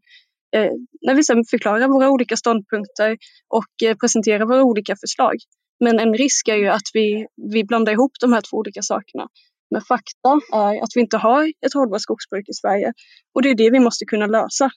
eh, 0.55 0.71
när 1.01 1.15
vi 1.15 1.23
sen 1.23 1.43
förklarar 1.49 1.87
våra 1.87 2.09
olika 2.09 2.35
ståndpunkter 2.37 3.17
och 3.47 3.87
eh, 3.87 3.95
presenterar 3.97 4.45
våra 4.45 4.63
olika 4.63 4.95
förslag. 4.95 5.35
Men 5.79 5.99
en 5.99 6.13
risk 6.13 6.47
är 6.47 6.55
ju 6.55 6.67
att 6.67 6.89
vi, 6.93 7.27
vi 7.53 7.63
blandar 7.63 7.93
ihop 7.93 8.11
de 8.19 8.33
här 8.33 8.41
två 8.41 8.57
olika 8.57 8.81
sakerna. 8.81 9.27
Men 9.75 9.81
fakta 9.81 10.39
är 10.53 10.83
att 10.83 10.89
vi 10.95 11.01
inte 11.01 11.17
har 11.17 11.43
ett 11.65 11.73
hållbart 11.73 12.01
skogsbruk 12.01 12.49
i 12.49 12.53
Sverige 12.53 12.93
och 13.33 13.41
det 13.41 13.49
är 13.49 13.55
det 13.55 13.69
vi 13.69 13.79
måste 13.79 14.05
kunna 14.05 14.25
lösa. 14.25 14.69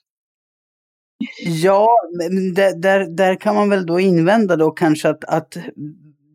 Ja, 1.45 1.89
men 2.17 2.53
där, 2.53 2.81
där, 2.81 3.05
där 3.17 3.35
kan 3.35 3.55
man 3.55 3.69
väl 3.69 3.85
då 3.85 3.99
invända 3.99 4.55
då 4.55 4.71
kanske 4.71 5.09
att, 5.09 5.23
att 5.23 5.57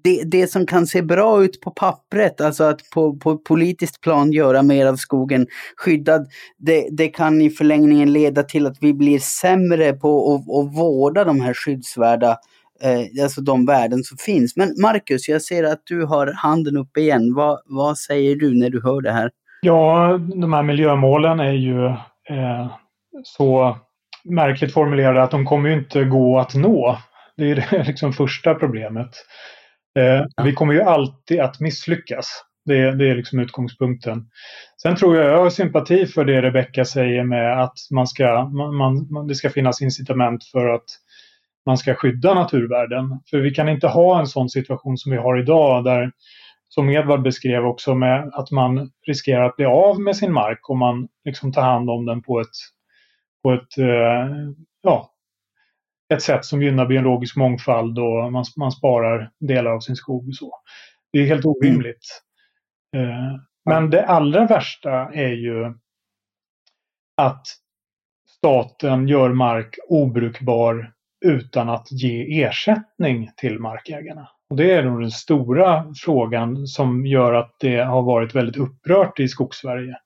det, 0.05 0.22
det 0.24 0.46
som 0.46 0.66
kan 0.66 0.87
se 0.87 1.03
bra 1.03 1.44
ut 1.44 1.61
på 1.61 1.70
pappret, 1.70 2.40
alltså 2.40 2.64
att 2.64 2.90
på, 2.90 3.16
på 3.16 3.38
politiskt 3.38 4.00
plan 4.00 4.33
göra 4.33 4.62
mer 4.62 4.87
av 4.87 4.96
skogen 4.96 5.46
skyddad, 5.77 6.27
det, 6.59 6.88
det 6.90 7.09
kan 7.09 7.40
i 7.40 7.50
förlängningen 7.50 8.12
leda 8.12 8.42
till 8.42 8.66
att 8.66 8.77
vi 8.81 8.94
blir 8.94 9.18
sämre 9.18 9.92
på 9.92 10.35
att, 10.35 10.40
att 10.40 10.79
vårda 10.79 11.24
de 11.24 11.40
här 11.40 11.55
skyddsvärda 11.55 12.37
eh, 12.83 13.23
alltså 13.25 13.41
de 13.41 13.67
värden 13.67 14.03
som 14.03 14.19
finns. 14.19 14.57
Men 14.57 14.75
Marcus, 14.83 15.29
jag 15.29 15.43
ser 15.43 15.65
att 15.65 15.83
du 15.85 16.05
har 16.05 16.33
handen 16.37 16.77
uppe 16.77 17.01
igen. 17.01 17.35
Vad, 17.35 17.61
vad 17.65 17.99
säger 17.99 18.37
du 18.37 18.55
när 18.55 18.71
du 18.71 18.83
hör 18.83 19.01
det 19.01 19.13
här? 19.13 19.31
Ja, 19.61 20.19
de 20.19 20.53
här 20.53 20.63
miljömålen 20.63 21.41
är 21.41 21.53
ju 21.53 21.87
eh, 22.29 22.71
så 23.23 23.77
märkligt 24.25 24.73
formulerade 24.73 25.23
att 25.23 25.31
de 25.31 25.47
kommer 25.47 25.69
ju 25.69 25.75
inte 25.75 26.05
gå 26.05 26.39
att 26.39 26.55
nå. 26.55 26.99
Det 27.37 27.51
är 27.51 27.55
det 27.71 27.85
liksom 27.85 28.13
första 28.13 28.55
problemet. 28.55 29.11
Eh. 29.99 30.45
Vi 30.45 30.53
kommer 30.53 30.75
ju 30.75 30.83
alltid 30.83 31.41
att 31.41 31.61
misslyckas. 31.61 32.45
Det, 32.67 32.93
det 32.93 33.11
är 33.11 33.15
liksom 33.15 33.39
utgångspunkten. 33.39 34.27
Sen 34.83 34.97
tror 34.97 35.17
jag 35.17 35.33
jag 35.33 35.43
har 35.43 35.51
sympati 35.51 36.07
för 36.07 36.25
det 36.25 36.43
Rebecka 36.43 36.85
säger 36.85 37.25
med 37.25 37.63
att 37.63 37.79
man 37.91 38.07
ska, 38.07 38.45
man, 38.45 38.77
man, 39.13 39.27
det 39.27 39.35
ska 39.35 39.51
finnas 39.51 39.83
incitament 39.83 40.45
för 40.45 40.69
att 40.69 40.85
man 41.66 41.79
ska 41.79 41.94
skydda 41.94 42.35
naturvärden. 42.35 43.20
För 43.31 43.38
vi 43.38 43.50
kan 43.50 43.68
inte 43.68 43.88
ha 43.88 44.20
en 44.20 44.27
sån 44.27 44.48
situation 44.48 44.98
som 44.98 45.12
vi 45.12 45.18
har 45.18 45.38
idag 45.38 45.85
där, 45.85 46.12
som 46.68 46.90
Edvard 46.90 47.22
beskrev 47.22 47.66
också, 47.66 47.94
med 47.94 48.31
att 48.33 48.50
man 48.50 48.90
riskerar 49.07 49.44
att 49.44 49.57
bli 49.57 49.64
av 49.64 50.00
med 50.00 50.16
sin 50.16 50.33
mark 50.33 50.70
om 50.70 50.79
man 50.79 51.09
liksom 51.24 51.53
tar 51.53 51.62
hand 51.62 51.90
om 51.90 52.07
den 52.07 52.22
på 52.22 52.40
ett, 52.40 52.57
på 53.42 53.53
ett, 53.53 53.79
eh, 53.79 54.37
ja, 54.83 55.11
ett 56.14 56.22
sätt 56.22 56.44
som 56.44 56.62
gynnar 56.62 56.87
biologisk 56.87 57.37
mångfald 57.37 57.98
och 57.98 58.33
man, 58.33 58.44
man 58.57 58.72
sparar 58.72 59.31
delar 59.40 59.70
av 59.70 59.81
sin 59.81 59.96
skog. 59.96 60.29
Och 60.29 60.35
så. 60.35 60.55
Det 61.12 61.18
är 61.18 61.27
helt 61.27 61.44
orimligt. 61.44 62.22
Mm. 62.96 63.40
Men 63.64 63.90
det 63.90 64.07
allra 64.07 64.46
värsta 64.46 64.90
är 65.12 65.33
ju 65.33 65.74
att 67.16 67.46
staten 68.29 69.09
gör 69.09 69.33
mark 69.33 69.79
obrukbar 69.88 70.92
utan 71.25 71.69
att 71.69 71.93
ge 71.93 72.43
ersättning 72.43 73.31
till 73.37 73.59
markägarna. 73.59 74.29
Och 74.51 74.57
det 74.57 74.73
är 74.73 74.83
nog 74.83 75.01
den 75.01 75.11
stora 75.11 75.95
frågan 75.97 76.67
som 76.67 77.07
gör 77.07 77.33
att 77.33 77.57
det 77.61 77.77
har 77.77 78.03
varit 78.03 78.35
väldigt 78.35 78.57
upprört 78.57 79.21
i 79.21 79.29
Skogssverige. 79.29 79.97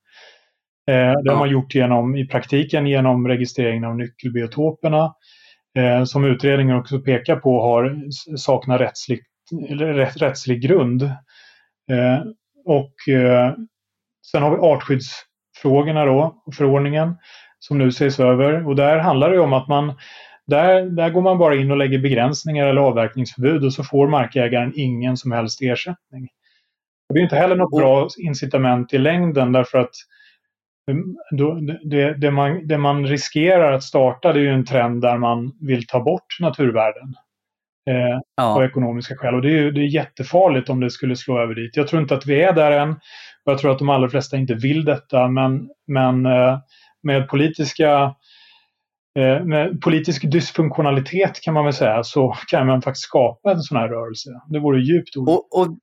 Eh, 0.89 1.13
det 1.25 1.31
har 1.31 1.39
man 1.39 1.51
gjort 1.51 1.75
genom, 1.75 2.17
i 2.17 2.27
praktiken 2.27 2.87
genom 2.87 3.29
registreringen 3.29 3.85
av 3.85 3.97
nyckelbiotoperna 3.97 5.15
eh, 5.79 6.05
som 6.05 6.25
utredningen 6.25 6.77
också 6.77 7.01
pekar 7.01 7.37
på 7.37 7.63
har 7.63 7.97
saknar 8.37 8.79
rättslig, 8.79 9.21
rättslig 10.17 10.63
grund. 10.63 11.03
Eh, 11.91 12.23
och 12.65 13.15
eh, 13.15 13.55
sen 14.33 14.43
har 14.43 14.51
vi 14.51 14.57
artskyddsfrågorna 14.57 16.05
då, 16.05 16.43
förordningen 16.57 17.17
som 17.59 17.79
nu 17.79 17.89
ses 17.89 18.21
över 18.21 18.67
och 18.67 18.77
där 18.77 18.99
handlar 18.99 19.31
det 19.31 19.39
om 19.39 19.53
att 19.53 19.69
man 19.69 19.95
där, 20.49 20.83
där 20.83 21.11
går 21.11 21.23
man 21.23 21.39
bara 21.39 21.55
in 21.55 21.71
och 21.71 21.77
lägger 21.77 21.99
begränsningar 21.99 22.67
eller 22.67 22.81
avverkningsförbud 22.81 23.65
och 23.65 23.73
så 23.73 23.85
får 23.85 24.09
markägaren 24.09 24.73
ingen 24.77 25.17
som 25.17 25.33
helst 25.33 25.63
ersättning. 25.63 26.29
Det 27.15 27.21
är 27.21 27.23
inte 27.23 27.37
heller 27.37 27.57
något 27.57 27.79
bra 27.79 28.09
incitament 28.19 28.95
i 28.95 28.99
längden 28.99 29.53
därför 29.53 29.79
att 29.79 29.91
då, 31.31 31.61
det, 31.85 32.15
det, 32.15 32.31
man, 32.31 32.67
det 32.67 32.79
man 32.79 33.07
riskerar 33.07 33.73
att 33.73 33.83
starta 33.83 34.33
det 34.33 34.41
är 34.41 34.43
ju 34.43 34.53
en 34.53 34.65
trend 34.65 35.03
där 35.03 35.19
man 35.19 35.53
vill 35.61 35.87
ta 35.87 36.01
bort 36.01 36.37
naturvärden. 36.41 37.15
Eh, 37.91 38.21
ja. 38.37 38.57
Av 38.57 38.65
ekonomiska 38.65 39.17
skäl. 39.17 39.35
Och 39.35 39.43
det 39.43 39.59
är, 39.59 39.71
det 39.71 39.81
är 39.81 39.95
jättefarligt 39.95 40.71
om 40.71 40.81
det 40.81 40.91
skulle 40.91 41.17
slå 41.17 41.39
över 41.39 41.55
dit. 41.55 41.77
Jag 41.77 41.89
tror 41.89 42.03
inte 42.03 42.15
att 42.15 42.27
vi 42.27 42.43
är 42.43 42.53
där 42.53 42.73
än. 42.73 42.91
Och 43.45 43.53
jag 43.53 43.59
tror 43.59 43.73
att 43.73 43.79
de 43.79 43.89
allra 43.89 44.09
flesta 44.09 44.37
inte 44.37 44.55
vill 44.55 44.85
detta. 44.85 45.29
Men, 45.29 45.69
men 45.87 46.27
eh, 46.27 46.59
med 47.03 47.29
politiska 47.29 48.15
med 49.45 49.81
politisk 49.81 50.31
dysfunktionalitet 50.33 51.41
kan 51.41 51.55
man 51.55 51.65
väl 51.65 51.73
säga 51.73 52.03
så 52.03 52.37
kan 52.49 52.67
man 52.67 52.83
faktiskt 52.83 53.05
skapa 53.05 53.53
en 53.53 53.63
sån 53.63 53.77
här 53.77 53.89
rörelse. 53.89 54.31
Det 54.49 54.59
vore 54.59 54.81
djupt 54.81 55.17
olyckligt. 55.17 55.47
Och, 55.53 55.61
och 55.61 55.79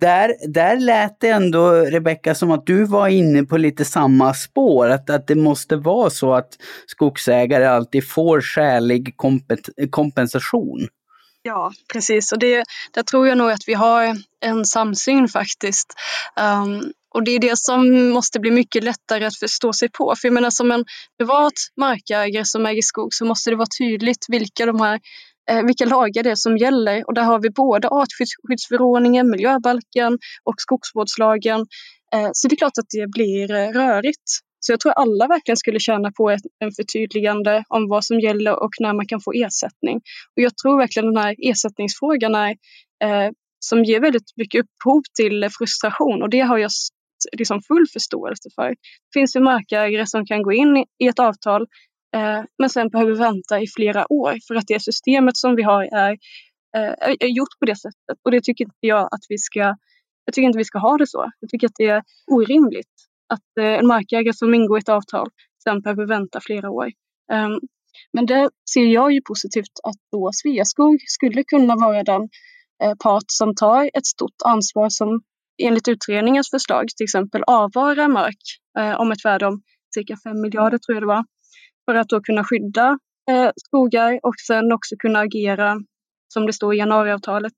där, 0.00 0.34
där 0.48 0.76
lät 0.76 1.20
det 1.20 1.28
ändå, 1.28 1.70
Rebecka, 1.72 2.34
som 2.34 2.50
att 2.50 2.66
du 2.66 2.84
var 2.84 3.08
inne 3.08 3.44
på 3.44 3.56
lite 3.56 3.84
samma 3.84 4.34
spår. 4.34 4.88
Att, 4.88 5.10
att 5.10 5.26
det 5.26 5.34
måste 5.34 5.76
vara 5.76 6.10
så 6.10 6.34
att 6.34 6.48
skogsägare 6.86 7.64
alltid 7.64 8.08
får 8.08 8.40
skälig 8.40 9.16
kompensation. 9.90 10.88
Ja, 11.42 11.72
precis. 11.92 12.32
Och 12.32 12.38
det, 12.38 12.64
där 12.94 13.02
tror 13.02 13.28
jag 13.28 13.38
nog 13.38 13.50
att 13.50 13.64
vi 13.66 13.74
har 13.74 14.16
en 14.40 14.64
samsyn 14.64 15.28
faktiskt. 15.28 15.94
Um, 16.40 16.92
och 17.14 17.24
det 17.24 17.30
är 17.30 17.38
det 17.38 17.58
som 17.58 18.08
måste 18.10 18.40
bli 18.40 18.50
mycket 18.50 18.84
lättare 18.84 19.24
att 19.24 19.38
förstå 19.38 19.72
sig 19.72 19.88
på. 19.98 20.14
För 20.20 20.28
jag 20.28 20.34
menar 20.34 20.50
som 20.50 20.70
en 20.70 20.84
privat 21.18 21.52
markägare 21.80 22.44
som 22.44 22.66
äger 22.66 22.82
skog 22.82 23.14
så 23.14 23.24
måste 23.24 23.50
det 23.50 23.56
vara 23.56 23.68
tydligt 23.78 24.26
vilka 24.28 24.66
de 24.66 24.80
här 24.80 25.00
eh, 25.50 25.62
vilka 25.62 25.84
lagar 25.84 26.22
det 26.22 26.30
är 26.30 26.34
som 26.34 26.56
gäller. 26.56 27.06
Och 27.06 27.14
där 27.14 27.22
har 27.22 27.40
vi 27.40 27.50
både 27.50 27.88
artskyddsförordningen, 27.88 29.30
miljöbalken 29.30 30.18
och 30.44 30.54
skogsvårdslagen. 30.56 31.60
Eh, 32.14 32.30
så 32.32 32.48
det 32.48 32.54
är 32.54 32.56
klart 32.56 32.78
att 32.78 32.90
det 32.90 33.06
blir 33.10 33.52
eh, 33.54 33.68
rörigt. 33.68 34.28
Så 34.60 34.72
jag 34.72 34.80
tror 34.80 34.92
alla 34.92 35.26
verkligen 35.26 35.56
skulle 35.56 35.80
tjäna 35.80 36.12
på 36.12 36.30
ett 36.30 36.40
en 36.58 36.72
förtydligande 36.72 37.64
om 37.68 37.88
vad 37.88 38.04
som 38.04 38.20
gäller 38.20 38.62
och 38.62 38.70
när 38.80 38.92
man 38.94 39.06
kan 39.06 39.20
få 39.20 39.32
ersättning. 39.32 39.96
Och 40.36 40.42
jag 40.42 40.56
tror 40.56 40.78
verkligen 40.78 41.14
den 41.14 41.22
här 41.24 41.34
ersättningsfrågan 41.38 42.34
är 42.34 42.50
eh, 43.04 43.30
som 43.58 43.84
ger 43.84 44.00
väldigt 44.00 44.30
mycket 44.36 44.64
upphov 44.64 45.02
till 45.16 45.48
frustration 45.58 46.22
och 46.22 46.30
det 46.30 46.40
har 46.40 46.58
jag 46.58 46.70
liksom 47.32 47.62
full 47.62 47.86
förståelse 47.92 48.48
för. 48.54 48.68
Det 48.68 49.12
finns 49.14 49.36
ju 49.36 49.40
markägare 49.40 50.06
som 50.06 50.26
kan 50.26 50.42
gå 50.42 50.52
in 50.52 50.84
i 50.98 51.06
ett 51.06 51.18
avtal 51.18 51.66
Eh, 52.16 52.44
men 52.58 52.70
sen 52.70 52.88
behöver 52.88 53.14
vänta 53.14 53.60
i 53.60 53.66
flera 53.66 54.12
år 54.12 54.36
för 54.48 54.54
att 54.54 54.66
det 54.66 54.82
systemet 54.82 55.36
som 55.36 55.56
vi 55.56 55.62
har 55.62 55.82
är, 55.82 56.12
eh, 56.76 57.14
är 57.20 57.26
gjort 57.26 57.58
på 57.60 57.66
det 57.66 57.76
sättet. 57.76 58.18
Och 58.24 58.30
det 58.30 58.44
tycker 58.44 58.64
inte 58.64 58.76
jag 58.80 59.02
att 59.02 59.24
vi 59.28 59.38
ska, 59.38 59.60
jag 60.24 60.34
tycker 60.34 60.46
inte 60.46 60.58
vi 60.58 60.64
ska 60.64 60.78
ha 60.78 60.98
det 60.98 61.06
så. 61.06 61.30
Jag 61.40 61.50
tycker 61.50 61.66
att 61.66 61.76
det 61.78 61.88
är 61.88 62.02
orimligt 62.26 62.92
att 63.28 63.58
eh, 63.60 63.78
en 63.78 63.86
markägare 63.86 64.34
som 64.34 64.54
ingår 64.54 64.78
i 64.78 64.80
ett 64.80 64.88
avtal 64.88 65.28
sen 65.64 65.80
behöver 65.80 66.06
vänta 66.06 66.40
flera 66.40 66.70
år. 66.70 66.90
Um, 67.32 67.60
men 68.12 68.26
det 68.26 68.50
ser 68.74 68.86
jag 68.86 69.12
ju 69.12 69.20
positivt 69.22 69.80
att 69.84 69.96
då 70.12 70.30
Sveaskog 70.32 71.00
skulle 71.06 71.44
kunna 71.44 71.76
vara 71.76 72.02
den 72.02 72.22
eh, 72.82 72.94
part 73.04 73.24
som 73.26 73.54
tar 73.54 73.90
ett 73.94 74.06
stort 74.06 74.42
ansvar 74.44 74.88
som 74.88 75.22
enligt 75.62 75.88
utredningens 75.88 76.50
förslag 76.50 76.88
till 76.96 77.04
exempel 77.04 77.42
avvara 77.46 78.08
mark 78.08 78.42
eh, 78.78 79.00
om 79.00 79.12
ett 79.12 79.24
värde 79.24 79.46
om 79.46 79.62
cirka 79.94 80.16
5 80.24 80.40
miljarder 80.40 80.78
tror 80.78 80.96
jag 80.96 81.02
det 81.02 81.06
var 81.06 81.24
för 81.84 81.94
att 81.94 82.08
då 82.08 82.20
kunna 82.20 82.44
skydda 82.44 82.98
eh, 83.30 83.50
skogar 83.56 84.20
och 84.22 84.34
sen 84.46 84.72
också 84.72 84.96
kunna 84.98 85.18
agera, 85.18 85.76
som 86.28 86.46
det 86.46 86.52
står 86.52 86.74
i 86.74 86.78
januariavtalet, 86.78 87.52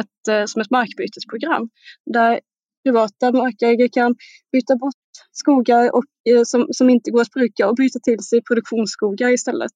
ett, 0.00 0.28
eh, 0.30 0.44
som 0.44 0.62
ett 0.62 0.70
markbytesprogram 0.70 1.68
där 2.14 2.40
privata 2.84 3.32
markägare 3.32 3.88
kan 3.88 4.14
byta 4.52 4.76
bort 4.76 4.94
skogar 5.32 5.94
och, 5.94 6.04
eh, 6.30 6.42
som, 6.44 6.66
som 6.70 6.90
inte 6.90 7.10
går 7.10 7.20
att 7.20 7.30
bruka 7.30 7.68
och 7.68 7.76
byta 7.76 7.98
till 7.98 8.20
sig 8.20 8.42
produktionsskogar 8.42 9.28
istället. 9.28 9.72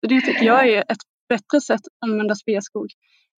Så 0.00 0.06
det 0.08 0.20
tycker 0.20 0.44
jag 0.44 0.68
är 0.68 0.78
ett 0.78 1.04
bättre 1.28 1.60
sätt 1.60 1.80
att 1.80 2.08
använda 2.10 2.34
Sveaskog 2.34 2.88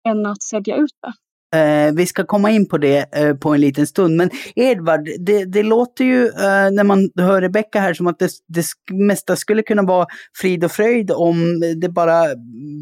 än 0.08 0.26
att 0.26 0.42
sälja 0.42 0.76
ut 0.76 0.96
det. 1.02 1.12
Eh, 1.54 1.92
vi 1.94 2.06
ska 2.06 2.24
komma 2.24 2.50
in 2.50 2.68
på 2.68 2.78
det 2.78 3.16
eh, 3.16 3.34
på 3.34 3.54
en 3.54 3.60
liten 3.60 3.86
stund. 3.86 4.16
Men 4.16 4.30
Edvard, 4.54 5.08
det, 5.18 5.44
det 5.44 5.62
låter 5.62 6.04
ju 6.04 6.26
eh, 6.26 6.70
när 6.72 6.84
man 6.84 7.10
hör 7.16 7.40
Rebecka 7.40 7.80
här 7.80 7.94
som 7.94 8.06
att 8.06 8.18
det, 8.18 8.30
det 8.48 8.64
mesta 8.92 9.36
skulle 9.36 9.62
kunna 9.62 9.82
vara 9.82 10.06
frid 10.36 10.64
och 10.64 10.72
fröjd 10.72 11.10
om 11.10 11.60
det 11.76 11.88
bara 11.88 12.24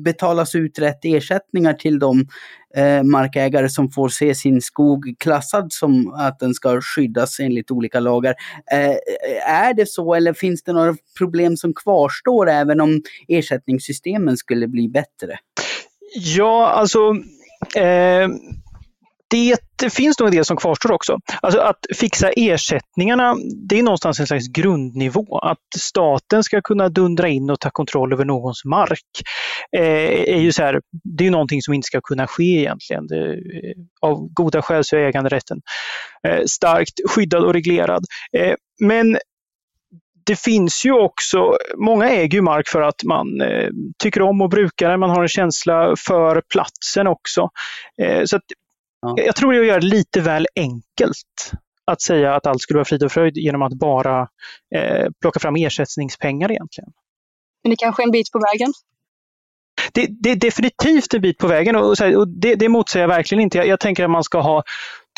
betalas 0.05 0.55
ut 0.55 0.79
rätt 0.79 1.05
ersättningar 1.05 1.73
till 1.73 1.99
de 1.99 2.27
eh, 2.77 3.03
markägare 3.03 3.69
som 3.69 3.91
får 3.91 4.09
se 4.09 4.35
sin 4.35 4.63
skog 4.63 5.15
klassad 5.19 5.73
som 5.73 6.15
att 6.15 6.39
den 6.39 6.55
ska 6.55 6.81
skyddas 6.81 7.41
enligt 7.41 7.71
olika 7.71 8.01
lagar. 8.01 8.35
Eh, 8.73 8.97
är 9.47 9.75
det 9.75 9.89
så 9.89 10.15
eller 10.15 10.33
finns 10.33 10.63
det 10.63 10.73
några 10.73 10.97
problem 11.19 11.57
som 11.57 11.75
kvarstår 11.75 12.51
även 12.51 12.81
om 12.81 13.03
ersättningssystemen 13.29 14.37
skulle 14.37 14.69
bli 14.69 14.89
bättre? 14.89 15.39
Ja, 16.15 16.69
alltså 16.69 17.15
Eh, 17.75 18.29
det 19.81 19.91
finns 19.91 20.19
nog 20.19 20.29
en 20.29 20.35
del 20.35 20.45
som 20.45 20.57
kvarstår 20.57 20.93
också. 20.93 21.19
Alltså 21.43 21.61
att 21.61 21.79
fixa 21.95 22.31
ersättningarna, 22.37 23.37
det 23.69 23.79
är 23.79 23.83
någonstans 23.83 24.21
en 24.21 24.27
slags 24.27 24.49
grundnivå. 24.49 25.39
Att 25.39 25.59
staten 25.79 26.45
ska 26.45 26.63
kunna 26.63 26.89
dundra 26.89 27.29
in 27.29 27.51
och 27.51 27.61
ta 27.61 27.71
kontroll 27.71 28.13
över 28.13 28.25
någons 28.25 28.65
mark 28.65 29.23
eh, 29.77 30.35
är 30.35 30.41
ju 30.41 30.53
så 30.53 30.63
här, 30.63 30.81
det 31.17 31.27
är 31.27 31.31
någonting 31.31 31.63
som 31.63 31.75
inte 31.75 31.87
ska 31.87 32.01
kunna 32.01 32.27
ske 32.27 32.61
egentligen. 32.61 33.07
Det, 33.07 33.33
eh, 33.33 33.39
av 34.01 34.29
goda 34.33 34.63
skäl 34.63 34.85
så 34.85 34.97
är 34.97 35.01
äganderätten 35.01 35.61
eh, 36.29 36.45
starkt 36.47 36.95
skyddad 37.09 37.45
och 37.45 37.53
reglerad. 37.53 38.05
Eh, 38.37 38.55
men 38.81 39.19
det 40.27 40.41
finns 40.41 40.85
ju 40.85 40.93
också, 40.93 41.57
många 41.77 42.11
äger 42.11 42.39
ju 42.39 42.43
mark 42.43 42.69
för 42.69 42.83
att 42.83 43.05
man 43.05 43.41
eh, 43.41 43.71
tycker 43.99 44.23
om 44.23 44.41
att 44.41 44.51
bruka 44.51 44.89
den, 44.89 45.01
man 45.01 45.11
har 45.11 45.23
en 45.23 45.29
känsla 45.29 45.95
för 46.07 46.43
platsen 46.49 47.07
också. 47.07 47.49
Eh, 48.03 48.25
så 48.25 48.41
ja. 49.03 49.15
Jag 49.17 49.37
tror 49.37 49.53
det 49.53 49.59
är 49.59 49.61
att 49.61 49.67
göra 49.67 49.81
det 49.81 49.87
lite 49.87 50.21
väl 50.21 50.47
enkelt 50.57 51.53
att 51.85 52.03
säga 52.03 52.35
att 52.35 52.47
allt 52.47 52.61
skulle 52.61 52.77
vara 52.77 52.85
frid 52.85 53.03
och 53.03 53.12
fröjd 53.12 53.37
genom 53.37 53.62
att 53.62 53.73
bara 53.73 54.29
eh, 54.75 55.07
plocka 55.21 55.41
fram 55.41 55.57
ersättningspengar 55.57 56.51
egentligen. 56.53 56.91
Men 57.62 57.71
det 57.71 57.77
kanske 57.77 58.03
är 58.03 58.05
en 58.05 58.11
bit 58.11 58.33
på 58.33 58.39
vägen? 58.53 58.73
Det, 59.92 60.09
det, 60.22 60.31
är 60.31 60.37
definitivt 60.37 61.14
en 61.14 61.20
bit 61.20 61.38
på 61.38 61.46
vägen 61.46 61.77
och, 61.77 62.01
och 62.16 62.29
det, 62.29 62.55
det 62.55 62.68
motsäger 62.68 63.03
jag 63.03 63.09
verkligen 63.09 63.42
inte. 63.42 63.59
Jag, 63.59 63.66
jag, 63.66 63.81
tänker 63.81 64.05
att 64.05 64.11
man 64.11 64.25
ska 64.25 64.40
ha 64.40 64.62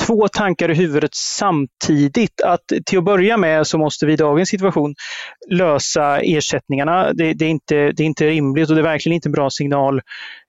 två 0.07 0.29
tankar 0.29 0.71
i 0.71 0.75
huvudet 0.75 1.15
samtidigt. 1.15 2.41
Att 2.41 2.61
till 2.87 2.99
att 2.99 3.05
börja 3.05 3.37
med 3.37 3.67
så 3.67 3.79
måste 3.79 4.07
vi 4.07 4.13
i 4.13 4.17
dagens 4.17 4.49
situation 4.49 4.95
lösa 5.51 6.21
ersättningarna. 6.21 7.13
Det, 7.13 7.33
det 7.33 7.45
är, 7.45 7.51
inte, 7.51 7.75
det 7.75 8.03
är 8.03 8.07
inte 8.07 8.27
rimligt 8.27 8.71
och 8.71 8.77
det 8.77 8.81
är 8.81 8.85
verkligen 8.85 9.15
inte 9.15 9.29
en 9.29 9.33
bra 9.33 9.51
signal 9.51 10.01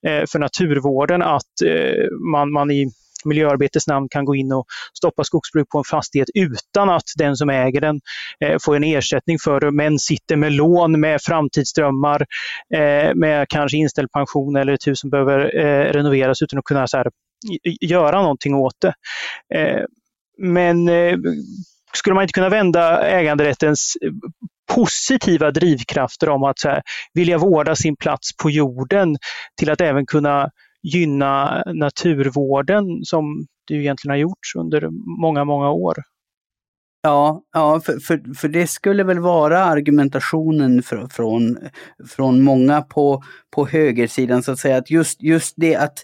eh, 0.08 0.24
för 0.32 0.40
naturvården 0.40 1.22
att 1.22 1.62
eh, 1.66 2.08
man, 2.32 2.52
man 2.52 2.72
i 2.72 2.92
miljöarbetets 3.26 3.88
namn 3.88 4.08
kan 4.10 4.26
gå 4.26 4.36
in 4.36 4.52
och 4.52 4.66
stoppa 4.98 5.24
skogsbruk 5.24 5.70
på 5.70 5.78
en 5.78 5.84
fastighet 5.84 6.30
utan 6.34 6.90
att 6.90 7.04
den 7.18 7.36
som 7.36 7.50
äger 7.50 7.82
den 7.82 8.00
eh, 8.46 8.58
får 8.62 8.76
en 8.76 8.84
ersättning 8.84 9.38
för 9.44 9.60
det, 9.60 9.72
men 9.72 10.00
sitter 10.00 10.36
med 10.36 10.52
lån, 10.52 11.00
med 11.00 11.22
framtidsdrömmar, 11.22 12.26
eh, 12.74 13.16
med 13.16 13.48
kanske 13.50 13.78
inställd 13.78 14.12
pension 14.12 14.56
eller 14.56 14.74
ett 14.74 14.88
hus 14.88 15.00
som 15.00 15.10
behöver 15.10 15.60
eh, 15.60 15.94
renoveras 15.94 16.42
utan 16.42 16.60
att 16.60 16.66
kunna 16.66 16.88
så 16.88 16.98
här, 16.98 17.08
göra 17.82 18.22
någonting 18.22 18.56
åt 18.56 18.76
det. 18.82 18.94
Eh, 19.56 19.84
men 20.38 20.90
eh, 20.90 21.18
skulle 21.94 22.14
man 22.14 22.24
inte 22.24 22.34
kunna 22.34 22.50
vända 22.50 23.08
äganderättens 23.08 23.98
eh, 24.02 24.12
positiva 24.76 25.52
drivkrafter 25.52 26.30
om 26.30 26.44
att 26.44 26.60
så 26.60 26.70
här, 26.70 26.82
vilja 27.14 27.38
vårda 27.38 27.76
sin 27.76 27.96
plats 27.96 28.38
på 28.44 28.50
jorden 28.50 29.18
till 29.58 29.70
att 29.70 29.82
även 29.82 30.06
kunna 30.06 30.50
gynna 30.84 31.64
naturvården 31.74 32.86
som 33.04 33.46
det 33.68 33.74
egentligen 33.74 34.12
har 34.12 34.18
gjorts 34.18 34.56
under 34.56 34.90
många, 35.22 35.44
många 35.44 35.72
år. 35.72 35.98
Ja, 37.02 37.42
ja 37.54 37.80
för, 37.80 38.00
för, 38.00 38.34
för 38.36 38.48
det 38.48 38.68
skulle 38.68 39.04
väl 39.04 39.20
vara 39.20 39.64
argumentationen 39.64 40.84
för, 40.84 41.08
från, 41.08 41.58
från 42.10 42.44
många 42.44 42.82
på, 42.82 43.24
på 43.56 43.68
högersidan 43.68 44.44
så 44.44 44.52
att 44.52 44.60
säga, 44.60 44.78
att 44.78 44.92
just, 44.92 45.22
just 45.22 45.54
det 45.58 45.76
att 45.76 46.04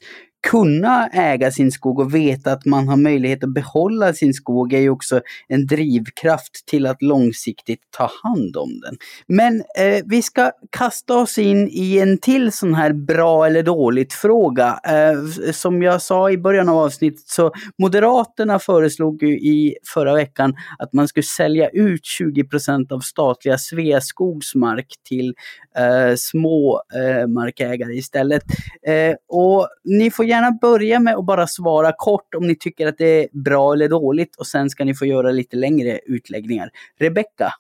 kunna 0.52 1.08
äga 1.08 1.52
sin 1.52 1.72
skog 1.72 2.00
och 2.00 2.16
veta 2.16 2.52
att 2.52 2.66
man 2.66 2.88
har 2.88 2.98
möjlighet 2.98 3.44
att 3.44 3.54
behålla 3.54 4.14
sin 4.14 4.34
skog 4.34 4.74
är 4.74 4.80
ju 4.80 4.90
också 4.90 5.22
en 5.48 5.68
drivkraft 5.68 6.66
till 6.66 6.86
att 6.86 7.02
långsiktigt 7.02 7.80
ta 7.98 8.10
hand 8.24 8.58
om 8.58 8.80
den. 8.80 8.98
Men 9.28 9.64
eh, 9.78 10.04
vi 10.06 10.22
ska 10.22 10.52
kasta 10.70 11.18
oss 11.18 11.38
in 11.38 11.70
i 11.72 12.00
en 12.00 12.18
till 12.18 12.52
sån 12.52 12.74
här 12.74 12.94
bra 12.94 13.46
eller 13.46 13.64
dåligt 13.64 14.14
fråga. 14.14 14.80
Eh, 14.84 15.52
som 15.52 15.82
jag 15.82 16.02
sa 16.02 16.32
i 16.32 16.38
början 16.38 16.70
av 16.70 16.78
avsnittet 16.78 17.28
så 17.28 17.52
Moderaterna 17.78 18.60
föreslog 18.60 19.24
ju 19.24 19.40
i 19.40 19.76
förra 19.94 20.14
veckan 20.14 20.56
att 20.80 20.94
man 20.94 21.08
skulle 21.08 21.24
sälja 21.24 21.70
ut 21.70 22.02
20% 22.20 22.92
av 22.92 23.00
statliga 23.00 23.58
Sveaskogs 23.58 24.56
mark 24.56 24.88
till 25.08 25.34
eh, 25.78 26.16
små 26.18 26.82
eh, 26.96 27.28
markägare 27.28 27.94
istället. 27.94 28.44
Eh, 28.88 29.16
och 29.30 29.68
ni 29.84 30.12
får 30.12 30.26
gärna 30.36 30.52
börja 30.52 31.00
med 31.00 31.16
att 31.16 31.26
bara 31.26 31.48
svara 31.48 31.92
kort 31.98 32.36
om 32.36 32.48
ni 32.48 32.56
tycker 32.56 32.88
att 32.88 32.98
det 32.98 33.24
är 33.24 33.28
bra 33.32 33.74
eller 33.74 33.90
dåligt 33.90 34.36
och 34.36 34.48
sen 34.48 34.70
ska 34.70 34.86
ni 34.86 34.96
få 34.96 35.06
göra 35.06 35.32
lite 35.32 35.56
längre 35.56 36.00
utläggningar. 36.06 36.70
Rebecka? 37.00 37.54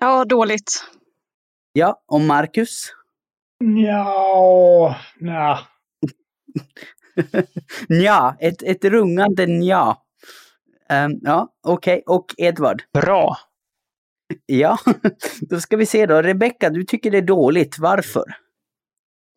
Ja, 0.00 0.24
dåligt. 0.24 0.84
Ja, 1.72 2.02
och 2.06 2.20
Marcus? 2.20 2.92
Ja, 3.58 4.96
nja. 5.18 5.58
nja, 7.88 8.36
ett, 8.40 8.62
ett 8.62 8.84
rungande 8.84 9.46
nja. 9.46 9.96
Um, 10.90 11.20
ja, 11.22 11.48
okej. 11.62 12.02
Okay. 12.06 12.16
Och 12.16 12.34
Edvard? 12.38 12.82
Bra. 12.92 13.36
Ja, 14.46 14.78
då 15.40 15.60
ska 15.60 15.76
vi 15.76 15.86
se 15.86 16.06
då. 16.06 16.22
Rebecka, 16.22 16.70
du 16.70 16.84
tycker 16.84 17.10
det 17.10 17.18
är 17.18 17.22
dåligt. 17.22 17.78
Varför? 17.78 18.24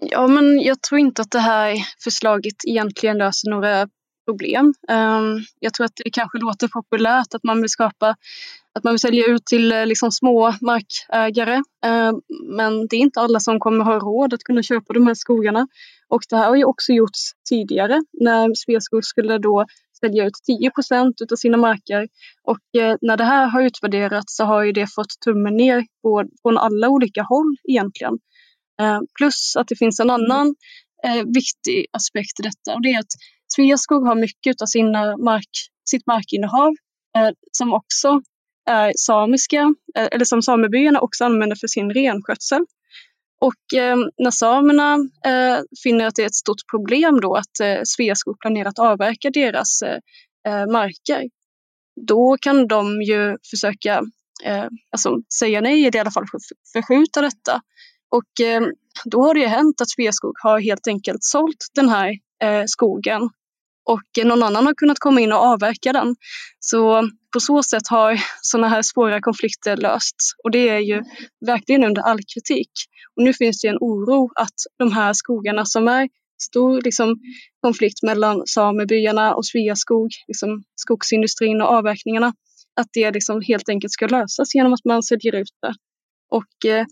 Ja, 0.09 0.27
men 0.27 0.61
jag 0.61 0.81
tror 0.81 0.99
inte 0.99 1.21
att 1.21 1.31
det 1.31 1.39
här 1.39 1.75
förslaget 2.03 2.55
egentligen 2.67 3.17
löser 3.17 3.49
några 3.49 3.87
problem. 4.25 4.73
Um, 4.91 5.45
jag 5.59 5.73
tror 5.73 5.85
att 5.85 5.91
det 6.03 6.09
kanske 6.09 6.37
låter 6.37 6.67
populärt 6.67 7.33
att 7.33 7.43
man 7.43 7.61
vill 7.61 7.69
skapa 7.69 8.15
att 8.73 8.83
man 8.83 8.93
vill 8.93 8.99
sälja 8.99 9.25
ut 9.25 9.45
till 9.45 9.71
eh, 9.71 9.85
liksom 9.85 10.11
små 10.11 10.53
markägare. 10.61 11.61
Ehm, 11.85 12.21
men 12.57 12.87
det 12.87 12.95
är 12.95 12.99
inte 12.99 13.19
alla 13.19 13.39
som 13.39 13.59
kommer 13.59 13.85
ha 13.85 13.99
råd 13.99 14.33
att 14.33 14.43
kunna 14.43 14.63
köpa 14.63 14.93
de 14.93 15.07
här 15.07 15.13
skogarna. 15.13 15.67
Och 16.07 16.21
det 16.29 16.37
här 16.37 16.47
har 16.47 16.55
ju 16.55 16.63
också 16.63 16.91
gjorts 16.91 17.31
tidigare 17.49 18.03
när 18.13 18.55
Sveaskog 18.55 19.05
skulle 19.05 19.37
då 19.37 19.65
sälja 19.99 20.25
ut 20.25 20.33
10 20.45 20.71
procent 20.71 21.15
av 21.31 21.35
sina 21.35 21.57
marker. 21.57 22.07
Och 22.43 22.81
eh, 22.81 22.95
när 23.01 23.17
det 23.17 23.23
här 23.23 23.47
har 23.47 23.61
utvärderats 23.61 24.35
så 24.35 24.43
har 24.43 24.63
ju 24.63 24.71
det 24.71 24.87
fått 24.95 25.19
tummen 25.25 25.57
ner 25.57 25.85
på, 26.01 26.23
från 26.41 26.57
alla 26.57 26.89
olika 26.89 27.23
håll 27.23 27.55
egentligen. 27.69 28.13
Eh, 28.81 28.99
plus 29.17 29.55
att 29.55 29.67
det 29.67 29.75
finns 29.75 29.99
en 29.99 30.09
annan 30.09 30.55
eh, 31.05 31.23
viktig 31.25 31.85
aspekt 31.91 32.39
i 32.39 32.43
detta 32.43 32.75
och 32.75 32.81
det 32.81 32.89
är 32.89 32.99
att 32.99 33.13
Sveaskog 33.55 34.05
har 34.05 34.15
mycket 34.15 34.61
av 34.61 34.65
sina 34.65 35.17
mark, 35.17 35.49
sitt 35.89 36.07
markinnehav 36.07 36.73
eh, 37.17 37.29
som 37.51 37.73
också 37.73 38.21
är 38.69 38.93
samiska, 38.95 39.73
eh, 39.97 40.07
eller 40.11 40.25
som 40.25 40.41
samebyarna 40.41 40.99
också 40.99 41.25
använder 41.25 41.55
för 41.55 41.67
sin 41.67 41.89
renskötsel. 41.93 42.65
Och 43.41 43.79
eh, 43.79 43.97
när 44.17 44.31
samerna 44.31 44.93
eh, 45.25 45.59
finner 45.83 46.05
att 46.05 46.15
det 46.15 46.21
är 46.21 46.27
ett 46.27 46.35
stort 46.35 46.69
problem 46.71 47.21
då 47.21 47.35
att 47.35 47.59
eh, 47.63 47.79
Sveaskog 47.83 48.39
planerar 48.39 48.69
att 48.69 48.79
avverka 48.79 49.29
deras 49.29 49.81
eh, 49.81 50.65
marker, 50.71 51.29
då 52.07 52.37
kan 52.41 52.67
de 52.67 53.01
ju 53.01 53.37
försöka 53.49 54.01
alltså, 54.91 55.17
säga 55.39 55.61
nej 55.61 55.81
eller 55.81 55.95
i 55.95 55.99
alla 55.99 56.11
fall 56.11 56.25
förskjuta 56.73 57.21
detta. 57.21 57.61
Och 58.11 58.45
eh, 58.45 58.61
då 59.05 59.23
har 59.23 59.33
det 59.33 59.39
ju 59.39 59.47
hänt 59.47 59.81
att 59.81 59.89
Sveaskog 59.89 60.33
har 60.43 60.59
helt 60.59 60.87
enkelt 60.87 61.23
sålt 61.23 61.67
den 61.75 61.89
här 61.89 62.09
eh, 62.43 62.63
skogen 62.65 63.29
och 63.85 64.19
eh, 64.19 64.25
någon 64.25 64.43
annan 64.43 64.65
har 64.65 64.73
kunnat 64.73 64.99
komma 64.99 65.21
in 65.21 65.31
och 65.31 65.39
avverka 65.39 65.93
den. 65.93 66.15
Så 66.59 67.09
på 67.33 67.39
så 67.39 67.63
sätt 67.63 67.87
har 67.87 68.21
sådana 68.41 68.67
här 68.67 68.81
svåra 68.81 69.21
konflikter 69.21 69.77
lösts 69.77 70.33
och 70.43 70.51
det 70.51 70.69
är 70.69 70.79
ju 70.79 71.03
verkligen 71.45 71.83
under 71.83 72.01
all 72.01 72.19
kritik. 72.33 72.71
Och 73.15 73.23
nu 73.23 73.33
finns 73.33 73.61
det 73.61 73.67
en 73.67 73.77
oro 73.79 74.31
att 74.35 74.55
de 74.79 74.91
här 74.91 75.13
skogarna 75.13 75.65
som 75.65 75.87
är 75.87 76.09
stor 76.43 76.81
liksom, 76.81 77.15
konflikt 77.61 78.03
mellan 78.03 78.43
samebyarna 78.45 79.35
och 79.35 79.45
Sveaskog, 79.45 80.09
liksom, 80.27 80.63
skogsindustrin 80.75 81.61
och 81.61 81.67
avverkningarna, 81.67 82.33
att 82.75 82.87
det 82.93 83.11
liksom 83.11 83.41
helt 83.41 83.69
enkelt 83.69 83.93
ska 83.93 84.07
lösas 84.07 84.55
genom 84.55 84.73
att 84.73 84.85
man 84.85 85.03
säljer 85.03 85.35
ut 85.35 85.53
det. 85.61 85.73
Och 86.29 86.71
eh, 86.71 86.85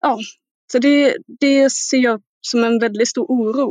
ja, 0.00 0.18
så 0.72 0.78
det, 0.78 1.16
det 1.40 1.72
ser 1.72 1.98
jag 1.98 2.20
som 2.40 2.64
en 2.64 2.78
väldigt 2.78 3.08
stor 3.08 3.26
oro. 3.28 3.70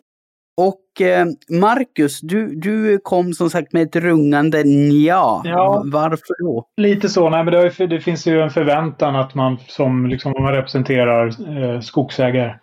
Och 0.61 1.01
eh, 1.01 1.25
Marcus, 1.49 2.21
du, 2.21 2.55
du 2.55 2.99
kom 3.03 3.33
som 3.33 3.49
sagt 3.49 3.73
med 3.73 3.81
ett 3.81 3.95
rungande 3.95 4.63
nja. 4.63 5.41
Ja. 5.43 5.83
Varför 5.85 6.43
då? 6.43 6.67
Lite 6.77 7.09
så. 7.09 7.29
Nej, 7.29 7.43
men 7.43 7.53
det, 7.53 7.87
det, 7.87 7.99
finns 7.99 8.27
ju 8.27 8.41
en 8.41 8.49
förväntan 8.49 9.15
att 9.15 9.35
man 9.35 9.57
som 9.67 10.07
liksom, 10.07 10.33
man 10.39 10.53
representerar 10.53 11.27
eh, 11.27 11.79
skogsägare, 11.79 12.55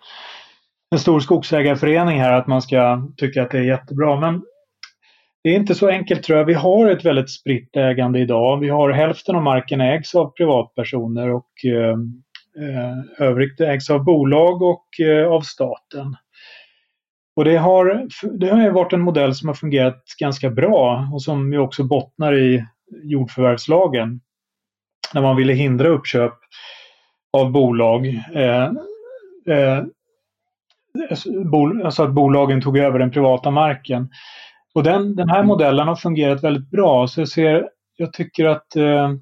en 0.91 0.99
stor 0.99 1.19
skogsägarförening 1.19 2.19
här, 2.19 2.33
att 2.33 2.47
man 2.47 2.61
ska 2.61 3.07
tycka 3.17 3.43
att 3.43 3.51
det 3.51 3.57
är 3.57 3.63
jättebra. 3.63 4.19
Men 4.19 4.41
det 5.43 5.49
är 5.49 5.55
inte 5.55 5.75
så 5.75 5.87
enkelt 5.87 6.23
tror 6.23 6.39
jag. 6.39 6.45
Vi 6.45 6.53
har 6.53 6.87
ett 6.89 7.05
väldigt 7.05 7.31
spritt 7.31 7.75
ägande 7.75 8.19
idag. 8.19 8.59
Vi 8.59 8.69
har 8.69 8.91
hälften 8.91 9.35
av 9.35 9.43
marken 9.43 9.81
ägs 9.81 10.15
av 10.15 10.31
privatpersoner 10.31 11.29
och 11.29 11.65
eh, 11.65 11.97
eh 12.59 13.25
övrigt 13.27 13.61
ägs 13.61 13.89
av 13.89 14.03
bolag 14.03 14.61
och 14.61 14.99
eh, 14.99 15.27
av 15.27 15.41
staten. 15.41 16.15
Och 17.35 17.45
det 17.45 17.57
har, 17.57 18.07
det 18.39 18.49
har 18.49 18.69
varit 18.69 18.93
en 18.93 19.01
modell 19.01 19.35
som 19.35 19.47
har 19.47 19.55
fungerat 19.55 20.03
ganska 20.19 20.49
bra 20.49 21.09
och 21.13 21.21
som 21.21 21.53
ju 21.53 21.59
också 21.59 21.83
bottnar 21.83 22.35
i 22.35 22.65
jordförvärvslagen. 23.03 24.21
När 25.13 25.21
man 25.21 25.35
ville 25.35 25.53
hindra 25.53 25.87
uppköp 25.87 26.33
av 27.33 27.51
bolag. 27.51 28.07
Eh, 28.33 28.71
eh, 29.55 29.83
alltså 31.83 32.03
att 32.03 32.13
bolagen 32.13 32.61
tog 32.61 32.77
över 32.77 32.99
den 32.99 33.11
privata 33.11 33.51
marken. 33.51 34.09
Och 34.73 34.83
den, 34.83 35.15
den 35.15 35.29
här 35.29 35.43
modellen 35.43 35.87
har 35.87 35.95
fungerat 35.95 36.43
väldigt 36.43 36.71
bra. 36.71 37.07
Så 37.07 37.21
jag, 37.21 37.27
ser, 37.27 37.69
jag 37.97 38.13
tycker 38.13 38.45
att 38.45 38.75
eh, 38.75 39.13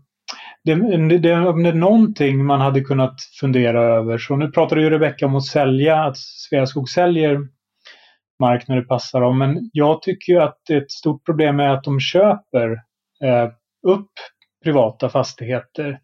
det, 0.65 0.75
det, 1.09 1.17
det, 1.17 1.47
om 1.47 1.63
det 1.63 1.69
är 1.69 1.73
någonting 1.73 2.45
man 2.45 2.61
hade 2.61 2.81
kunnat 2.81 3.15
fundera 3.39 3.81
över. 3.83 4.17
Så 4.17 4.35
nu 4.35 4.51
pratade 4.51 4.81
ju 4.81 4.89
Rebecka 4.89 5.25
om 5.25 5.35
att 5.35 5.45
sälja, 5.45 6.03
att 6.03 6.17
Sveaskog 6.17 6.89
säljer 6.89 7.39
mark 8.39 8.67
när 8.67 8.75
det 8.75 8.87
passar 8.87 9.21
dem. 9.21 9.37
Men 9.37 9.69
jag 9.73 10.01
tycker 10.01 10.33
ju 10.33 10.39
att 10.39 10.69
ett 10.69 10.91
stort 10.91 11.25
problem 11.25 11.59
är 11.59 11.69
att 11.69 11.83
de 11.83 11.99
köper 11.99 12.71
eh, 13.23 13.49
upp 13.87 14.11
privata 14.63 15.09
fastigheter. 15.09 15.99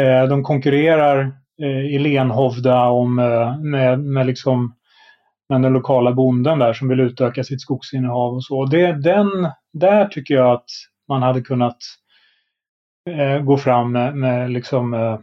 Eh, 0.00 0.28
de 0.28 0.42
konkurrerar 0.42 1.32
eh, 1.62 1.94
i 1.94 1.98
Lenhovda 1.98 2.84
om, 2.86 3.18
eh, 3.18 3.58
med, 3.58 4.00
med, 4.00 4.26
liksom, 4.26 4.76
med 5.48 5.62
den 5.62 5.72
lokala 5.72 6.12
bonden 6.12 6.58
där 6.58 6.72
som 6.72 6.88
vill 6.88 7.00
utöka 7.00 7.44
sitt 7.44 7.60
skogsinnehav 7.60 8.34
och 8.34 8.44
så. 8.44 8.64
Det, 8.64 8.92
den, 8.92 9.28
där 9.72 10.06
tycker 10.06 10.34
jag 10.34 10.52
att 10.52 10.68
man 11.08 11.22
hade 11.22 11.40
kunnat 11.40 11.76
eh, 13.10 13.42
gå 13.42 13.58
fram 13.58 13.92
med, 13.92 14.16
med 14.16 14.50
liksom, 14.50 14.94
eh, 14.94 15.18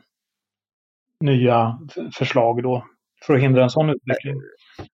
nya 1.23 1.79
förslag 2.13 2.63
då 2.63 2.85
för 3.25 3.33
att 3.33 3.41
hindra 3.41 3.63
en 3.63 3.69
sån 3.69 3.89
utveckling. 3.89 4.41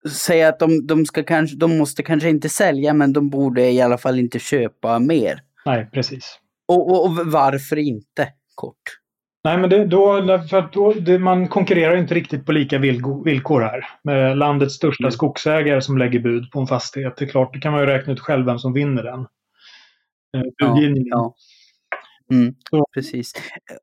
Säga 0.08 0.48
att 0.48 0.58
de, 0.58 0.86
de, 0.86 1.06
ska 1.06 1.22
kanske, 1.22 1.56
de 1.56 1.78
måste 1.78 2.02
kanske 2.02 2.28
inte 2.28 2.48
sälja 2.48 2.94
men 2.94 3.12
de 3.12 3.30
borde 3.30 3.70
i 3.70 3.80
alla 3.80 3.98
fall 3.98 4.18
inte 4.18 4.38
köpa 4.38 4.98
mer. 4.98 5.40
Nej, 5.64 5.88
precis. 5.92 6.38
Och, 6.68 6.90
och, 6.90 7.04
och 7.04 7.26
varför 7.26 7.76
inte? 7.78 8.28
Kort. 8.54 8.98
Nej, 9.44 9.58
men 9.58 9.70
det, 9.70 9.84
då, 9.84 10.22
för 10.50 10.68
då, 10.72 10.92
det, 10.92 11.18
man 11.18 11.48
konkurrerar 11.48 11.96
inte 11.96 12.14
riktigt 12.14 12.46
på 12.46 12.52
lika 12.52 12.78
villkor 13.24 13.60
här. 13.60 13.84
Med 14.04 14.38
landets 14.38 14.74
största 14.74 15.04
mm. 15.04 15.12
skogsägare 15.12 15.80
som 15.82 15.98
lägger 15.98 16.20
bud 16.20 16.50
på 16.50 16.60
en 16.60 16.66
fastighet. 16.66 17.16
Det 17.16 17.24
är 17.24 17.28
klart, 17.28 17.54
det 17.54 17.60
kan 17.60 17.72
man 17.72 17.80
ju 17.80 17.86
räkna 17.86 18.12
ut 18.12 18.20
själv 18.20 18.46
vem 18.46 18.58
som 18.58 18.72
vinner 18.72 19.02
den. 19.02 19.20
Eh. 20.36 20.48
Ja, 20.56 20.78
ja. 20.78 21.34
Mm, 22.32 22.54
precis. 22.94 23.32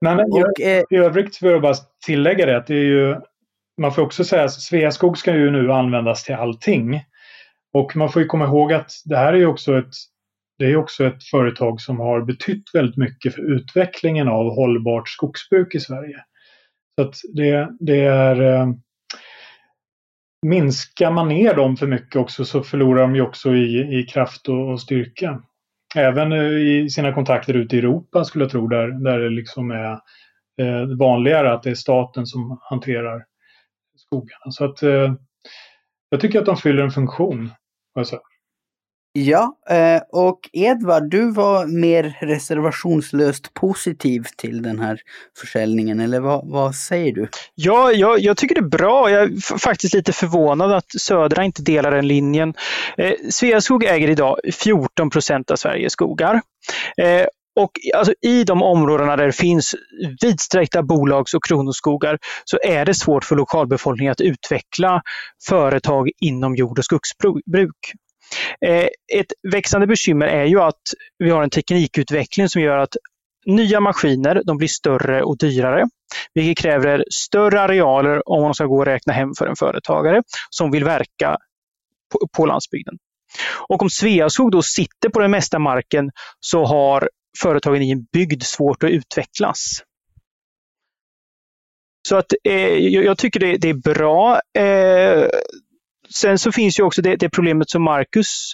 Men 0.01 0.19
och, 0.19 0.59
i, 0.59 0.63
eh, 0.63 0.83
i 0.89 0.95
övrigt 0.95 1.41
vill 1.41 1.51
jag 1.51 1.62
bara 1.62 1.75
tillägga 2.05 2.45
det 2.45 2.57
att 2.57 2.67
det 2.67 2.75
är 2.75 2.85
ju 2.85 3.15
man 3.79 3.93
får 3.93 4.01
också 4.01 4.23
säga 4.23 4.43
att 4.43 4.51
Sveaskog 4.51 5.17
ska 5.17 5.35
ju 5.35 5.51
nu 5.51 5.71
användas 5.71 6.23
till 6.23 6.35
allting. 6.35 7.03
Och 7.73 7.95
man 7.95 8.09
får 8.09 8.21
ju 8.21 8.27
komma 8.27 8.45
ihåg 8.45 8.73
att 8.73 8.91
det 9.05 9.17
här 9.17 9.33
är 9.33 9.38
ju 9.38 9.45
också 9.45 9.77
ett, 9.77 9.93
det 10.57 10.65
är 10.65 10.75
också 10.75 11.05
ett 11.05 11.23
företag 11.23 11.81
som 11.81 11.99
har 11.99 12.21
betytt 12.21 12.63
väldigt 12.73 12.97
mycket 12.97 13.35
för 13.35 13.41
utvecklingen 13.41 14.27
av 14.27 14.55
hållbart 14.55 15.09
skogsbruk 15.09 15.75
i 15.75 15.79
Sverige. 15.79 16.23
Så 16.95 17.07
att 17.07 17.15
det, 17.33 17.69
det 17.79 17.99
är 17.99 18.41
eh, 18.41 18.67
Minskar 20.45 21.12
man 21.12 21.27
ner 21.27 21.53
dem 21.53 21.77
för 21.77 21.88
mycket 21.88 22.15
också 22.15 22.45
så 22.45 22.63
förlorar 22.63 23.01
de 23.01 23.15
ju 23.15 23.21
också 23.21 23.55
i, 23.55 23.99
i 23.99 24.03
kraft 24.03 24.49
och, 24.49 24.71
och 24.71 24.81
styrka. 24.81 25.43
Även 25.95 26.32
eh, 26.32 26.39
i 26.47 26.89
sina 26.89 27.13
kontakter 27.13 27.54
ute 27.54 27.75
i 27.75 27.80
Europa 27.80 28.25
skulle 28.25 28.43
jag 28.43 28.52
tro, 28.52 28.67
där, 28.67 28.88
där 28.88 29.19
det 29.19 29.30
liksom 29.30 29.71
är 29.71 29.91
eh, 30.62 30.97
vanligare 30.97 31.54
att 31.54 31.63
det 31.63 31.69
är 31.69 31.75
staten 31.75 32.25
som 32.25 32.60
hanterar 32.62 33.25
skogarna. 33.95 34.52
Så 34.52 34.65
att 34.65 34.84
eh, 34.84 35.13
jag 36.10 36.21
tycker 36.21 36.39
att 36.39 36.45
de 36.45 36.58
fyller 36.58 36.84
en 36.84 36.91
funktion. 36.91 37.49
Alltså. 37.95 38.19
Ja, 39.13 39.58
eh, 39.69 40.02
och 40.12 40.39
Edvard, 40.54 41.10
du 41.10 41.32
var 41.32 41.65
mer 41.65 42.17
reservationslöst 42.19 43.54
positiv 43.54 44.26
till 44.38 44.62
den 44.62 44.80
här 44.80 45.00
försäljningen, 45.39 46.00
eller 46.00 46.19
vad, 46.19 46.48
vad 46.48 46.76
säger 46.76 47.13
du? 47.13 47.30
Ja, 47.56 47.91
jag, 47.91 48.19
jag, 48.19 48.38
tycker 48.38 48.56
det 48.56 48.62
är 48.62 48.69
bra. 48.69 49.12
Jag 49.12 49.24
är 49.24 49.58
faktiskt 49.60 49.93
lite 49.93 50.13
förvånad 50.13 50.72
att 50.72 50.91
Södra 51.02 51.43
inte 51.43 51.62
delar 51.62 51.91
den 51.91 52.08
linjen. 52.08 52.54
Eh, 52.98 53.13
Sveaskog 53.30 53.84
äger 53.84 54.10
idag 54.10 54.39
14 54.54 55.10
procent 55.10 55.52
av 55.52 55.56
Sveriges 55.56 55.93
skogar. 55.93 56.41
Eh, 56.98 57.26
och 57.60 57.72
alltså, 57.95 58.13
i 58.22 58.43
de 58.43 58.63
områdena 58.63 59.15
där 59.15 59.26
det 59.26 59.32
finns 59.32 59.76
vidsträckta 60.22 60.84
bolags 60.84 61.34
och 61.34 61.43
kronoskogar 61.43 62.17
så 62.45 62.58
är 62.63 62.86
det 62.86 62.93
svårt 62.93 63.24
för 63.24 63.36
lokalbefolkningen 63.36 64.12
att 64.12 64.22
utveckla 64.22 65.02
företag 65.48 66.10
inom 66.19 66.56
jord 66.56 66.80
och 66.80 66.86
skogsbruk. 66.86 67.93
Eh, 68.65 68.88
ett 69.13 69.34
växande 69.52 69.88
bekymmer 69.88 70.28
är 70.28 70.46
ju 70.46 70.62
att 70.62 70.82
vi 71.18 71.30
har 71.30 71.44
en 71.44 71.50
teknikutveckling 71.50 72.50
som 72.50 72.62
gör 72.62 72.78
att 72.78 72.96
nya 73.46 73.80
maskiner 73.80 74.42
de 74.46 74.58
blir 74.58 74.68
större 74.68 75.24
och 75.24 75.38
dyrare, 75.38 75.88
vilket 76.34 76.63
kräver 76.63 77.06
större 77.12 77.62
arealer 77.62 78.30
om 78.30 78.44
man 78.44 78.54
ska 78.54 78.65
gå 78.65 78.78
och 78.78 78.86
räkna 78.86 79.13
hem 79.13 79.30
för 79.38 79.48
en 79.48 79.56
företagare 79.56 80.24
som 80.50 80.72
vill 80.72 80.84
verka 80.84 81.38
på, 82.12 82.28
på 82.38 82.46
landsbygden. 82.46 82.98
Och 83.68 83.82
om 83.82 83.89
Sveaskog 83.89 84.52
då 84.52 84.62
sitter 84.62 85.10
på 85.10 85.20
den 85.20 85.32
mesta 85.32 85.60
marken 85.60 86.12
så 86.39 86.65
har 86.65 87.10
företagen 87.42 87.82
i 87.82 87.92
en 87.92 88.04
bygd 88.13 88.44
svårt 88.44 88.84
att 88.84 88.89
utvecklas. 88.89 89.84
Så 92.08 92.15
att 92.15 92.34
eh, 92.44 92.78
jag 92.78 93.18
tycker 93.18 93.39
det, 93.39 93.58
det, 93.58 93.70
är 93.70 93.94
bra. 93.94 94.42
Eh, 94.58 95.28
sen 96.15 96.39
så 96.39 96.52
finns 96.52 96.80
ju 96.80 96.84
också 96.84 97.02
det, 97.02 97.15
det, 97.15 97.30
problemet 97.30 97.69
som 97.69 97.84
Marcus 97.84 98.52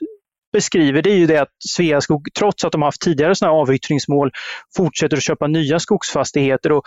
beskriver, 0.53 1.01
det 1.01 1.11
är 1.11 1.17
ju 1.17 1.27
det 1.27 1.37
att 1.37 1.55
Sveaskog, 1.69 2.27
trots 2.39 2.65
att 2.65 2.71
de 2.71 2.81
haft 2.81 3.01
tidigare 3.01 3.35
sådana 3.35 3.57
avyttringsmål, 3.57 4.31
fortsätter 4.77 5.17
att 5.17 5.23
köpa 5.23 5.47
nya 5.47 5.79
skogsfastigheter 5.79 6.71
och 6.71 6.83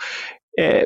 eh, 0.61 0.83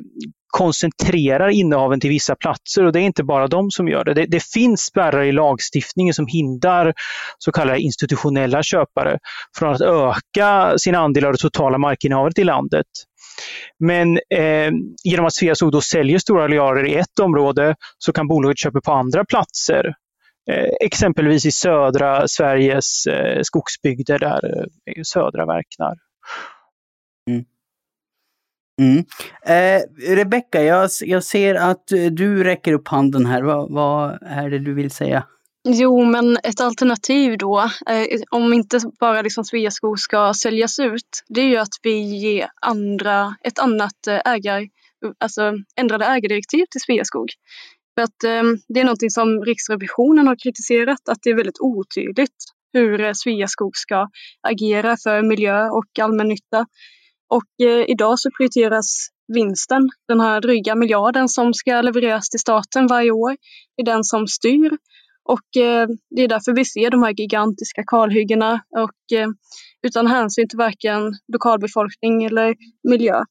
koncentrerar 0.57 1.49
innehaven 1.49 1.99
till 1.99 2.09
vissa 2.09 2.35
platser 2.35 2.85
och 2.85 2.91
det 2.91 2.99
är 2.99 3.03
inte 3.03 3.23
bara 3.23 3.47
de 3.47 3.71
som 3.71 3.87
gör 3.87 4.03
det. 4.03 4.13
Det, 4.13 4.25
det 4.25 4.43
finns 4.43 4.81
spärrar 4.81 5.23
i 5.23 5.31
lagstiftningen 5.31 6.13
som 6.13 6.27
hindrar 6.27 6.93
så 7.37 7.51
kallade 7.51 7.79
institutionella 7.79 8.63
köpare 8.63 9.17
från 9.57 9.73
att 9.73 9.81
öka 9.81 10.77
sin 10.77 10.95
andel 10.95 11.25
av 11.25 11.31
det 11.31 11.37
totala 11.37 11.77
markinnehavet 11.77 12.39
i 12.39 12.43
landet. 12.43 12.85
Men 13.79 14.17
eh, 14.29 14.71
genom 15.03 15.25
att 15.25 15.33
Sveaskog 15.33 15.71
då 15.71 15.81
säljer 15.81 16.19
stora 16.19 16.43
arealer 16.43 16.85
i 16.85 16.95
ett 16.95 17.19
område 17.19 17.75
så 17.97 18.13
kan 18.13 18.27
bolaget 18.27 18.59
köpa 18.59 18.81
på 18.81 18.91
andra 18.91 19.25
platser. 19.25 19.93
Eh, 20.51 20.69
exempelvis 20.81 21.45
i 21.45 21.51
södra 21.51 22.27
Sveriges 22.27 23.05
eh, 23.05 23.41
skogsbygder 23.41 24.19
där 24.19 24.65
eh, 24.85 25.01
Södra 25.03 25.45
verknar. 25.45 25.95
Mm. 27.29 27.45
Mm. 28.81 29.05
Eh, 29.45 29.81
Rebecka, 30.15 30.63
jag, 30.63 30.89
jag 31.01 31.23
ser 31.23 31.55
att 31.55 31.87
du 32.11 32.43
räcker 32.43 32.73
upp 32.73 32.87
handen 32.87 33.25
här. 33.25 33.41
Vad, 33.41 33.71
vad 33.71 34.19
är 34.21 34.49
det 34.49 34.59
du 34.59 34.73
vill 34.73 34.91
säga? 34.91 35.23
Jo, 35.65 36.05
men 36.05 36.37
ett 36.43 36.61
alternativ 36.61 37.37
då, 37.37 37.59
eh, 37.89 38.21
om 38.31 38.53
inte 38.53 38.79
bara 38.99 39.21
liksom 39.21 39.43
Sveaskog 39.43 39.99
ska 39.99 40.33
säljas 40.33 40.79
ut, 40.79 41.23
det 41.27 41.41
är 41.41 41.45
ju 41.45 41.57
att 41.57 41.73
vi 41.81 42.01
ger 42.01 42.49
andra, 42.61 43.35
ett 43.43 43.59
annat 43.59 44.07
eh, 44.07 44.33
ägar, 44.33 44.67
alltså 45.19 45.53
ändrade 45.75 46.05
ägardirektiv 46.05 46.65
till 46.71 46.81
Sveaskog. 46.81 47.29
För 47.95 48.01
att 48.01 48.23
eh, 48.23 48.43
det 48.67 48.79
är 48.79 48.83
någonting 48.83 49.09
som 49.09 49.45
Riksrevisionen 49.45 50.27
har 50.27 50.35
kritiserat, 50.43 51.09
att 51.09 51.19
det 51.21 51.29
är 51.29 51.35
väldigt 51.35 51.59
otydligt 51.59 52.37
hur 52.73 53.01
eh, 53.01 53.11
Sveaskog 53.13 53.77
ska 53.77 54.09
agera 54.41 54.97
för 55.03 55.21
miljö 55.21 55.69
och 55.69 55.99
allmännytta. 56.01 56.65
Och 57.29 57.65
eh, 57.67 57.85
idag 57.87 58.19
så 58.19 58.29
prioriteras 58.37 59.07
vinsten, 59.33 59.89
den 60.07 60.19
här 60.19 60.41
dryga 60.41 60.75
miljarden 60.75 61.29
som 61.29 61.53
ska 61.53 61.81
levereras 61.81 62.29
till 62.29 62.39
staten 62.39 62.87
varje 62.87 63.11
år, 63.11 63.37
är 63.77 63.85
den 63.85 64.03
som 64.03 64.27
styr. 64.27 64.77
Och 65.25 65.61
eh, 65.61 65.87
det 66.15 66.21
är 66.21 66.27
därför 66.27 66.53
vi 66.53 66.65
ser 66.65 66.89
de 66.89 67.03
här 67.03 67.13
gigantiska 67.17 67.83
kalhyggena 67.87 68.61
och 68.77 69.17
eh, 69.17 69.27
utan 69.87 70.07
hänsyn 70.07 70.49
till 70.49 70.57
varken 70.57 71.13
lokalbefolkning 71.33 72.23
eller 72.23 72.55
miljö. 72.89 73.23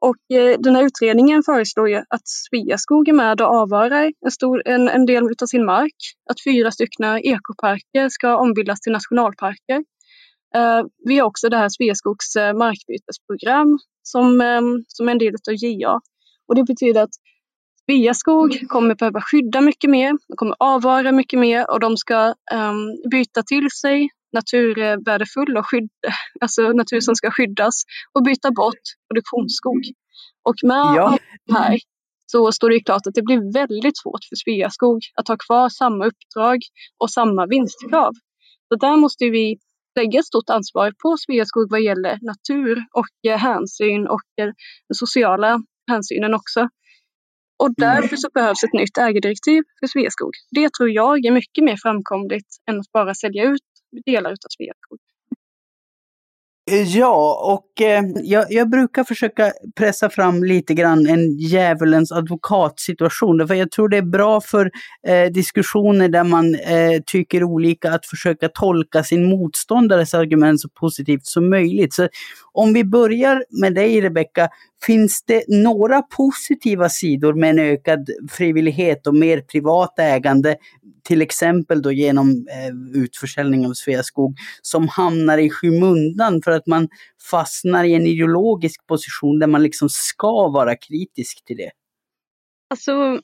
Och 0.00 0.36
eh, 0.36 0.58
den 0.58 0.76
här 0.76 0.82
utredningen 0.82 1.42
föreslår 1.42 1.88
ju 1.88 1.96
att 1.96 2.28
Sveaskog 2.28 3.08
är 3.08 3.12
med 3.12 3.40
och 3.40 3.46
avvarar 3.46 4.12
en, 4.24 4.30
stor, 4.30 4.62
en, 4.64 4.88
en 4.88 5.06
del 5.06 5.24
av 5.42 5.46
sin 5.46 5.64
mark. 5.64 5.96
Att 6.30 6.44
fyra 6.44 6.70
stycken 6.70 7.18
ekoparker 7.18 8.08
ska 8.08 8.36
ombildas 8.36 8.80
till 8.80 8.92
nationalparker. 8.92 9.84
Eh, 10.56 10.82
vi 11.04 11.18
har 11.18 11.26
också 11.26 11.48
det 11.48 11.56
här 11.56 11.68
Sveaskogs 11.68 12.36
eh, 12.36 12.54
markbytesprogram 12.54 13.78
som, 14.02 14.40
eh, 14.40 14.60
som 14.88 15.08
är 15.08 15.12
en 15.12 15.18
del 15.18 15.34
av 15.48 15.54
JA. 15.54 16.00
Och 16.48 16.54
det 16.54 16.64
betyder 16.64 17.02
att 17.02 17.14
Sveaskog 17.86 18.68
kommer 18.68 18.94
behöva 18.94 19.20
skydda 19.20 19.60
mycket 19.60 19.90
mer, 19.90 20.18
de 20.28 20.36
kommer 20.36 20.56
avvara 20.58 21.12
mycket 21.12 21.38
mer 21.38 21.70
och 21.70 21.80
de 21.80 21.96
ska 21.96 22.34
um, 22.54 23.10
byta 23.10 23.42
till 23.42 23.70
sig 23.70 24.08
naturvärdefull 24.32 25.56
och 25.56 25.66
skydd, 25.66 25.90
alltså 26.40 26.62
natur 26.72 27.00
som 27.00 27.14
ska 27.14 27.30
skyddas 27.30 27.82
och 28.12 28.22
byta 28.22 28.50
bort 28.50 28.84
produktionsskog. 29.08 29.82
Och 30.48 30.54
med 30.62 30.96
ja. 30.96 31.18
det 31.46 31.54
här 31.54 31.78
så 32.26 32.52
står 32.52 32.70
det 32.70 32.80
klart 32.80 33.06
att 33.06 33.14
det 33.14 33.22
blir 33.22 33.52
väldigt 33.52 33.98
svårt 33.98 34.24
för 34.28 34.36
Sveaskog 34.36 35.00
att 35.14 35.28
ha 35.28 35.36
kvar 35.36 35.68
samma 35.68 36.06
uppdrag 36.06 36.58
och 36.98 37.10
samma 37.10 37.46
vinstkrav. 37.46 38.12
Så 38.68 38.76
där 38.80 38.96
måste 38.96 39.24
vi 39.24 39.58
lägga 39.98 40.22
stort 40.22 40.50
ansvar 40.50 40.92
på 41.02 41.16
Sveaskog 41.16 41.70
vad 41.70 41.80
gäller 41.80 42.18
natur 42.22 42.84
och 42.92 43.30
eh, 43.30 43.38
hänsyn 43.38 44.06
och 44.06 44.28
eh, 44.40 44.44
den 44.88 44.94
sociala 44.94 45.60
hänsynen 45.90 46.34
också. 46.34 46.68
Och 47.56 47.74
därför 47.76 48.16
så 48.16 48.28
behövs 48.34 48.64
ett 48.64 48.72
nytt 48.72 48.98
ägardirektiv 48.98 49.62
för 49.80 49.86
Sveaskog. 49.86 50.32
Det 50.50 50.68
tror 50.78 50.90
jag 50.90 51.24
är 51.24 51.30
mycket 51.30 51.64
mer 51.64 51.76
framkomligt 51.82 52.56
än 52.70 52.80
att 52.80 52.92
bara 52.92 53.14
sälja 53.14 53.44
ut 53.44 53.62
delar 54.04 54.30
av 54.30 54.36
Sveaskog. 54.56 54.98
Ja, 56.86 57.40
och 57.54 57.86
eh, 57.86 58.02
jag, 58.22 58.46
jag, 58.48 58.70
brukar 58.70 59.04
försöka 59.04 59.52
pressa 59.76 60.10
fram 60.10 60.44
lite 60.44 60.74
grann 60.74 61.06
en 61.06 61.38
djävulens 61.38 62.12
advokatsituation. 62.12 63.48
För 63.48 63.54
jag 63.54 63.70
tror 63.70 63.88
det 63.88 63.96
är 63.96 64.02
bra 64.02 64.40
för 64.40 64.70
eh, 65.06 65.32
diskussioner 65.32 66.08
där 66.08 66.24
man 66.24 66.54
eh, 66.54 67.02
tycker 67.06 67.44
olika 67.44 67.92
att 67.92 68.06
försöka 68.06 68.48
tolka 68.48 69.04
sin 69.04 69.28
motståndares 69.28 70.14
argument 70.14 70.60
så 70.60 70.68
positivt 70.68 71.26
som 71.26 71.50
möjligt. 71.50 71.94
Så 71.94 72.08
om 72.52 72.72
vi 72.72 72.84
börjar 72.84 73.44
med 73.60 73.74
dig 73.74 74.00
Rebecka, 74.00 74.48
finns 74.86 75.22
det 75.26 75.44
några 75.48 76.02
positiva 76.02 76.88
sidor 76.88 77.34
med 77.34 77.50
en 77.50 77.58
ökad 77.58 78.08
frivillighet 78.30 79.06
och 79.06 79.14
mer 79.14 79.40
privat 79.40 79.98
ägande, 79.98 80.56
till 81.08 81.22
exempel 81.22 81.82
då 81.82 81.92
genom 81.92 82.28
eh, 82.30 83.00
utförsäljning 83.02 83.66
av 83.66 83.72
Sveaskog, 83.72 84.36
som 84.62 84.88
hamnar 84.88 85.38
i 85.38 85.50
skymundan 85.50 86.42
för 86.42 86.50
att 86.50 86.66
man 86.66 86.88
fastnar 87.30 87.84
i 87.84 87.94
en 87.94 88.06
ideologisk 88.06 88.86
position 88.86 89.38
där 89.38 89.46
man 89.46 89.62
liksom 89.62 89.88
ska 89.90 90.48
vara 90.48 90.76
kritisk 90.76 91.44
till 91.44 91.56
det? 91.56 91.70
Alltså, 92.70 92.92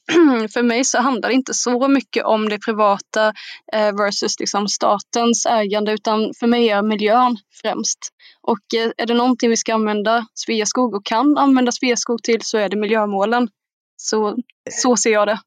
för 0.53 0.63
mig 0.63 0.85
så 0.85 0.99
handlar 0.99 1.29
det 1.29 1.35
inte 1.35 1.55
så 1.55 1.89
mycket 1.89 2.25
om 2.25 2.49
det 2.49 2.59
privata 2.59 3.33
eh, 3.73 3.97
versus 3.97 4.41
liksom 4.41 4.69
statens 4.69 5.47
ägande 5.47 5.93
utan 5.93 6.33
för 6.41 6.47
mig 6.47 6.69
är 6.69 6.83
miljön 6.83 7.37
främst. 7.63 7.99
Och 8.43 8.79
eh, 8.81 8.91
är 8.97 9.07
det 9.07 9.15
någonting 9.15 9.51
vi 9.51 9.57
ska 9.57 9.75
använda 9.75 10.27
Sveaskog 10.35 10.95
och 10.95 11.05
kan 11.05 11.39
använda 11.39 11.73
Sveaskog 11.73 12.23
till 12.23 12.41
så 12.43 12.59
är 12.59 12.69
det 12.69 12.77
miljömålen. 12.77 13.49
Så, 13.97 14.37
så 14.71 14.97
ser 14.97 15.13
jag 15.13 15.29
det. 15.29 15.39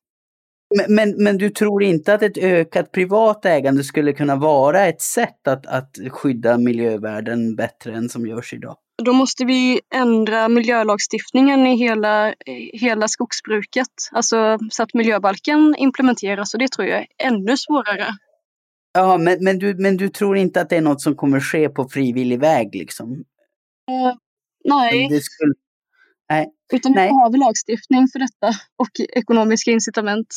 Men, 0.76 0.96
men, 0.96 1.24
men, 1.24 1.38
du 1.38 1.50
tror 1.50 1.84
inte 1.84 2.14
att 2.14 2.22
ett 2.22 2.38
ökat 2.38 2.92
privat 2.92 3.46
ägande 3.46 3.84
skulle 3.84 4.14
kunna 4.14 4.36
vara 4.36 4.86
ett 4.86 5.02
sätt 5.02 5.48
att, 5.48 5.66
att 5.66 5.98
skydda 6.10 6.58
miljövärden 6.58 7.56
bättre 7.56 7.96
än 7.96 8.10
som 8.10 8.28
görs 8.28 8.54
idag? 8.54 8.78
Då 9.04 9.14
måste 9.14 9.46
vi 9.46 9.82
ändra 9.94 10.50
miljölagstiftningen 10.50 11.68
i 11.68 11.76
hela, 11.76 12.34
hela 12.74 13.08
skogsbruket. 13.08 13.88
Alltså 14.12 14.58
så 14.70 14.84
att 14.84 14.94
miljöbalken 14.94 15.76
implementeras 15.78 16.54
och 16.54 16.60
det 16.60 16.72
tror 16.72 16.88
jag 16.88 17.00
är 17.00 17.08
ännu 17.18 17.58
svårare. 17.58 18.08
Ja, 18.94 19.18
men, 19.18 19.44
men, 19.44 19.60
du, 19.60 19.76
men 19.76 19.98
du 19.98 20.10
tror 20.10 20.38
inte 20.38 20.62
att 20.62 20.70
det 20.70 20.78
är 20.78 20.82
något 20.82 21.02
som 21.02 21.16
kommer 21.16 21.40
ske 21.40 21.70
på 21.70 21.90
frivillig 21.90 22.40
väg 22.40 22.76
liksom? 22.76 23.12
Uh, 23.12 24.14
nej. 24.64 25.08
Det 25.10 25.22
skulle... 25.22 25.54
nej. 26.30 26.48
Utan 26.74 26.92
vi 26.92 26.96
behöver 26.96 27.38
lagstiftning 27.38 28.08
för 28.08 28.20
detta 28.20 28.60
och 28.78 28.90
ekonomiska 29.10 29.72
incitament. 29.72 30.28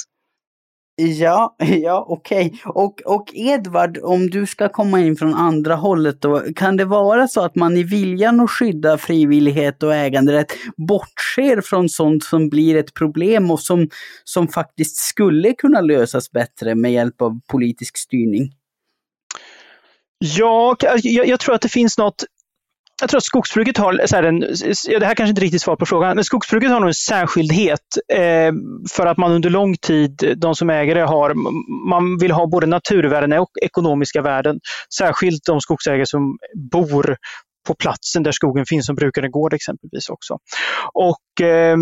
Ja, 1.00 1.56
ja 1.82 2.04
okej. 2.08 2.46
Okay. 2.46 2.58
Och, 2.64 3.00
och 3.04 3.30
Edvard, 3.34 3.98
om 4.02 4.30
du 4.30 4.46
ska 4.46 4.68
komma 4.68 5.00
in 5.00 5.16
från 5.16 5.34
andra 5.34 5.74
hållet 5.74 6.20
då, 6.20 6.40
kan 6.56 6.76
det 6.76 6.84
vara 6.84 7.28
så 7.28 7.40
att 7.40 7.54
man 7.54 7.76
i 7.76 7.82
viljan 7.82 8.40
att 8.40 8.50
skydda 8.50 8.98
frivillighet 8.98 9.82
och 9.82 9.94
äganderätt 9.94 10.52
bortser 10.76 11.60
från 11.60 11.88
sånt 11.88 12.24
som 12.24 12.48
blir 12.48 12.76
ett 12.76 12.94
problem 12.94 13.50
och 13.50 13.60
som, 13.60 13.88
som 14.24 14.48
faktiskt 14.48 14.96
skulle 14.96 15.52
kunna 15.52 15.80
lösas 15.80 16.30
bättre 16.30 16.74
med 16.74 16.92
hjälp 16.92 17.22
av 17.22 17.40
politisk 17.48 17.98
styrning? 17.98 18.52
Ja, 20.18 20.76
alltså, 20.88 21.08
jag, 21.08 21.26
jag 21.26 21.40
tror 21.40 21.54
att 21.54 21.62
det 21.62 21.68
finns 21.68 21.98
något 21.98 22.24
jag 23.00 23.10
tror 23.10 23.18
att 23.18 23.24
skogsbruket 23.24 23.76
har, 23.76 24.06
så 24.06 24.16
här, 24.16 24.22
en, 24.22 24.40
det 25.00 25.06
här 25.06 25.14
kanske 25.14 25.28
inte 25.28 25.40
riktigt 25.40 25.62
svar 25.62 25.76
på 25.76 25.86
frågan, 25.86 26.14
men 26.14 26.24
skogsbruket 26.24 26.70
har 26.70 26.80
nog 26.80 26.88
en 26.88 26.94
särskildhet 26.94 27.80
eh, 28.12 28.52
för 28.90 29.06
att 29.06 29.16
man 29.16 29.32
under 29.32 29.50
lång 29.50 29.76
tid, 29.76 30.34
de 30.36 30.54
som 30.54 30.70
äger 30.70 30.94
det, 30.94 31.04
har, 31.04 31.34
man 31.88 32.18
vill 32.18 32.30
ha 32.30 32.46
både 32.46 32.66
naturvärden 32.66 33.32
och 33.32 33.50
ekonomiska 33.62 34.22
värden. 34.22 34.60
Särskilt 34.98 35.44
de 35.44 35.60
skogsägare 35.60 36.06
som 36.06 36.38
bor 36.70 37.16
på 37.66 37.74
platsen 37.74 38.22
där 38.22 38.32
skogen 38.32 38.66
finns, 38.66 38.86
som 38.86 38.96
brukar 38.96 39.22
en 39.22 39.30
gård 39.30 39.54
exempelvis 39.54 40.08
också. 40.08 40.38
Och 40.92 41.46
eh, 41.46 41.76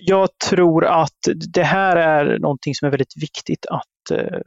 jag 0.00 0.28
tror 0.50 0.84
att 0.84 1.18
det 1.54 1.62
här 1.62 1.96
är 1.96 2.38
någonting 2.38 2.74
som 2.74 2.86
är 2.86 2.90
väldigt 2.90 3.22
viktigt 3.22 3.66
att 3.66 4.18
eh, 4.18 4.38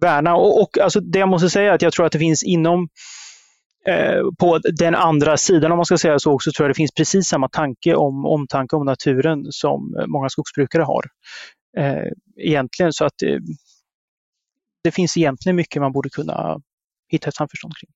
värna. 0.00 0.34
Och, 0.36 0.62
och 0.62 0.78
alltså, 0.78 1.00
det 1.00 1.18
jag 1.18 1.28
måste 1.28 1.50
säga 1.50 1.70
är 1.70 1.74
att 1.74 1.82
jag 1.82 1.92
tror 1.92 2.06
att 2.06 2.12
det 2.12 2.18
finns 2.18 2.42
inom 2.42 2.88
Eh, 3.86 4.22
på 4.38 4.58
den 4.78 4.94
andra 4.94 5.36
sidan, 5.36 5.72
om 5.72 5.78
man 5.78 5.84
ska 5.84 5.98
säga 5.98 6.18
så, 6.18 6.32
också 6.32 6.50
tror 6.52 6.64
jag 6.64 6.70
det 6.70 6.76
finns 6.76 6.92
precis 6.92 7.28
samma 7.28 7.48
tanke 7.48 7.94
om 7.94 8.26
omtanke 8.26 8.76
om 8.76 8.86
naturen 8.86 9.46
som 9.50 9.96
eh, 10.00 10.06
många 10.06 10.28
skogsbrukare 10.28 10.82
har. 10.82 11.04
Eh, 11.78 12.04
egentligen 12.36 12.92
så 12.92 13.04
att 13.04 13.12
det, 13.18 13.40
det 14.84 14.90
finns 14.90 15.16
egentligen 15.16 15.56
mycket 15.56 15.82
man 15.82 15.92
borde 15.92 16.10
kunna 16.10 16.60
hitta 17.08 17.28
ett 17.28 17.34
samförstånd 17.34 17.74
kring. 17.80 17.90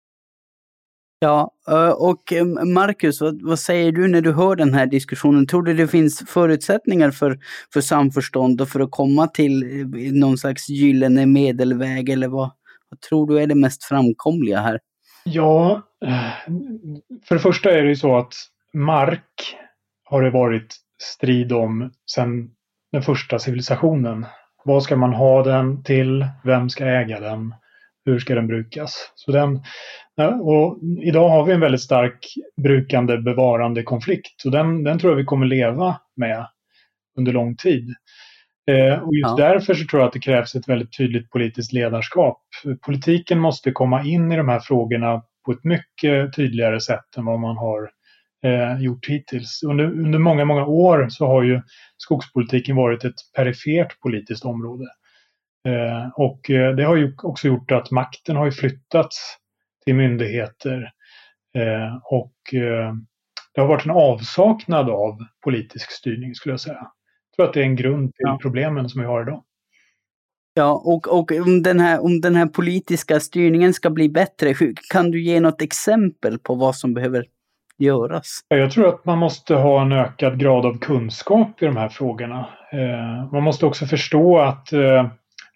Ja, 1.19 1.55
och 1.97 2.33
Marcus, 2.67 3.21
vad, 3.21 3.43
vad, 3.43 3.59
säger 3.59 3.93
du 3.93 4.09
när 4.09 4.21
du 4.21 4.33
hör 4.33 4.57
den 4.57 4.75
här 4.75 4.87
diskussionen? 4.87 5.47
Tror 5.47 5.63
du 5.63 5.75
det 5.75 5.89
finns 5.89 6.25
förutsättningar 6.29 7.11
för, 7.11 7.39
för 7.73 7.81
samförstånd 7.81 8.61
och 8.61 8.69
för 8.69 8.81
att 8.81 8.91
komma 8.91 9.27
till 9.27 9.87
någon 10.13 10.39
slags 10.39 10.69
gyllene 10.69 11.27
medelväg 11.27 12.09
eller 12.09 12.29
vad, 12.29 12.51
vad 12.91 13.01
tror 13.01 13.27
du 13.27 13.41
är 13.41 13.47
det 13.47 13.55
mest 13.55 13.85
framkomliga 13.85 14.61
här? 14.61 14.79
Ja, 15.25 15.83
för 17.25 17.35
det 17.35 17.41
första 17.41 17.71
är 17.71 17.83
det 17.83 17.89
ju 17.89 17.97
så 17.97 18.17
att 18.17 18.35
mark 18.73 19.57
har 20.05 20.23
det 20.23 20.31
varit 20.31 20.77
strid 21.03 21.53
om 21.53 21.91
sedan 22.11 22.51
den 22.93 23.03
första 23.03 23.39
civilisationen. 23.39 24.27
Vad 24.65 24.83
ska 24.83 24.97
man 24.97 25.13
ha 25.13 25.43
den 25.43 25.83
till? 25.85 26.27
Vem 26.45 26.71
ska 26.71 26.87
äga 26.87 27.21
den? 27.21 27.55
Hur 28.05 28.19
ska 28.19 28.35
den 28.35 28.47
brukas? 28.47 29.13
Så 29.15 29.33
den, 29.33 29.61
och 30.43 30.79
idag 31.03 31.29
har 31.29 31.45
vi 31.45 31.53
en 31.53 31.61
väldigt 31.61 31.83
stark 31.83 32.27
brukande 32.63 33.19
bevarande 33.19 33.83
konflikt 33.83 34.45
och 34.45 34.51
den, 34.51 34.85
den 34.85 34.99
tror 34.99 35.13
jag 35.13 35.17
vi 35.17 35.25
kommer 35.25 35.47
leva 35.47 36.01
med 36.17 36.47
under 37.19 37.33
lång 37.33 37.57
tid. 37.57 37.95
Eh, 38.71 39.03
och 39.03 39.15
just 39.15 39.39
ja. 39.39 39.49
därför 39.49 39.75
så 39.75 39.87
tror 39.87 40.01
jag 40.01 40.07
att 40.07 40.13
det 40.13 40.21
krävs 40.21 40.55
ett 40.55 40.69
väldigt 40.69 40.97
tydligt 40.97 41.31
politiskt 41.31 41.73
ledarskap. 41.73 42.43
Politiken 42.87 43.39
måste 43.39 43.73
komma 43.73 44.03
in 44.03 44.33
i 44.33 44.37
de 44.37 44.49
här 44.49 44.61
frågorna 44.61 45.23
på 45.45 45.53
ett 45.53 45.65
mycket 45.65 46.37
tydligare 46.37 46.81
sätt 46.81 47.17
än 47.17 47.25
vad 47.25 47.41
man 47.41 47.57
har 47.57 47.91
eh, 48.45 48.83
gjort 48.83 49.09
hittills. 49.09 49.63
Under, 49.63 49.85
under 49.85 50.19
många, 50.19 50.45
många 50.45 50.67
år 50.67 51.07
så 51.09 51.27
har 51.27 51.43
ju 51.43 51.63
skogspolitiken 51.97 52.77
varit 52.77 53.05
ett 53.05 53.15
perifert 53.37 54.01
politiskt 54.01 54.45
område. 54.45 54.85
Eh, 55.69 56.09
och 56.15 56.51
eh, 56.51 56.75
det 56.75 56.85
har 56.85 56.97
ju 56.97 57.15
också 57.23 57.49
gjort 57.49 57.73
att 57.73 57.91
makten 57.91 58.37
har 58.37 58.51
flyttats 58.51 59.37
till 59.85 59.95
myndigheter 59.95 60.93
eh, 61.59 61.97
och 62.05 62.55
eh, 62.55 62.95
det 63.55 63.61
har 63.61 63.69
varit 63.69 63.85
en 63.85 63.91
avsaknad 63.91 64.91
av 64.91 65.19
politisk 65.45 65.91
styrning 65.91 66.35
skulle 66.35 66.53
jag 66.53 66.61
säga. 66.61 66.91
Jag 67.37 67.37
tror 67.37 67.47
att 67.47 67.55
det 67.55 67.61
är 67.61 67.65
en 67.65 67.77
grund 67.77 68.15
till 68.15 68.25
ja. 68.27 68.39
problemen 68.43 68.89
som 68.89 69.01
vi 69.01 69.07
har 69.07 69.23
idag. 69.23 69.43
Ja, 70.55 70.83
och, 70.85 71.19
och 71.19 71.33
om, 71.33 71.63
den 71.63 71.81
här, 71.81 72.05
om 72.05 72.21
den 72.21 72.35
här 72.35 72.47
politiska 72.47 73.21
styrningen 73.21 73.75
ska 73.75 73.91
bli 73.91 74.09
bättre, 74.09 74.55
kan 74.93 75.11
du 75.11 75.23
ge 75.23 75.41
något 75.41 75.63
exempel 75.63 76.39
på 76.39 76.55
vad 76.55 76.77
som 76.77 76.95
behöver 76.95 77.25
göras? 77.79 78.41
Jag 78.49 78.71
tror 78.71 78.89
att 78.89 79.05
man 79.05 79.19
måste 79.19 79.55
ha 79.55 79.83
en 79.83 79.93
ökad 79.93 80.39
grad 80.39 80.67
av 80.67 80.79
kunskap 80.79 81.63
i 81.63 81.65
de 81.65 81.77
här 81.77 81.89
frågorna. 81.89 82.49
Eh, 82.73 83.33
man 83.33 83.43
måste 83.43 83.67
också 83.67 83.87
förstå 83.87 84.39
att 84.39 84.73
eh, 84.73 85.07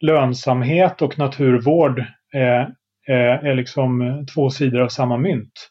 lönsamhet 0.00 1.02
och 1.02 1.18
naturvård 1.18 2.04
är, 2.32 2.74
är 3.06 3.54
liksom 3.54 4.24
två 4.34 4.50
sidor 4.50 4.80
av 4.80 4.88
samma 4.88 5.16
mynt. 5.16 5.70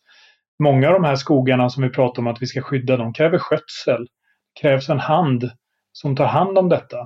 Många 0.64 0.88
av 0.88 0.94
de 0.94 1.04
här 1.04 1.16
skogarna 1.16 1.70
som 1.70 1.84
vi 1.84 1.90
pratar 1.90 2.22
om 2.22 2.28
att 2.28 2.42
vi 2.42 2.48
ska 2.48 2.62
skydda, 2.62 2.98
de 2.98 3.14
kräver 3.14 3.38
skötsel. 3.38 4.02
Det 4.02 4.62
krävs 4.62 4.90
en 4.90 5.00
hand 5.00 5.52
som 5.96 6.16
tar 6.16 6.26
hand 6.26 6.58
om 6.58 6.70
detta. 6.70 7.00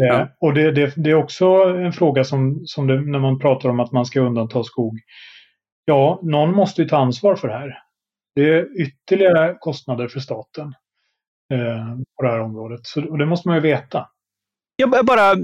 Eh, 0.00 0.06
ja. 0.06 0.28
Och 0.40 0.54
det, 0.54 0.72
det, 0.72 0.92
det, 0.96 1.10
är 1.10 1.14
också 1.14 1.46
en 1.54 1.92
fråga 1.92 2.24
som, 2.24 2.66
som 2.66 2.86
det, 2.86 3.00
när 3.00 3.18
man 3.18 3.38
pratar 3.38 3.68
om 3.68 3.80
att 3.80 3.92
man 3.92 4.06
ska 4.06 4.20
undanta 4.20 4.64
skog. 4.64 5.00
Ja, 5.84 6.20
någon 6.22 6.54
måste 6.54 6.82
ju 6.82 6.88
ta 6.88 6.96
ansvar 6.96 7.36
för 7.36 7.48
det 7.48 7.54
här. 7.54 7.78
Det 8.34 8.54
är 8.54 8.80
ytterligare 8.80 9.56
kostnader 9.60 10.08
för 10.08 10.20
staten 10.20 10.74
eh, 11.52 11.96
på 12.16 12.22
det 12.22 12.30
här 12.30 12.40
området. 12.40 12.80
Så, 12.82 13.08
och 13.08 13.18
det 13.18 13.26
måste 13.26 13.48
man 13.48 13.56
ju 13.56 13.60
veta. 13.60 14.08
Jag 14.76 15.06
bara, 15.06 15.34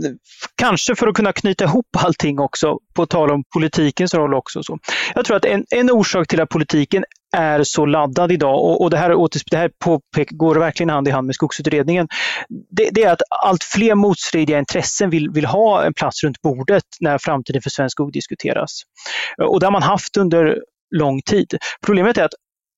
kanske 0.54 0.96
för 0.96 1.06
att 1.06 1.14
kunna 1.14 1.32
knyta 1.32 1.64
ihop 1.64 1.86
allting 1.96 2.38
också, 2.38 2.78
på 2.94 3.06
tal 3.06 3.30
om 3.30 3.44
politikens 3.52 4.14
roll 4.14 4.34
också. 4.34 4.62
Så. 4.62 4.78
Jag 5.14 5.24
tror 5.24 5.36
att 5.36 5.44
en, 5.44 5.64
en 5.70 5.90
orsak 5.90 6.28
till 6.28 6.40
att 6.40 6.48
politiken 6.48 7.04
är 7.32 7.62
så 7.62 7.86
laddad 7.86 8.32
idag 8.32 8.64
och, 8.64 8.80
och 8.80 8.90
det 8.90 8.96
här, 8.96 9.28
det 9.50 9.56
här 9.56 9.70
påpek, 9.84 10.28
går 10.30 10.54
verkligen 10.54 10.90
hand 10.90 11.08
i 11.08 11.10
hand 11.10 11.26
med 11.26 11.34
skogsutredningen. 11.34 12.08
Det, 12.70 12.90
det, 12.92 13.02
är 13.02 13.12
att 13.12 13.22
allt 13.44 13.64
fler 13.64 13.94
motstridiga 13.94 14.58
intressen 14.58 15.10
vill, 15.10 15.30
vill 15.30 15.44
ha 15.44 15.84
en 15.84 15.94
plats 15.94 16.24
runt 16.24 16.42
bordet 16.42 16.84
när 17.00 17.18
framtiden 17.18 17.62
för 17.62 17.70
svensk 17.70 17.94
skog 17.94 18.12
diskuteras. 18.12 18.82
Och 19.48 19.60
det 19.60 19.66
har 19.66 19.72
man 19.72 19.82
haft 19.82 20.16
under 20.16 20.58
lång 20.96 21.22
tid. 21.22 21.58
Problemet 21.86 22.18
är 22.18 22.24
att 22.24 22.34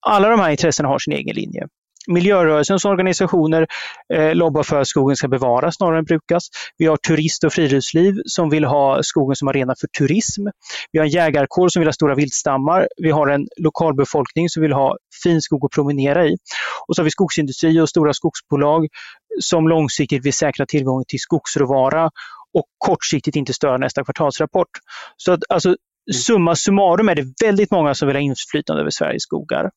alla 0.07 0.29
de 0.29 0.41
här 0.41 0.51
intressena 0.51 0.89
har 0.89 0.99
sin 0.99 1.13
egen 1.13 1.35
linje. 1.35 1.67
Miljörörelsens 2.09 2.85
organisationer 2.85 3.67
eh, 4.15 4.35
lobbar 4.35 4.63
för 4.63 4.81
att 4.81 4.89
skogen 4.89 5.17
ska 5.17 5.29
bevaras 5.29 5.77
snarare 5.77 5.99
än 5.99 6.05
brukas. 6.05 6.49
Vi 6.79 6.87
har 6.87 6.97
turist 6.97 7.45
och 7.45 7.53
friluftsliv 7.53 8.15
som 8.25 8.51
vill 8.51 8.65
ha 8.65 9.03
skogen 9.03 9.37
som 9.37 9.49
arena 9.49 9.75
för 9.81 9.87
turism. 9.87 10.43
Vi 10.93 10.99
har 10.99 11.07
en 11.07 11.13
jägarkår 11.13 11.69
som 11.69 11.81
vill 11.81 11.89
ha 11.89 11.93
stora 11.93 12.15
viltstammar. 12.15 12.89
Vi 12.97 13.11
har 13.11 13.29
en 13.29 13.47
lokalbefolkning 13.57 14.49
som 14.49 14.63
vill 14.63 14.73
ha 14.73 14.97
fin 15.23 15.43
skog 15.43 15.65
att 15.65 15.71
promenera 15.71 16.27
i. 16.27 16.37
Och 16.89 16.97
så 16.97 17.03
har 17.03 17.05
vi 17.05 17.11
skogsindustri 17.11 17.81
och 17.81 17.89
stora 17.89 18.13
skogsbolag 18.13 18.87
som 19.41 19.69
långsiktigt 19.69 20.27
vill 20.27 20.35
säkra 20.35 20.67
tillgången 20.67 21.05
till 21.09 21.21
skogsråvara 21.21 22.11
och 22.55 22.65
kortsiktigt 22.79 23.37
inte 23.37 23.53
störa 23.53 23.79
nästa 23.79 24.05
kvartalsrapport. 24.05 24.69
Så 25.17 25.33
att, 25.33 25.41
alltså, 25.49 25.77
summa 26.13 26.57
summarum 26.57 27.09
är 27.09 27.15
det 27.15 27.35
väldigt 27.45 27.71
många 27.71 27.95
som 27.95 28.09
vill 28.09 28.17
ha 28.17 28.21
inflytande 28.21 28.81
över 28.81 28.91
Sveriges 28.91 29.23
skogar. 29.23 29.71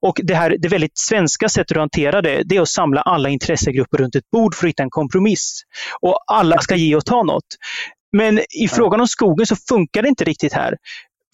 Och 0.00 0.20
det 0.22 0.34
här 0.34 0.56
det 0.58 0.68
väldigt 0.68 0.98
svenska 0.98 1.48
sättet 1.48 1.76
att 1.76 1.80
hantera 1.80 2.22
det, 2.22 2.42
det 2.44 2.56
är 2.56 2.60
att 2.60 2.68
samla 2.68 3.00
alla 3.00 3.28
intressegrupper 3.28 3.98
runt 3.98 4.14
ett 4.14 4.30
bord 4.32 4.54
för 4.54 4.66
att 4.66 4.68
hitta 4.68 4.82
en 4.82 4.90
kompromiss. 4.90 5.62
Och 6.00 6.18
alla 6.26 6.58
ska 6.58 6.76
ge 6.76 6.96
och 6.96 7.04
ta 7.04 7.22
något. 7.22 7.44
Men 8.12 8.38
i 8.38 8.68
frågan 8.68 9.00
om 9.00 9.08
skogen 9.08 9.46
så 9.46 9.56
funkar 9.56 10.02
det 10.02 10.08
inte 10.08 10.24
riktigt 10.24 10.52
här. 10.52 10.76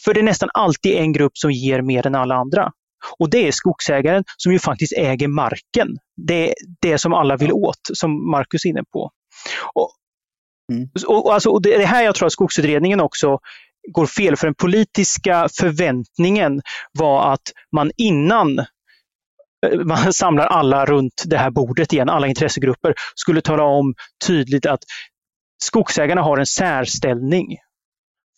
För 0.04 0.14
det 0.14 0.20
är 0.20 0.24
nästan 0.24 0.48
alltid 0.54 0.96
en 0.96 1.12
grupp 1.12 1.38
som 1.38 1.52
ger 1.52 1.82
mer 1.82 2.06
än 2.06 2.14
alla 2.14 2.34
andra. 2.34 2.70
Och 3.18 3.30
det 3.30 3.48
är 3.48 3.52
skogsägaren 3.52 4.24
som 4.36 4.52
ju 4.52 4.58
faktiskt 4.58 4.92
äger 4.92 5.28
marken. 5.28 5.88
Det 6.16 6.48
är 6.48 6.54
det 6.80 6.98
som 6.98 7.12
alla 7.12 7.36
vill 7.36 7.52
åt, 7.52 7.80
som 7.92 8.30
Marcus 8.30 8.64
är 8.64 8.68
inne 8.68 8.84
på. 8.92 9.10
Och, 9.74 9.90
mm. 10.72 10.88
och, 11.06 11.34
alltså, 11.34 11.50
och 11.50 11.62
det 11.62 11.74
är 11.74 11.86
här 11.86 12.02
jag 12.02 12.14
tror 12.14 12.26
att 12.26 12.32
skogsutredningen 12.32 13.00
också 13.00 13.38
går 13.92 14.06
fel, 14.06 14.36
för 14.36 14.46
den 14.46 14.54
politiska 14.54 15.48
förväntningen 15.58 16.62
var 16.98 17.32
att 17.32 17.52
man 17.72 17.90
innan 17.96 18.58
eh, 18.58 18.64
man 19.84 20.12
samlar 20.12 20.46
alla 20.46 20.86
runt 20.86 21.22
det 21.26 21.36
här 21.36 21.50
bordet 21.50 21.92
igen, 21.92 22.08
alla 22.08 22.26
intressegrupper, 22.26 22.94
skulle 23.14 23.40
tala 23.40 23.62
om 23.62 23.94
tydligt 24.26 24.66
att 24.66 24.80
skogsägarna 25.62 26.22
har 26.22 26.38
en 26.38 26.46
särställning 26.46 27.56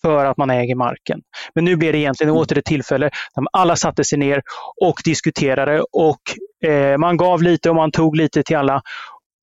för 0.02 0.24
att 0.24 0.36
man 0.36 0.50
äger 0.50 0.74
marken. 0.74 1.20
Men 1.54 1.64
nu 1.64 1.76
blir 1.76 1.92
det 1.92 1.98
egentligen 1.98 2.30
mm. 2.30 2.40
åter 2.42 2.58
ett 2.58 2.64
tillfälle 2.64 3.10
där 3.34 3.44
alla 3.52 3.76
satte 3.76 4.04
sig 4.04 4.18
ner 4.18 4.42
och 4.80 5.00
diskuterade 5.04 5.84
och 5.92 6.20
eh, 6.70 6.98
man 6.98 7.16
gav 7.16 7.42
lite 7.42 7.70
och 7.70 7.76
man 7.76 7.90
tog 7.90 8.16
lite 8.16 8.42
till 8.42 8.56
alla. 8.56 8.82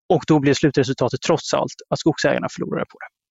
Och 0.09 0.23
då 0.27 0.39
blev 0.39 0.53
slutresultatet 0.53 1.21
trots 1.21 1.53
allt 1.53 1.73
att 1.89 1.99
skogsägarna 1.99 2.47
förlorade 2.49 2.85
på 2.85 2.97
det. 2.99 3.22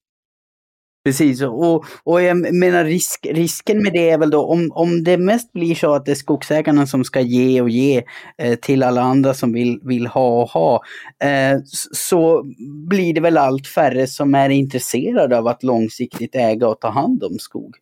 Precis, 1.05 1.43
och, 1.43 1.85
och 2.05 2.23
jag 2.23 2.55
menar 2.55 2.85
risk, 2.85 3.27
risken 3.31 3.83
med 3.83 3.93
det 3.93 4.11
är 4.11 4.19
väl 4.19 4.31
då 4.31 4.47
om, 4.47 4.73
om 4.73 5.05
det 5.05 5.19
mest 5.19 5.53
blir 5.53 5.75
så 5.75 5.95
att 5.95 6.05
det 6.05 6.11
är 6.11 6.15
skogsägarna 6.15 6.87
som 6.87 7.05
ska 7.05 7.21
ge 7.21 7.61
och 7.61 7.71
ge 7.71 8.03
eh, 8.39 8.55
till 8.55 8.83
alla 8.83 9.01
andra 9.01 9.35
som 9.35 9.53
vill, 9.53 9.81
vill 9.83 10.07
ha 10.07 10.43
och 10.43 10.49
ha, 10.49 10.83
eh, 11.25 11.59
så 11.93 12.43
blir 12.89 13.15
det 13.15 13.21
väl 13.21 13.39
allt 13.39 13.67
färre 13.67 14.07
som 14.07 14.35
är 14.35 14.51
intresserade 14.51 15.39
av 15.39 15.47
att 15.47 15.63
långsiktigt 15.63 16.35
äga 16.35 16.69
och 16.69 16.81
ta 16.81 16.91
hand 16.91 17.25
om 17.25 17.39
skog. 17.39 17.77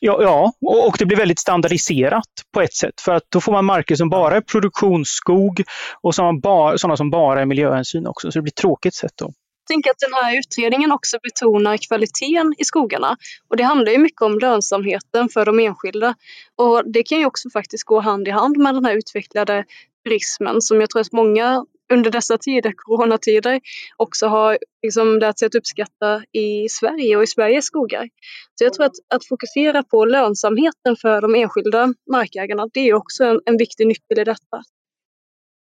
Ja, 0.00 0.18
ja, 0.22 0.52
och 0.60 0.96
det 0.98 1.06
blir 1.06 1.16
väldigt 1.16 1.40
standardiserat 1.40 2.28
på 2.52 2.60
ett 2.60 2.74
sätt. 2.74 3.00
För 3.00 3.12
att 3.12 3.24
då 3.28 3.40
får 3.40 3.52
man 3.52 3.64
marker 3.64 3.94
som 3.94 4.08
bara 4.08 4.36
är 4.36 4.40
produktionsskog 4.40 5.62
och 6.02 6.14
sådana 6.14 6.96
som 6.96 7.10
bara 7.10 7.40
är 7.40 7.46
miljöhänsyn 7.46 8.06
också. 8.06 8.32
Så 8.32 8.38
det 8.38 8.42
blir 8.42 8.52
ett 8.52 8.56
tråkigt 8.56 8.94
sätt 8.94 9.12
då 9.14 9.32
tänker 9.66 9.90
att 9.90 9.98
den 9.98 10.14
här 10.14 10.38
utredningen 10.38 10.92
också 10.92 11.18
betonar 11.22 11.76
kvaliteten 11.88 12.54
i 12.58 12.64
skogarna. 12.64 13.16
Och 13.48 13.56
det 13.56 13.62
handlar 13.62 13.92
ju 13.92 13.98
mycket 13.98 14.22
om 14.22 14.38
lönsamheten 14.38 15.28
för 15.28 15.44
de 15.44 15.58
enskilda. 15.58 16.14
Och 16.56 16.92
det 16.92 17.02
kan 17.02 17.18
ju 17.18 17.26
också 17.26 17.50
faktiskt 17.50 17.84
gå 17.84 18.00
hand 18.00 18.28
i 18.28 18.30
hand 18.30 18.56
med 18.56 18.74
den 18.74 18.84
här 18.84 18.96
utvecklade 18.96 19.64
turismen 20.04 20.62
som 20.62 20.80
jag 20.80 20.90
tror 20.90 21.00
att 21.00 21.12
många 21.12 21.64
under 21.92 22.10
dessa 22.10 22.38
tider, 22.38 22.72
coronatider, 22.76 23.60
också 23.96 24.26
har 24.26 24.58
liksom 24.82 25.18
lärt 25.18 25.38
sig 25.38 25.46
att 25.46 25.54
uppskatta 25.54 26.22
i 26.32 26.68
Sverige 26.68 27.16
och 27.16 27.22
i 27.22 27.26
Sveriges 27.26 27.64
skogar. 27.64 28.08
Så 28.54 28.64
jag 28.64 28.74
tror 28.74 28.86
att, 28.86 28.96
att 29.14 29.26
fokusera 29.26 29.82
på 29.82 30.04
lönsamheten 30.04 30.96
för 31.00 31.20
de 31.20 31.34
enskilda 31.34 31.94
markägarna, 32.10 32.68
det 32.72 32.80
är 32.80 32.94
också 32.94 33.24
en, 33.24 33.40
en 33.46 33.56
viktig 33.56 33.86
nyckel 33.86 34.18
i 34.18 34.24
detta. 34.24 34.62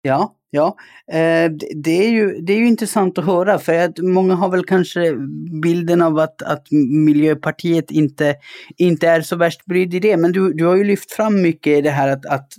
Ja, 0.02 0.36
ja. 0.54 0.76
Eh, 1.12 1.52
det, 1.76 2.06
är 2.06 2.10
ju, 2.10 2.42
det 2.42 2.54
är 2.54 2.58
ju 2.58 2.68
intressant 2.68 3.18
att 3.18 3.26
höra 3.26 3.60
för 3.60 3.74
att 3.74 4.00
många 4.00 4.36
har 4.36 4.50
väl 4.50 4.66
kanske 4.66 5.14
bilden 5.62 6.02
av 6.02 6.20
att, 6.20 6.42
att 6.42 6.72
Miljöpartiet 7.06 7.92
inte, 7.92 8.36
inte 8.78 9.08
är 9.08 9.22
så 9.22 9.36
värst 9.36 9.66
brydd 9.66 9.94
i 9.94 10.00
det. 10.00 10.18
Men 10.18 10.32
du, 10.32 10.54
du 10.54 10.66
har 10.66 10.76
ju 10.76 10.84
lyft 10.84 11.12
fram 11.12 11.42
mycket 11.42 11.78
i 11.78 11.82
det 11.82 11.90
här 11.90 12.08
att, 12.08 12.26
att 12.26 12.54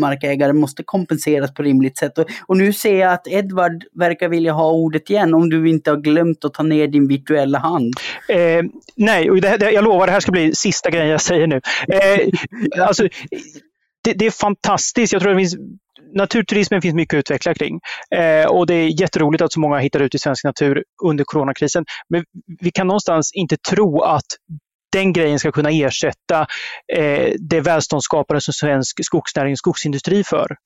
markägare 0.00 0.52
måste 0.52 0.82
kompenseras 0.82 1.54
på 1.54 1.62
rimligt 1.62 1.98
sätt. 1.98 2.18
Och, 2.18 2.26
och 2.46 2.56
nu 2.56 2.72
ser 2.72 3.00
jag 3.00 3.12
att 3.12 3.28
Edvard 3.28 3.84
verkar 3.94 4.28
vilja 4.28 4.52
ha 4.52 4.70
ordet 4.70 5.10
igen 5.10 5.34
om 5.34 5.50
du 5.50 5.68
inte 5.68 5.90
har 5.90 5.98
glömt 5.98 6.44
att 6.44 6.54
ta 6.54 6.62
ner 6.62 6.86
din 6.86 7.08
virtuella 7.08 7.58
hand. 7.58 7.94
Eh, 8.28 8.64
nej, 8.96 9.30
och 9.30 9.40
det, 9.40 9.56
det, 9.56 9.70
jag 9.70 9.84
lovar 9.84 10.06
det 10.06 10.12
här 10.12 10.20
ska 10.20 10.32
bli 10.32 10.54
sista 10.54 10.90
grejen 10.90 11.08
jag 11.08 11.20
säger 11.20 11.46
nu. 11.46 11.60
Eh, 11.88 12.88
alltså, 12.88 13.08
det, 14.04 14.12
det, 14.12 14.26
är 14.26 14.30
fantastiskt. 14.30 15.12
Jag 15.12 15.22
tror 15.22 15.32
det 15.32 15.38
finns 15.38 15.56
naturturismen 16.14 16.82
finns 16.82 16.94
mycket 16.94 17.14
att 17.14 17.18
utveckla 17.18 17.54
kring. 17.54 17.80
Eh, 18.16 18.46
och 18.46 18.66
det 18.66 18.74
är 18.74 19.00
jätteroligt 19.00 19.42
att 19.42 19.52
så 19.52 19.60
många 19.60 19.78
hittar 19.78 20.00
ut 20.00 20.14
i 20.14 20.18
svensk 20.18 20.44
natur 20.44 20.84
under 21.04 21.24
coronakrisen. 21.24 21.84
Men 22.08 22.24
vi 22.60 22.70
kan 22.70 22.86
någonstans 22.86 23.30
inte 23.34 23.56
tro 23.56 24.00
att 24.02 24.26
den 24.92 25.12
grejen 25.12 25.38
ska 25.38 25.52
kunna 25.52 25.70
ersätta 25.70 26.46
eh, 26.96 27.32
det 27.38 27.60
välståndsskapande 27.60 28.40
som 28.40 28.54
svensk 28.54 29.04
skogsnäring 29.04 29.52
och 29.52 29.58
skogsindustri 29.58 30.24
för, 30.24 30.56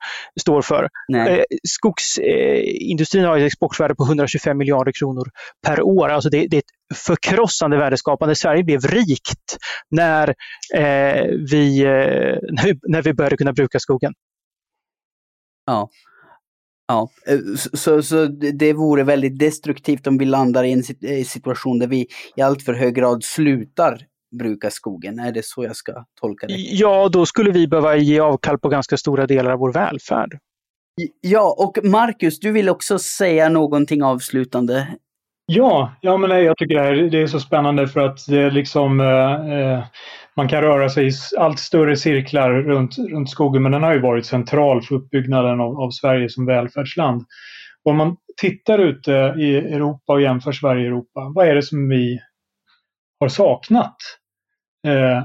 står 0.40 0.62
för. 0.62 0.88
Eh, 1.16 1.42
skogsindustrin 1.68 3.24
eh, 3.24 3.30
har 3.30 3.38
ett 3.38 3.46
exportvärde 3.46 3.94
på 3.94 4.04
125 4.04 4.58
miljarder 4.58 4.92
kronor 4.92 5.28
per 5.66 5.82
år. 5.82 6.08
Alltså 6.08 6.30
det, 6.30 6.46
det 6.46 6.56
är 6.56 6.58
ett 6.58 6.96
förkrossande 6.96 7.76
värdeskapande. 7.76 8.34
Sverige 8.34 8.64
blev 8.64 8.80
rikt 8.80 9.56
när, 9.90 10.28
eh, 10.74 11.24
vi, 11.50 11.80
eh, 11.80 12.38
när, 12.50 12.64
vi, 12.64 12.78
när 12.82 13.02
vi 13.02 13.14
började 13.14 13.36
kunna 13.36 13.52
bruka 13.52 13.80
skogen. 13.80 14.12
Ja. 15.66 15.90
Ja, 16.88 17.08
eh, 17.26 17.38
så, 17.72 18.02
så 18.02 18.26
det 18.26 18.72
vore 18.72 19.04
väldigt 19.04 19.38
destruktivt 19.38 20.06
om 20.06 20.18
vi 20.18 20.24
landar 20.24 20.64
i 20.64 20.72
en 20.72 20.82
situation 21.24 21.78
där 21.78 21.86
vi 21.86 22.06
i 22.36 22.42
allt 22.42 22.62
för 22.62 22.74
hög 22.74 22.94
grad 22.94 23.24
slutar 23.24 23.98
bruka 24.38 24.70
skogen. 24.70 25.18
Är 25.18 25.32
det 25.32 25.44
så 25.44 25.64
jag 25.64 25.76
ska 25.76 26.04
tolka 26.20 26.46
det? 26.46 26.54
Ja, 26.54 27.08
då 27.12 27.26
skulle 27.26 27.50
vi 27.50 27.68
behöva 27.68 27.96
ge 27.96 28.20
avkall 28.20 28.58
på 28.58 28.68
ganska 28.68 28.96
stora 28.96 29.26
delar 29.26 29.52
av 29.52 29.58
vår 29.58 29.72
välfärd. 29.72 30.38
Ja, 31.20 31.54
och 31.58 31.78
Marcus, 31.84 32.40
du 32.40 32.52
vill 32.52 32.68
också 32.68 32.98
säga 32.98 33.48
någonting 33.48 34.02
avslutande. 34.02 34.86
Ja, 35.46 35.94
ja 36.00 36.16
men 36.16 36.44
jag 36.44 36.56
tycker 36.56 36.74
det, 36.74 36.82
här, 36.82 36.94
det 36.94 37.22
är 37.22 37.26
så 37.26 37.40
spännande 37.40 37.88
för 37.88 38.00
att 38.00 38.26
det 38.28 38.38
är 38.38 38.50
liksom 38.50 39.00
eh, 39.00 39.52
eh 39.58 39.84
man 40.36 40.48
kan 40.48 40.62
röra 40.62 40.88
sig 40.88 41.08
i 41.08 41.12
allt 41.38 41.58
större 41.58 41.96
cirklar 41.96 42.52
runt, 42.52 42.98
runt 42.98 43.30
skogen, 43.30 43.62
men 43.62 43.72
den 43.72 43.82
har 43.82 43.92
ju 43.92 44.00
varit 44.00 44.26
central 44.26 44.82
för 44.82 44.94
uppbyggnaden 44.94 45.60
av, 45.60 45.80
av 45.80 45.90
Sverige 45.90 46.28
som 46.28 46.46
välfärdsland. 46.46 47.24
Och 47.84 47.90
om 47.90 47.96
man 47.96 48.16
tittar 48.40 48.78
ute 48.78 49.34
i 49.38 49.56
Europa 49.56 50.12
och 50.12 50.22
jämför 50.22 50.52
Sverige 50.52 50.82
och 50.82 50.86
Europa, 50.86 51.32
vad 51.34 51.48
är 51.48 51.54
det 51.54 51.62
som 51.62 51.88
vi 51.88 52.20
har 53.20 53.28
saknat? 53.28 53.96
Eh, 54.86 55.22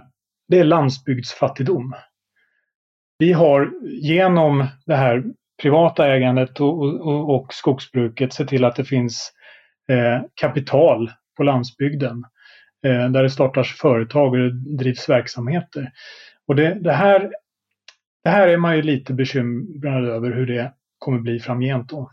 det 0.47 0.60
är 0.60 0.64
landsbygdsfattigdom. 0.64 1.95
Vi 3.20 3.34
har 3.34 3.72
genom 3.84 4.68
det 4.86 4.95
här 4.95 5.24
privata 5.62 6.08
ägandet 6.08 6.60
och, 6.60 6.84
och, 6.84 7.36
och 7.36 7.53
skogsbruket 7.53 8.34
sett 8.34 8.47
till 8.47 8.66
att 8.66 8.76
det 8.76 8.86
finns 8.86 9.32
eh, 9.89 10.22
kapital 10.41 11.12
på 11.38 11.43
landsbygden 11.43 12.24
Eh, 12.86 13.10
där 13.10 13.24
det 13.24 13.30
startas 13.30 13.68
företag 13.68 14.34
och 14.34 14.38
det 14.38 14.78
drivs 14.78 15.10
verksamheter. 15.10 15.92
Och 16.48 16.56
det, 16.56 16.74
det, 16.74 16.94
här, 16.94 17.32
det 18.24 18.30
här 18.30 18.48
är 18.48 18.58
man 18.58 18.76
ju 18.76 18.82
lite 18.82 19.14
bekymrad 19.14 20.06
över 20.06 20.32
hur 20.32 20.46
det 20.46 20.74
kommer 20.98 21.20
bli 21.20 21.40
framgent 21.40 21.90
då. 21.90 22.12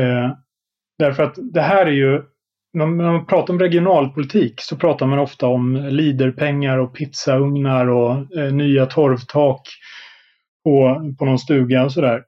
Eh, 0.00 0.30
därför 0.98 1.22
att 1.22 1.34
det 1.52 1.62
här 1.62 1.86
är 1.86 1.90
ju, 1.90 2.22
när 2.72 2.86
man 2.86 3.26
pratar 3.26 3.54
om 3.54 3.60
regionalpolitik 3.60 4.60
så 4.60 4.76
pratar 4.76 5.06
man 5.06 5.18
ofta 5.18 5.46
om 5.46 5.74
liderpengar 5.76 6.78
och 6.78 6.94
pizzaugnar 6.94 7.86
och 7.86 8.38
eh, 8.38 8.52
nya 8.52 8.86
torvtak 8.86 9.68
på, 10.64 11.02
på 11.18 11.24
någon 11.24 11.38
stuga 11.38 11.84
och 11.84 11.92
sådär 11.92 12.24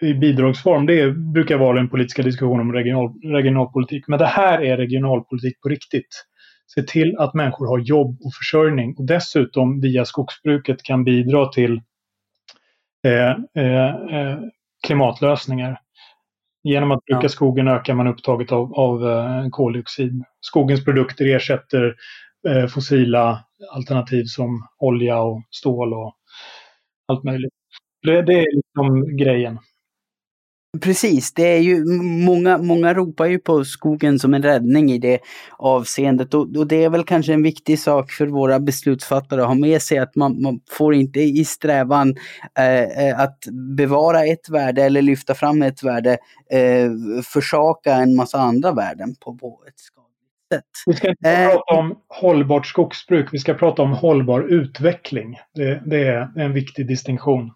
i 0.00 0.14
bidragsform. 0.14 0.86
Det 0.86 1.12
brukar 1.12 1.56
vara 1.56 1.76
den 1.76 1.88
politiska 1.88 2.22
diskussionen 2.22 2.60
om 2.60 2.72
regional, 2.72 3.14
regionalpolitik. 3.22 4.08
Men 4.08 4.18
det 4.18 4.26
här 4.26 4.62
är 4.62 4.76
regionalpolitik 4.76 5.60
på 5.60 5.68
riktigt 5.68 6.24
se 6.66 6.82
till 6.82 7.16
att 7.18 7.34
människor 7.34 7.66
har 7.66 7.78
jobb 7.78 8.18
och 8.24 8.34
försörjning 8.34 8.94
och 8.98 9.04
dessutom 9.04 9.80
via 9.80 10.04
skogsbruket 10.04 10.82
kan 10.82 11.04
bidra 11.04 11.48
till 11.48 11.80
eh, 13.06 13.62
eh, 13.64 13.94
eh, 13.94 14.38
klimatlösningar. 14.86 15.80
Genom 16.62 16.90
att 16.90 17.04
bruka 17.04 17.28
skogen 17.28 17.68
ökar 17.68 17.94
man 17.94 18.06
upptaget 18.06 18.52
av, 18.52 18.74
av 18.74 19.10
eh, 19.10 19.48
koldioxid. 19.50 20.24
Skogens 20.40 20.84
produkter 20.84 21.26
ersätter 21.26 21.94
eh, 22.48 22.66
fossila 22.66 23.44
alternativ 23.72 24.24
som 24.24 24.68
olja 24.78 25.22
och 25.22 25.42
stål 25.50 25.94
och 25.94 26.14
allt 27.08 27.24
möjligt. 27.24 27.52
Det, 28.02 28.22
det 28.22 28.32
är 28.32 28.56
liksom 28.56 29.16
grejen. 29.16 29.58
Precis, 30.80 31.34
det 31.34 31.56
är 31.56 31.58
ju 31.58 31.84
många, 32.24 32.58
många 32.58 32.94
ropar 32.94 33.26
ju 33.26 33.38
på 33.38 33.64
skogen 33.64 34.18
som 34.18 34.34
en 34.34 34.42
räddning 34.42 34.92
i 34.92 34.98
det 34.98 35.18
avseendet 35.58 36.34
och, 36.34 36.56
och 36.56 36.66
det 36.66 36.84
är 36.84 36.90
väl 36.90 37.04
kanske 37.04 37.32
en 37.32 37.42
viktig 37.42 37.78
sak 37.78 38.10
för 38.10 38.26
våra 38.26 38.60
beslutsfattare 38.60 39.40
att 39.40 39.46
ha 39.46 39.54
med 39.54 39.82
sig 39.82 39.98
att 39.98 40.16
man, 40.16 40.42
man 40.42 40.60
får 40.70 40.94
inte 40.94 41.20
i 41.20 41.44
strävan 41.44 42.14
eh, 42.58 43.06
eh 43.08 43.20
att 43.20 43.38
bevara 43.76 44.24
ett 44.24 44.48
värde 44.48 44.82
eller 44.82 45.02
lyfta 45.02 45.34
fram 45.34 45.62
ett 45.62 45.82
värde 45.82 46.18
eh, 46.50 46.90
försaka 47.24 47.94
en 47.94 48.16
massa 48.16 48.38
andra 48.38 48.72
värden 48.72 49.14
på, 49.20 49.34
på 49.36 49.64
ett 49.68 49.80
skadligt 49.80 50.04
Vi 50.86 50.94
ska 50.94 51.08
inte 51.08 51.30
eh, 51.30 51.48
prata 51.48 51.74
om 51.74 51.98
hållbart 52.08 52.66
skogsbruk, 52.66 53.28
vi 53.32 53.38
ska 53.38 53.54
prata 53.54 53.82
om 53.82 53.92
hållbar 53.92 54.40
utveckling. 54.40 55.38
Det, 55.54 55.82
det 55.86 56.06
är 56.08 56.32
en 56.36 56.52
viktig 56.52 56.88
distinktion. 56.88 57.50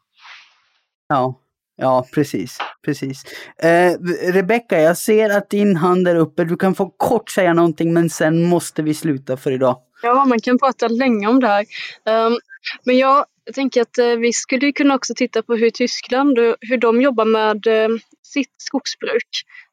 Ja, 1.09 1.41
ja 1.79 2.07
precis. 2.15 2.59
precis. 2.85 3.25
Eh, 3.63 3.93
Rebecka, 4.33 4.81
jag 4.81 4.97
ser 4.97 5.31
att 5.31 5.51
din 5.51 5.77
hand 5.77 6.09
är 6.09 6.17
uppe. 6.17 6.45
Du 6.45 6.57
kan 6.57 6.75
få 6.75 6.91
kort 6.97 7.31
säga 7.31 7.55
någonting 7.55 7.93
men 7.93 8.11
sen 8.11 8.45
måste 8.45 8.83
vi 8.83 8.95
sluta 8.95 9.37
för 9.37 9.53
idag. 9.53 9.77
Ja, 10.03 10.25
man 10.25 10.41
kan 10.41 10.59
prata 10.59 10.89
länge 10.89 11.29
om 11.29 11.41
det 11.41 11.47
här. 11.47 11.65
Um, 12.05 12.39
men 12.85 12.99
jag 12.99 13.25
tänker 13.55 13.83
att 13.83 13.99
eh, 13.99 14.07
vi 14.07 14.33
skulle 14.33 14.73
kunna 14.73 14.95
också 14.95 15.15
titta 15.17 15.43
på 15.43 15.55
hur 15.55 15.71
Tyskland, 15.71 16.39
hur 16.61 16.77
de 16.77 17.03
jobbar 17.03 17.25
med 17.25 17.67
eh, 17.67 17.97
sitt 18.23 18.55
skogsbruk. 18.57 19.29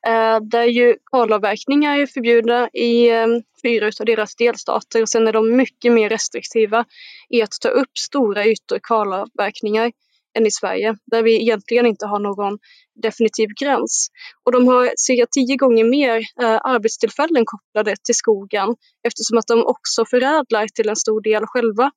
Eh, 0.08 0.40
där 0.42 0.64
ju 0.64 0.96
kalavverkningar 1.12 2.00
är 2.00 2.06
förbjudna 2.06 2.70
i 2.74 3.10
ehm, 3.10 3.42
fyra 3.62 3.92
av 4.00 4.06
deras 4.06 4.36
delstater 4.36 5.02
och 5.02 5.10
sen 5.10 5.28
är 5.28 5.34
de 5.34 5.56
mycket 5.56 5.92
mer 5.92 6.10
restriktiva 6.10 6.86
i 7.30 7.42
att 7.42 7.62
ta 7.62 7.70
upp 7.70 7.98
stora 7.98 8.46
ytor 8.46 8.80
kalavverkningar 8.84 9.92
än 10.38 10.48
i 10.48 10.52
Sverige, 10.52 10.96
där 11.06 11.24
vi 11.24 11.42
egentligen 11.42 11.86
inte 11.86 12.06
har 12.06 12.20
någon 12.20 12.58
definitiv 13.04 13.50
gräns. 13.62 14.08
Och 14.44 14.52
de 14.52 14.68
har 14.68 14.94
cirka 14.98 15.26
tio 15.32 15.56
gånger 15.56 15.84
mer 15.84 16.18
eh, 16.18 16.60
arbetstillfällen 16.64 17.44
kopplade 17.46 17.96
till 18.04 18.16
skogen 18.16 18.76
eftersom 19.08 19.38
att 19.38 19.48
de 19.48 19.66
också 19.66 20.06
förädlar 20.06 20.68
till 20.68 20.90
en 20.90 20.96
stor 20.96 21.22
del 21.22 21.44
själva, 21.46 21.92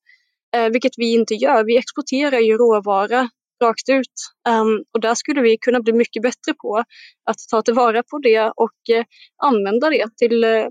eh, 0.57 0.69
vilket 0.69 0.93
vi 0.97 1.15
inte 1.15 1.35
gör. 1.35 1.65
Vi 1.65 1.79
exporterar 1.79 2.39
ju 2.39 2.57
råvara 2.57 3.29
rakt 3.63 3.89
ut 3.89 4.15
um, 4.49 4.85
och 4.95 5.01
där 5.01 5.15
skulle 5.15 5.41
vi 5.41 5.59
kunna 5.61 5.81
bli 5.81 5.93
mycket 5.93 6.23
bättre 6.23 6.55
på 6.63 6.85
att 7.25 7.37
ta 7.51 7.63
tillvara 7.63 8.03
på 8.03 8.19
det 8.19 8.53
och 8.57 8.97
eh, 8.97 9.05
använda 9.43 9.91
det 9.91 10.07
till, 10.17 10.45
eh, 10.45 10.67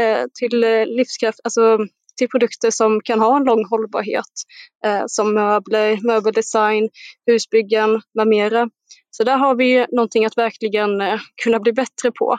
eh 0.00 0.24
till 0.40 0.64
eh, 0.64 0.86
livskraft, 0.86 1.40
alltså 1.44 1.78
till 2.18 2.28
produkter 2.28 2.70
som 2.70 3.00
kan 3.04 3.20
ha 3.20 3.36
en 3.36 3.44
lång 3.44 3.64
hållbarhet 3.64 4.32
eh, 4.84 5.02
som 5.06 5.34
möbler, 5.34 5.98
möbeldesign, 6.06 6.88
husbyggen 7.26 8.02
med 8.14 8.28
mera. 8.28 8.68
Så 9.10 9.24
där 9.24 9.36
har 9.36 9.54
vi 9.54 9.86
någonting 9.92 10.24
att 10.24 10.38
verkligen 10.38 11.00
eh, 11.00 11.20
kunna 11.42 11.60
bli 11.60 11.72
bättre 11.72 12.12
på. 12.18 12.38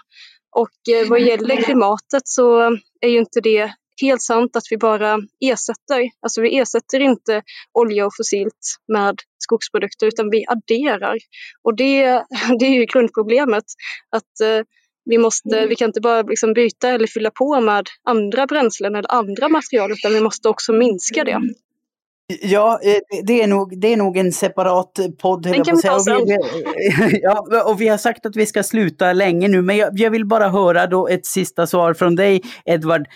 Och 0.55 0.93
eh, 0.95 1.09
vad 1.09 1.21
gäller 1.21 1.61
klimatet 1.61 2.21
så 2.23 2.59
är 3.01 3.07
ju 3.07 3.17
inte 3.17 3.41
det 3.41 3.71
helt 4.01 4.21
sant 4.21 4.55
att 4.55 4.63
vi 4.69 4.77
bara 4.77 5.17
ersätter. 5.39 6.09
Alltså 6.21 6.41
vi 6.41 6.57
ersätter 6.57 6.99
inte 6.99 7.41
olja 7.73 8.05
och 8.05 8.15
fossilt 8.17 8.77
med 8.93 9.15
skogsprodukter 9.38 10.07
utan 10.07 10.30
vi 10.30 10.45
adderar. 10.47 11.17
Och 11.63 11.75
det, 11.75 12.03
det 12.59 12.65
är 12.65 12.73
ju 12.73 12.86
grundproblemet. 12.86 13.63
Att 14.15 14.41
eh, 14.43 14.65
vi, 15.10 15.18
måste, 15.18 15.68
vi 15.68 15.76
kan 15.76 15.89
inte 15.89 16.01
bara 16.01 16.22
liksom 16.22 16.53
byta 16.53 16.89
eller 16.89 17.07
fylla 17.07 17.32
på 17.32 17.62
med 17.62 17.88
andra 18.03 18.45
bränslen 18.45 18.95
eller 18.95 19.12
andra 19.12 19.49
material 19.49 19.91
utan 19.91 20.14
vi 20.14 20.22
måste 20.22 20.49
också 20.49 20.74
minska 20.74 21.24
det. 21.24 21.41
Ja, 22.41 22.80
eh, 22.84 23.21
det 23.23 23.41
är 23.41 23.47
nog, 23.47 23.80
det 23.80 23.93
är 23.93 23.97
nog 23.97 24.17
en 24.17 24.32
separat 24.32 24.99
podd. 25.21 25.43
Den 25.43 25.63
kan 25.63 25.75
vi 25.75 25.82
ta 25.82 25.99
sen. 25.99 26.15
ja, 27.21 27.63
och 27.65 27.82
vi 27.82 27.88
har 27.88 27.97
sagt 27.97 28.25
att 28.25 28.36
vi 28.36 28.45
ska 28.45 28.63
sluta 28.63 29.13
länge 29.13 29.47
nu, 29.47 29.61
men 29.61 29.77
jag, 29.77 29.99
jag 29.99 30.11
vill 30.11 30.25
bara 30.25 30.49
höra 30.49 30.88
då 30.88 31.07
ett 31.07 31.25
sista 31.25 31.67
svar 31.67 31.93
från 31.93 32.15
dig, 32.15 32.41
Edvard. 32.65 33.07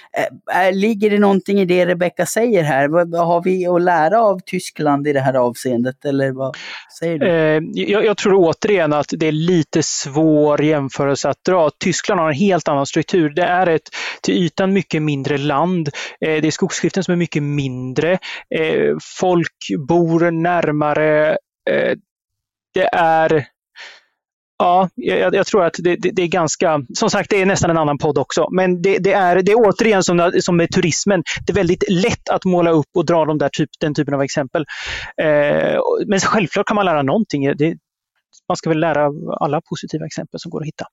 Äh, 0.53 0.75
ligger 0.75 1.09
det 1.09 1.19
någonting 1.19 1.59
i 1.59 1.65
det 1.65 1.85
Rebecka 1.85 2.25
säger 2.25 2.63
här? 2.63 2.87
Vad 2.87 3.27
har 3.27 3.43
vi 3.43 3.67
att 3.67 3.81
lära 3.81 4.21
av 4.21 4.39
Tyskland 4.45 5.07
i 5.07 5.13
det 5.13 5.19
här 5.19 5.33
avseendet? 5.33 6.05
Eller 6.05 6.31
vad 6.31 6.57
säger 6.99 7.19
du? 7.19 7.27
Eh, 7.27 7.61
jag, 7.73 8.05
jag, 8.05 8.17
tror 8.17 8.33
återigen 8.35 8.93
att 8.93 9.13
det 9.17 9.27
är 9.27 9.31
lite 9.31 9.83
svår 9.83 10.63
jämförelse 10.63 11.29
att 11.29 11.43
dra. 11.45 11.69
Tyskland 11.79 12.21
har 12.21 12.27
en 12.27 12.35
helt 12.35 12.67
annan 12.67 12.85
struktur. 12.85 13.29
Det 13.29 13.43
är 13.43 13.67
ett 13.67 13.89
till 14.21 14.33
ytan 14.33 14.73
mycket 14.73 15.01
mindre 15.01 15.37
land. 15.37 15.89
Eh, 16.21 16.41
det 16.41 16.47
är 16.47 16.51
skogsskiften 16.51 17.03
som 17.03 17.11
är 17.11 17.15
mycket 17.15 17.43
mindre. 17.43 18.19
Folk 19.19 19.57
bor 19.87 20.31
närmare. 20.31 21.37
Eh, 21.69 21.97
det 22.73 22.89
är 22.93 23.47
Ja, 24.57 24.89
jag, 24.95 25.35
jag, 25.35 25.47
tror 25.47 25.63
att 25.65 25.73
det, 25.79 25.95
det, 25.95 26.11
det, 26.11 26.21
är 26.21 26.27
ganska, 26.27 26.81
som 26.93 27.09
sagt 27.09 27.29
det 27.29 27.41
är 27.41 27.45
nästan 27.45 27.69
en 27.69 27.77
annan 27.77 27.97
podd 27.97 28.17
också, 28.17 28.47
men 28.51 28.81
det, 28.81 28.97
det 28.97 29.13
är, 29.13 29.41
det 29.41 29.51
är 29.51 29.55
återigen 29.55 30.03
som, 30.03 30.31
som 30.41 30.57
med 30.57 30.71
turismen, 30.71 31.23
det 31.45 31.53
är 31.53 31.55
väldigt 31.55 31.83
lätt 31.89 32.29
att 32.29 32.45
måla 32.45 32.71
upp 32.71 32.89
och 32.95 33.05
dra 33.05 33.25
de 33.25 33.37
där 33.37 33.49
typ, 33.49 33.69
den 33.79 33.93
typen 33.93 34.13
av 34.13 34.21
exempel. 34.21 34.65
Eh, 35.21 35.79
men 36.07 36.19
självklart 36.19 36.67
kan 36.67 36.75
man 36.75 36.85
lära 36.85 37.01
någonting. 37.01 37.45
man 38.47 38.57
ska 38.57 38.69
väl 38.69 38.79
lära 38.79 39.09
alla 39.39 39.61
positiva 39.69 40.05
exempel 40.05 40.39
som 40.39 40.51
går 40.51 40.61
att 40.61 40.67
hitta. 40.67 40.85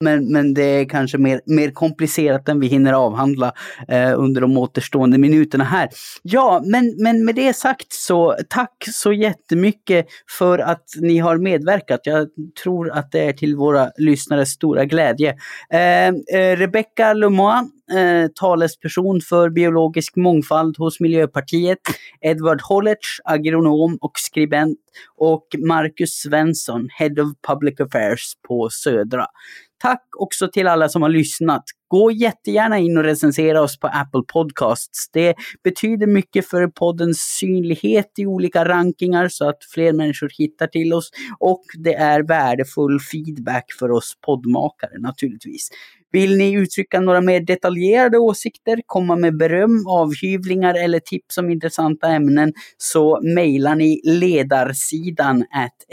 Men, 0.00 0.32
men 0.32 0.54
det 0.54 0.62
är 0.62 0.84
kanske 0.84 1.18
mer, 1.18 1.40
mer 1.46 1.70
komplicerat 1.70 2.48
än 2.48 2.60
vi 2.60 2.66
hinner 2.66 2.92
avhandla 2.92 3.52
eh, 3.88 4.20
under 4.20 4.40
de 4.40 4.56
återstående 4.56 5.18
minuterna 5.18 5.64
här. 5.64 5.88
Ja, 6.22 6.62
men, 6.64 6.94
men 6.98 7.24
med 7.24 7.34
det 7.34 7.56
sagt 7.56 7.92
så 7.92 8.36
tack 8.48 8.84
så 8.92 9.12
jättemycket 9.12 10.06
för 10.38 10.58
att 10.58 10.84
ni 11.00 11.18
har 11.18 11.38
medverkat. 11.38 12.00
Jag 12.04 12.28
tror 12.62 12.90
att 12.90 13.12
det 13.12 13.20
är 13.20 13.32
till 13.32 13.56
våra 13.56 13.90
lyssnares 13.96 14.48
stora 14.48 14.84
glädje. 14.84 15.36
Eh, 15.72 16.08
eh, 16.08 16.56
Rebecca 16.56 17.12
Lemoine 17.12 17.70
eh, 17.92 18.30
talesperson 18.34 19.20
för 19.20 19.50
biologisk 19.50 20.16
mångfald 20.16 20.78
hos 20.78 21.00
Miljöpartiet, 21.00 21.78
Edward 22.20 22.60
Hollertz, 22.62 23.20
agronom 23.24 23.98
och 24.00 24.12
skribent 24.14 24.78
och 25.16 25.46
Marcus 25.58 26.10
Svensson, 26.10 26.88
Head 26.98 27.22
of 27.22 27.28
Public 27.48 27.80
Affairs 27.80 28.32
på 28.48 28.68
Södra. 28.70 29.26
Tack 29.78 30.04
också 30.18 30.48
till 30.48 30.66
alla 30.68 30.88
som 30.88 31.02
har 31.02 31.08
lyssnat. 31.08 31.64
Gå 31.88 32.10
jättegärna 32.10 32.78
in 32.78 32.96
och 32.96 33.04
recensera 33.04 33.62
oss 33.62 33.78
på 33.78 33.86
Apple 33.86 34.22
Podcasts. 34.32 35.10
Det 35.12 35.34
betyder 35.64 36.06
mycket 36.06 36.48
för 36.48 36.66
poddens 36.66 37.18
synlighet 37.18 38.12
i 38.18 38.26
olika 38.26 38.64
rankingar 38.64 39.28
så 39.28 39.48
att 39.48 39.64
fler 39.74 39.92
människor 39.92 40.30
hittar 40.38 40.66
till 40.66 40.92
oss 40.92 41.10
och 41.38 41.64
det 41.84 41.94
är 41.94 42.22
värdefull 42.22 43.00
feedback 43.00 43.64
för 43.78 43.90
oss 43.90 44.14
poddmakare 44.26 44.98
naturligtvis. 44.98 45.70
Vill 46.12 46.36
ni 46.36 46.52
uttrycka 46.52 47.00
några 47.00 47.20
mer 47.20 47.40
detaljerade 47.40 48.18
åsikter, 48.18 48.80
komma 48.86 49.16
med 49.16 49.36
beröm, 49.36 49.86
avhyvlingar 49.86 50.74
eller 50.74 51.00
tips 51.00 51.38
om 51.38 51.50
intressanta 51.50 52.08
ämnen 52.08 52.52
så 52.76 53.20
mejlar 53.22 53.74
ni 53.74 54.00
ledarsidan 54.04 55.44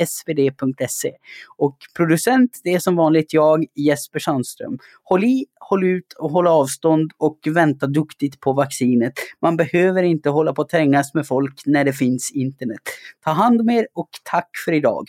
svd.se. 0.08 1.12
Och 1.58 1.78
producent, 1.96 2.62
det 2.64 2.74
är 2.74 2.80
som 2.80 2.96
vanligt 2.96 3.34
jag, 3.34 3.66
Jesper 3.76 4.20
Sandström. 4.20 4.78
Håll 5.08 5.24
i, 5.24 5.46
håll 5.60 5.84
ut 5.84 6.14
och 6.14 6.32
håll 6.32 6.48
avstånd 6.48 7.12
och 7.18 7.40
vänta 7.46 7.88
duktigt 7.88 8.40
på 8.40 8.54
vaccinet. 8.54 9.14
Man 9.42 9.58
behöver 9.58 10.04
inte 10.04 10.30
hålla 10.30 10.54
på 10.54 10.62
att 10.62 10.70
trängas 10.70 11.14
med 11.14 11.28
folk 11.28 11.62
när 11.66 11.86
det 11.86 11.94
finns 11.94 12.32
internet. 12.32 12.82
Ta 13.24 13.32
hand 13.32 13.62
om 13.62 13.70
er 13.70 13.88
och 13.94 14.10
tack 14.24 14.50
för 14.66 14.72
idag! 14.72 15.06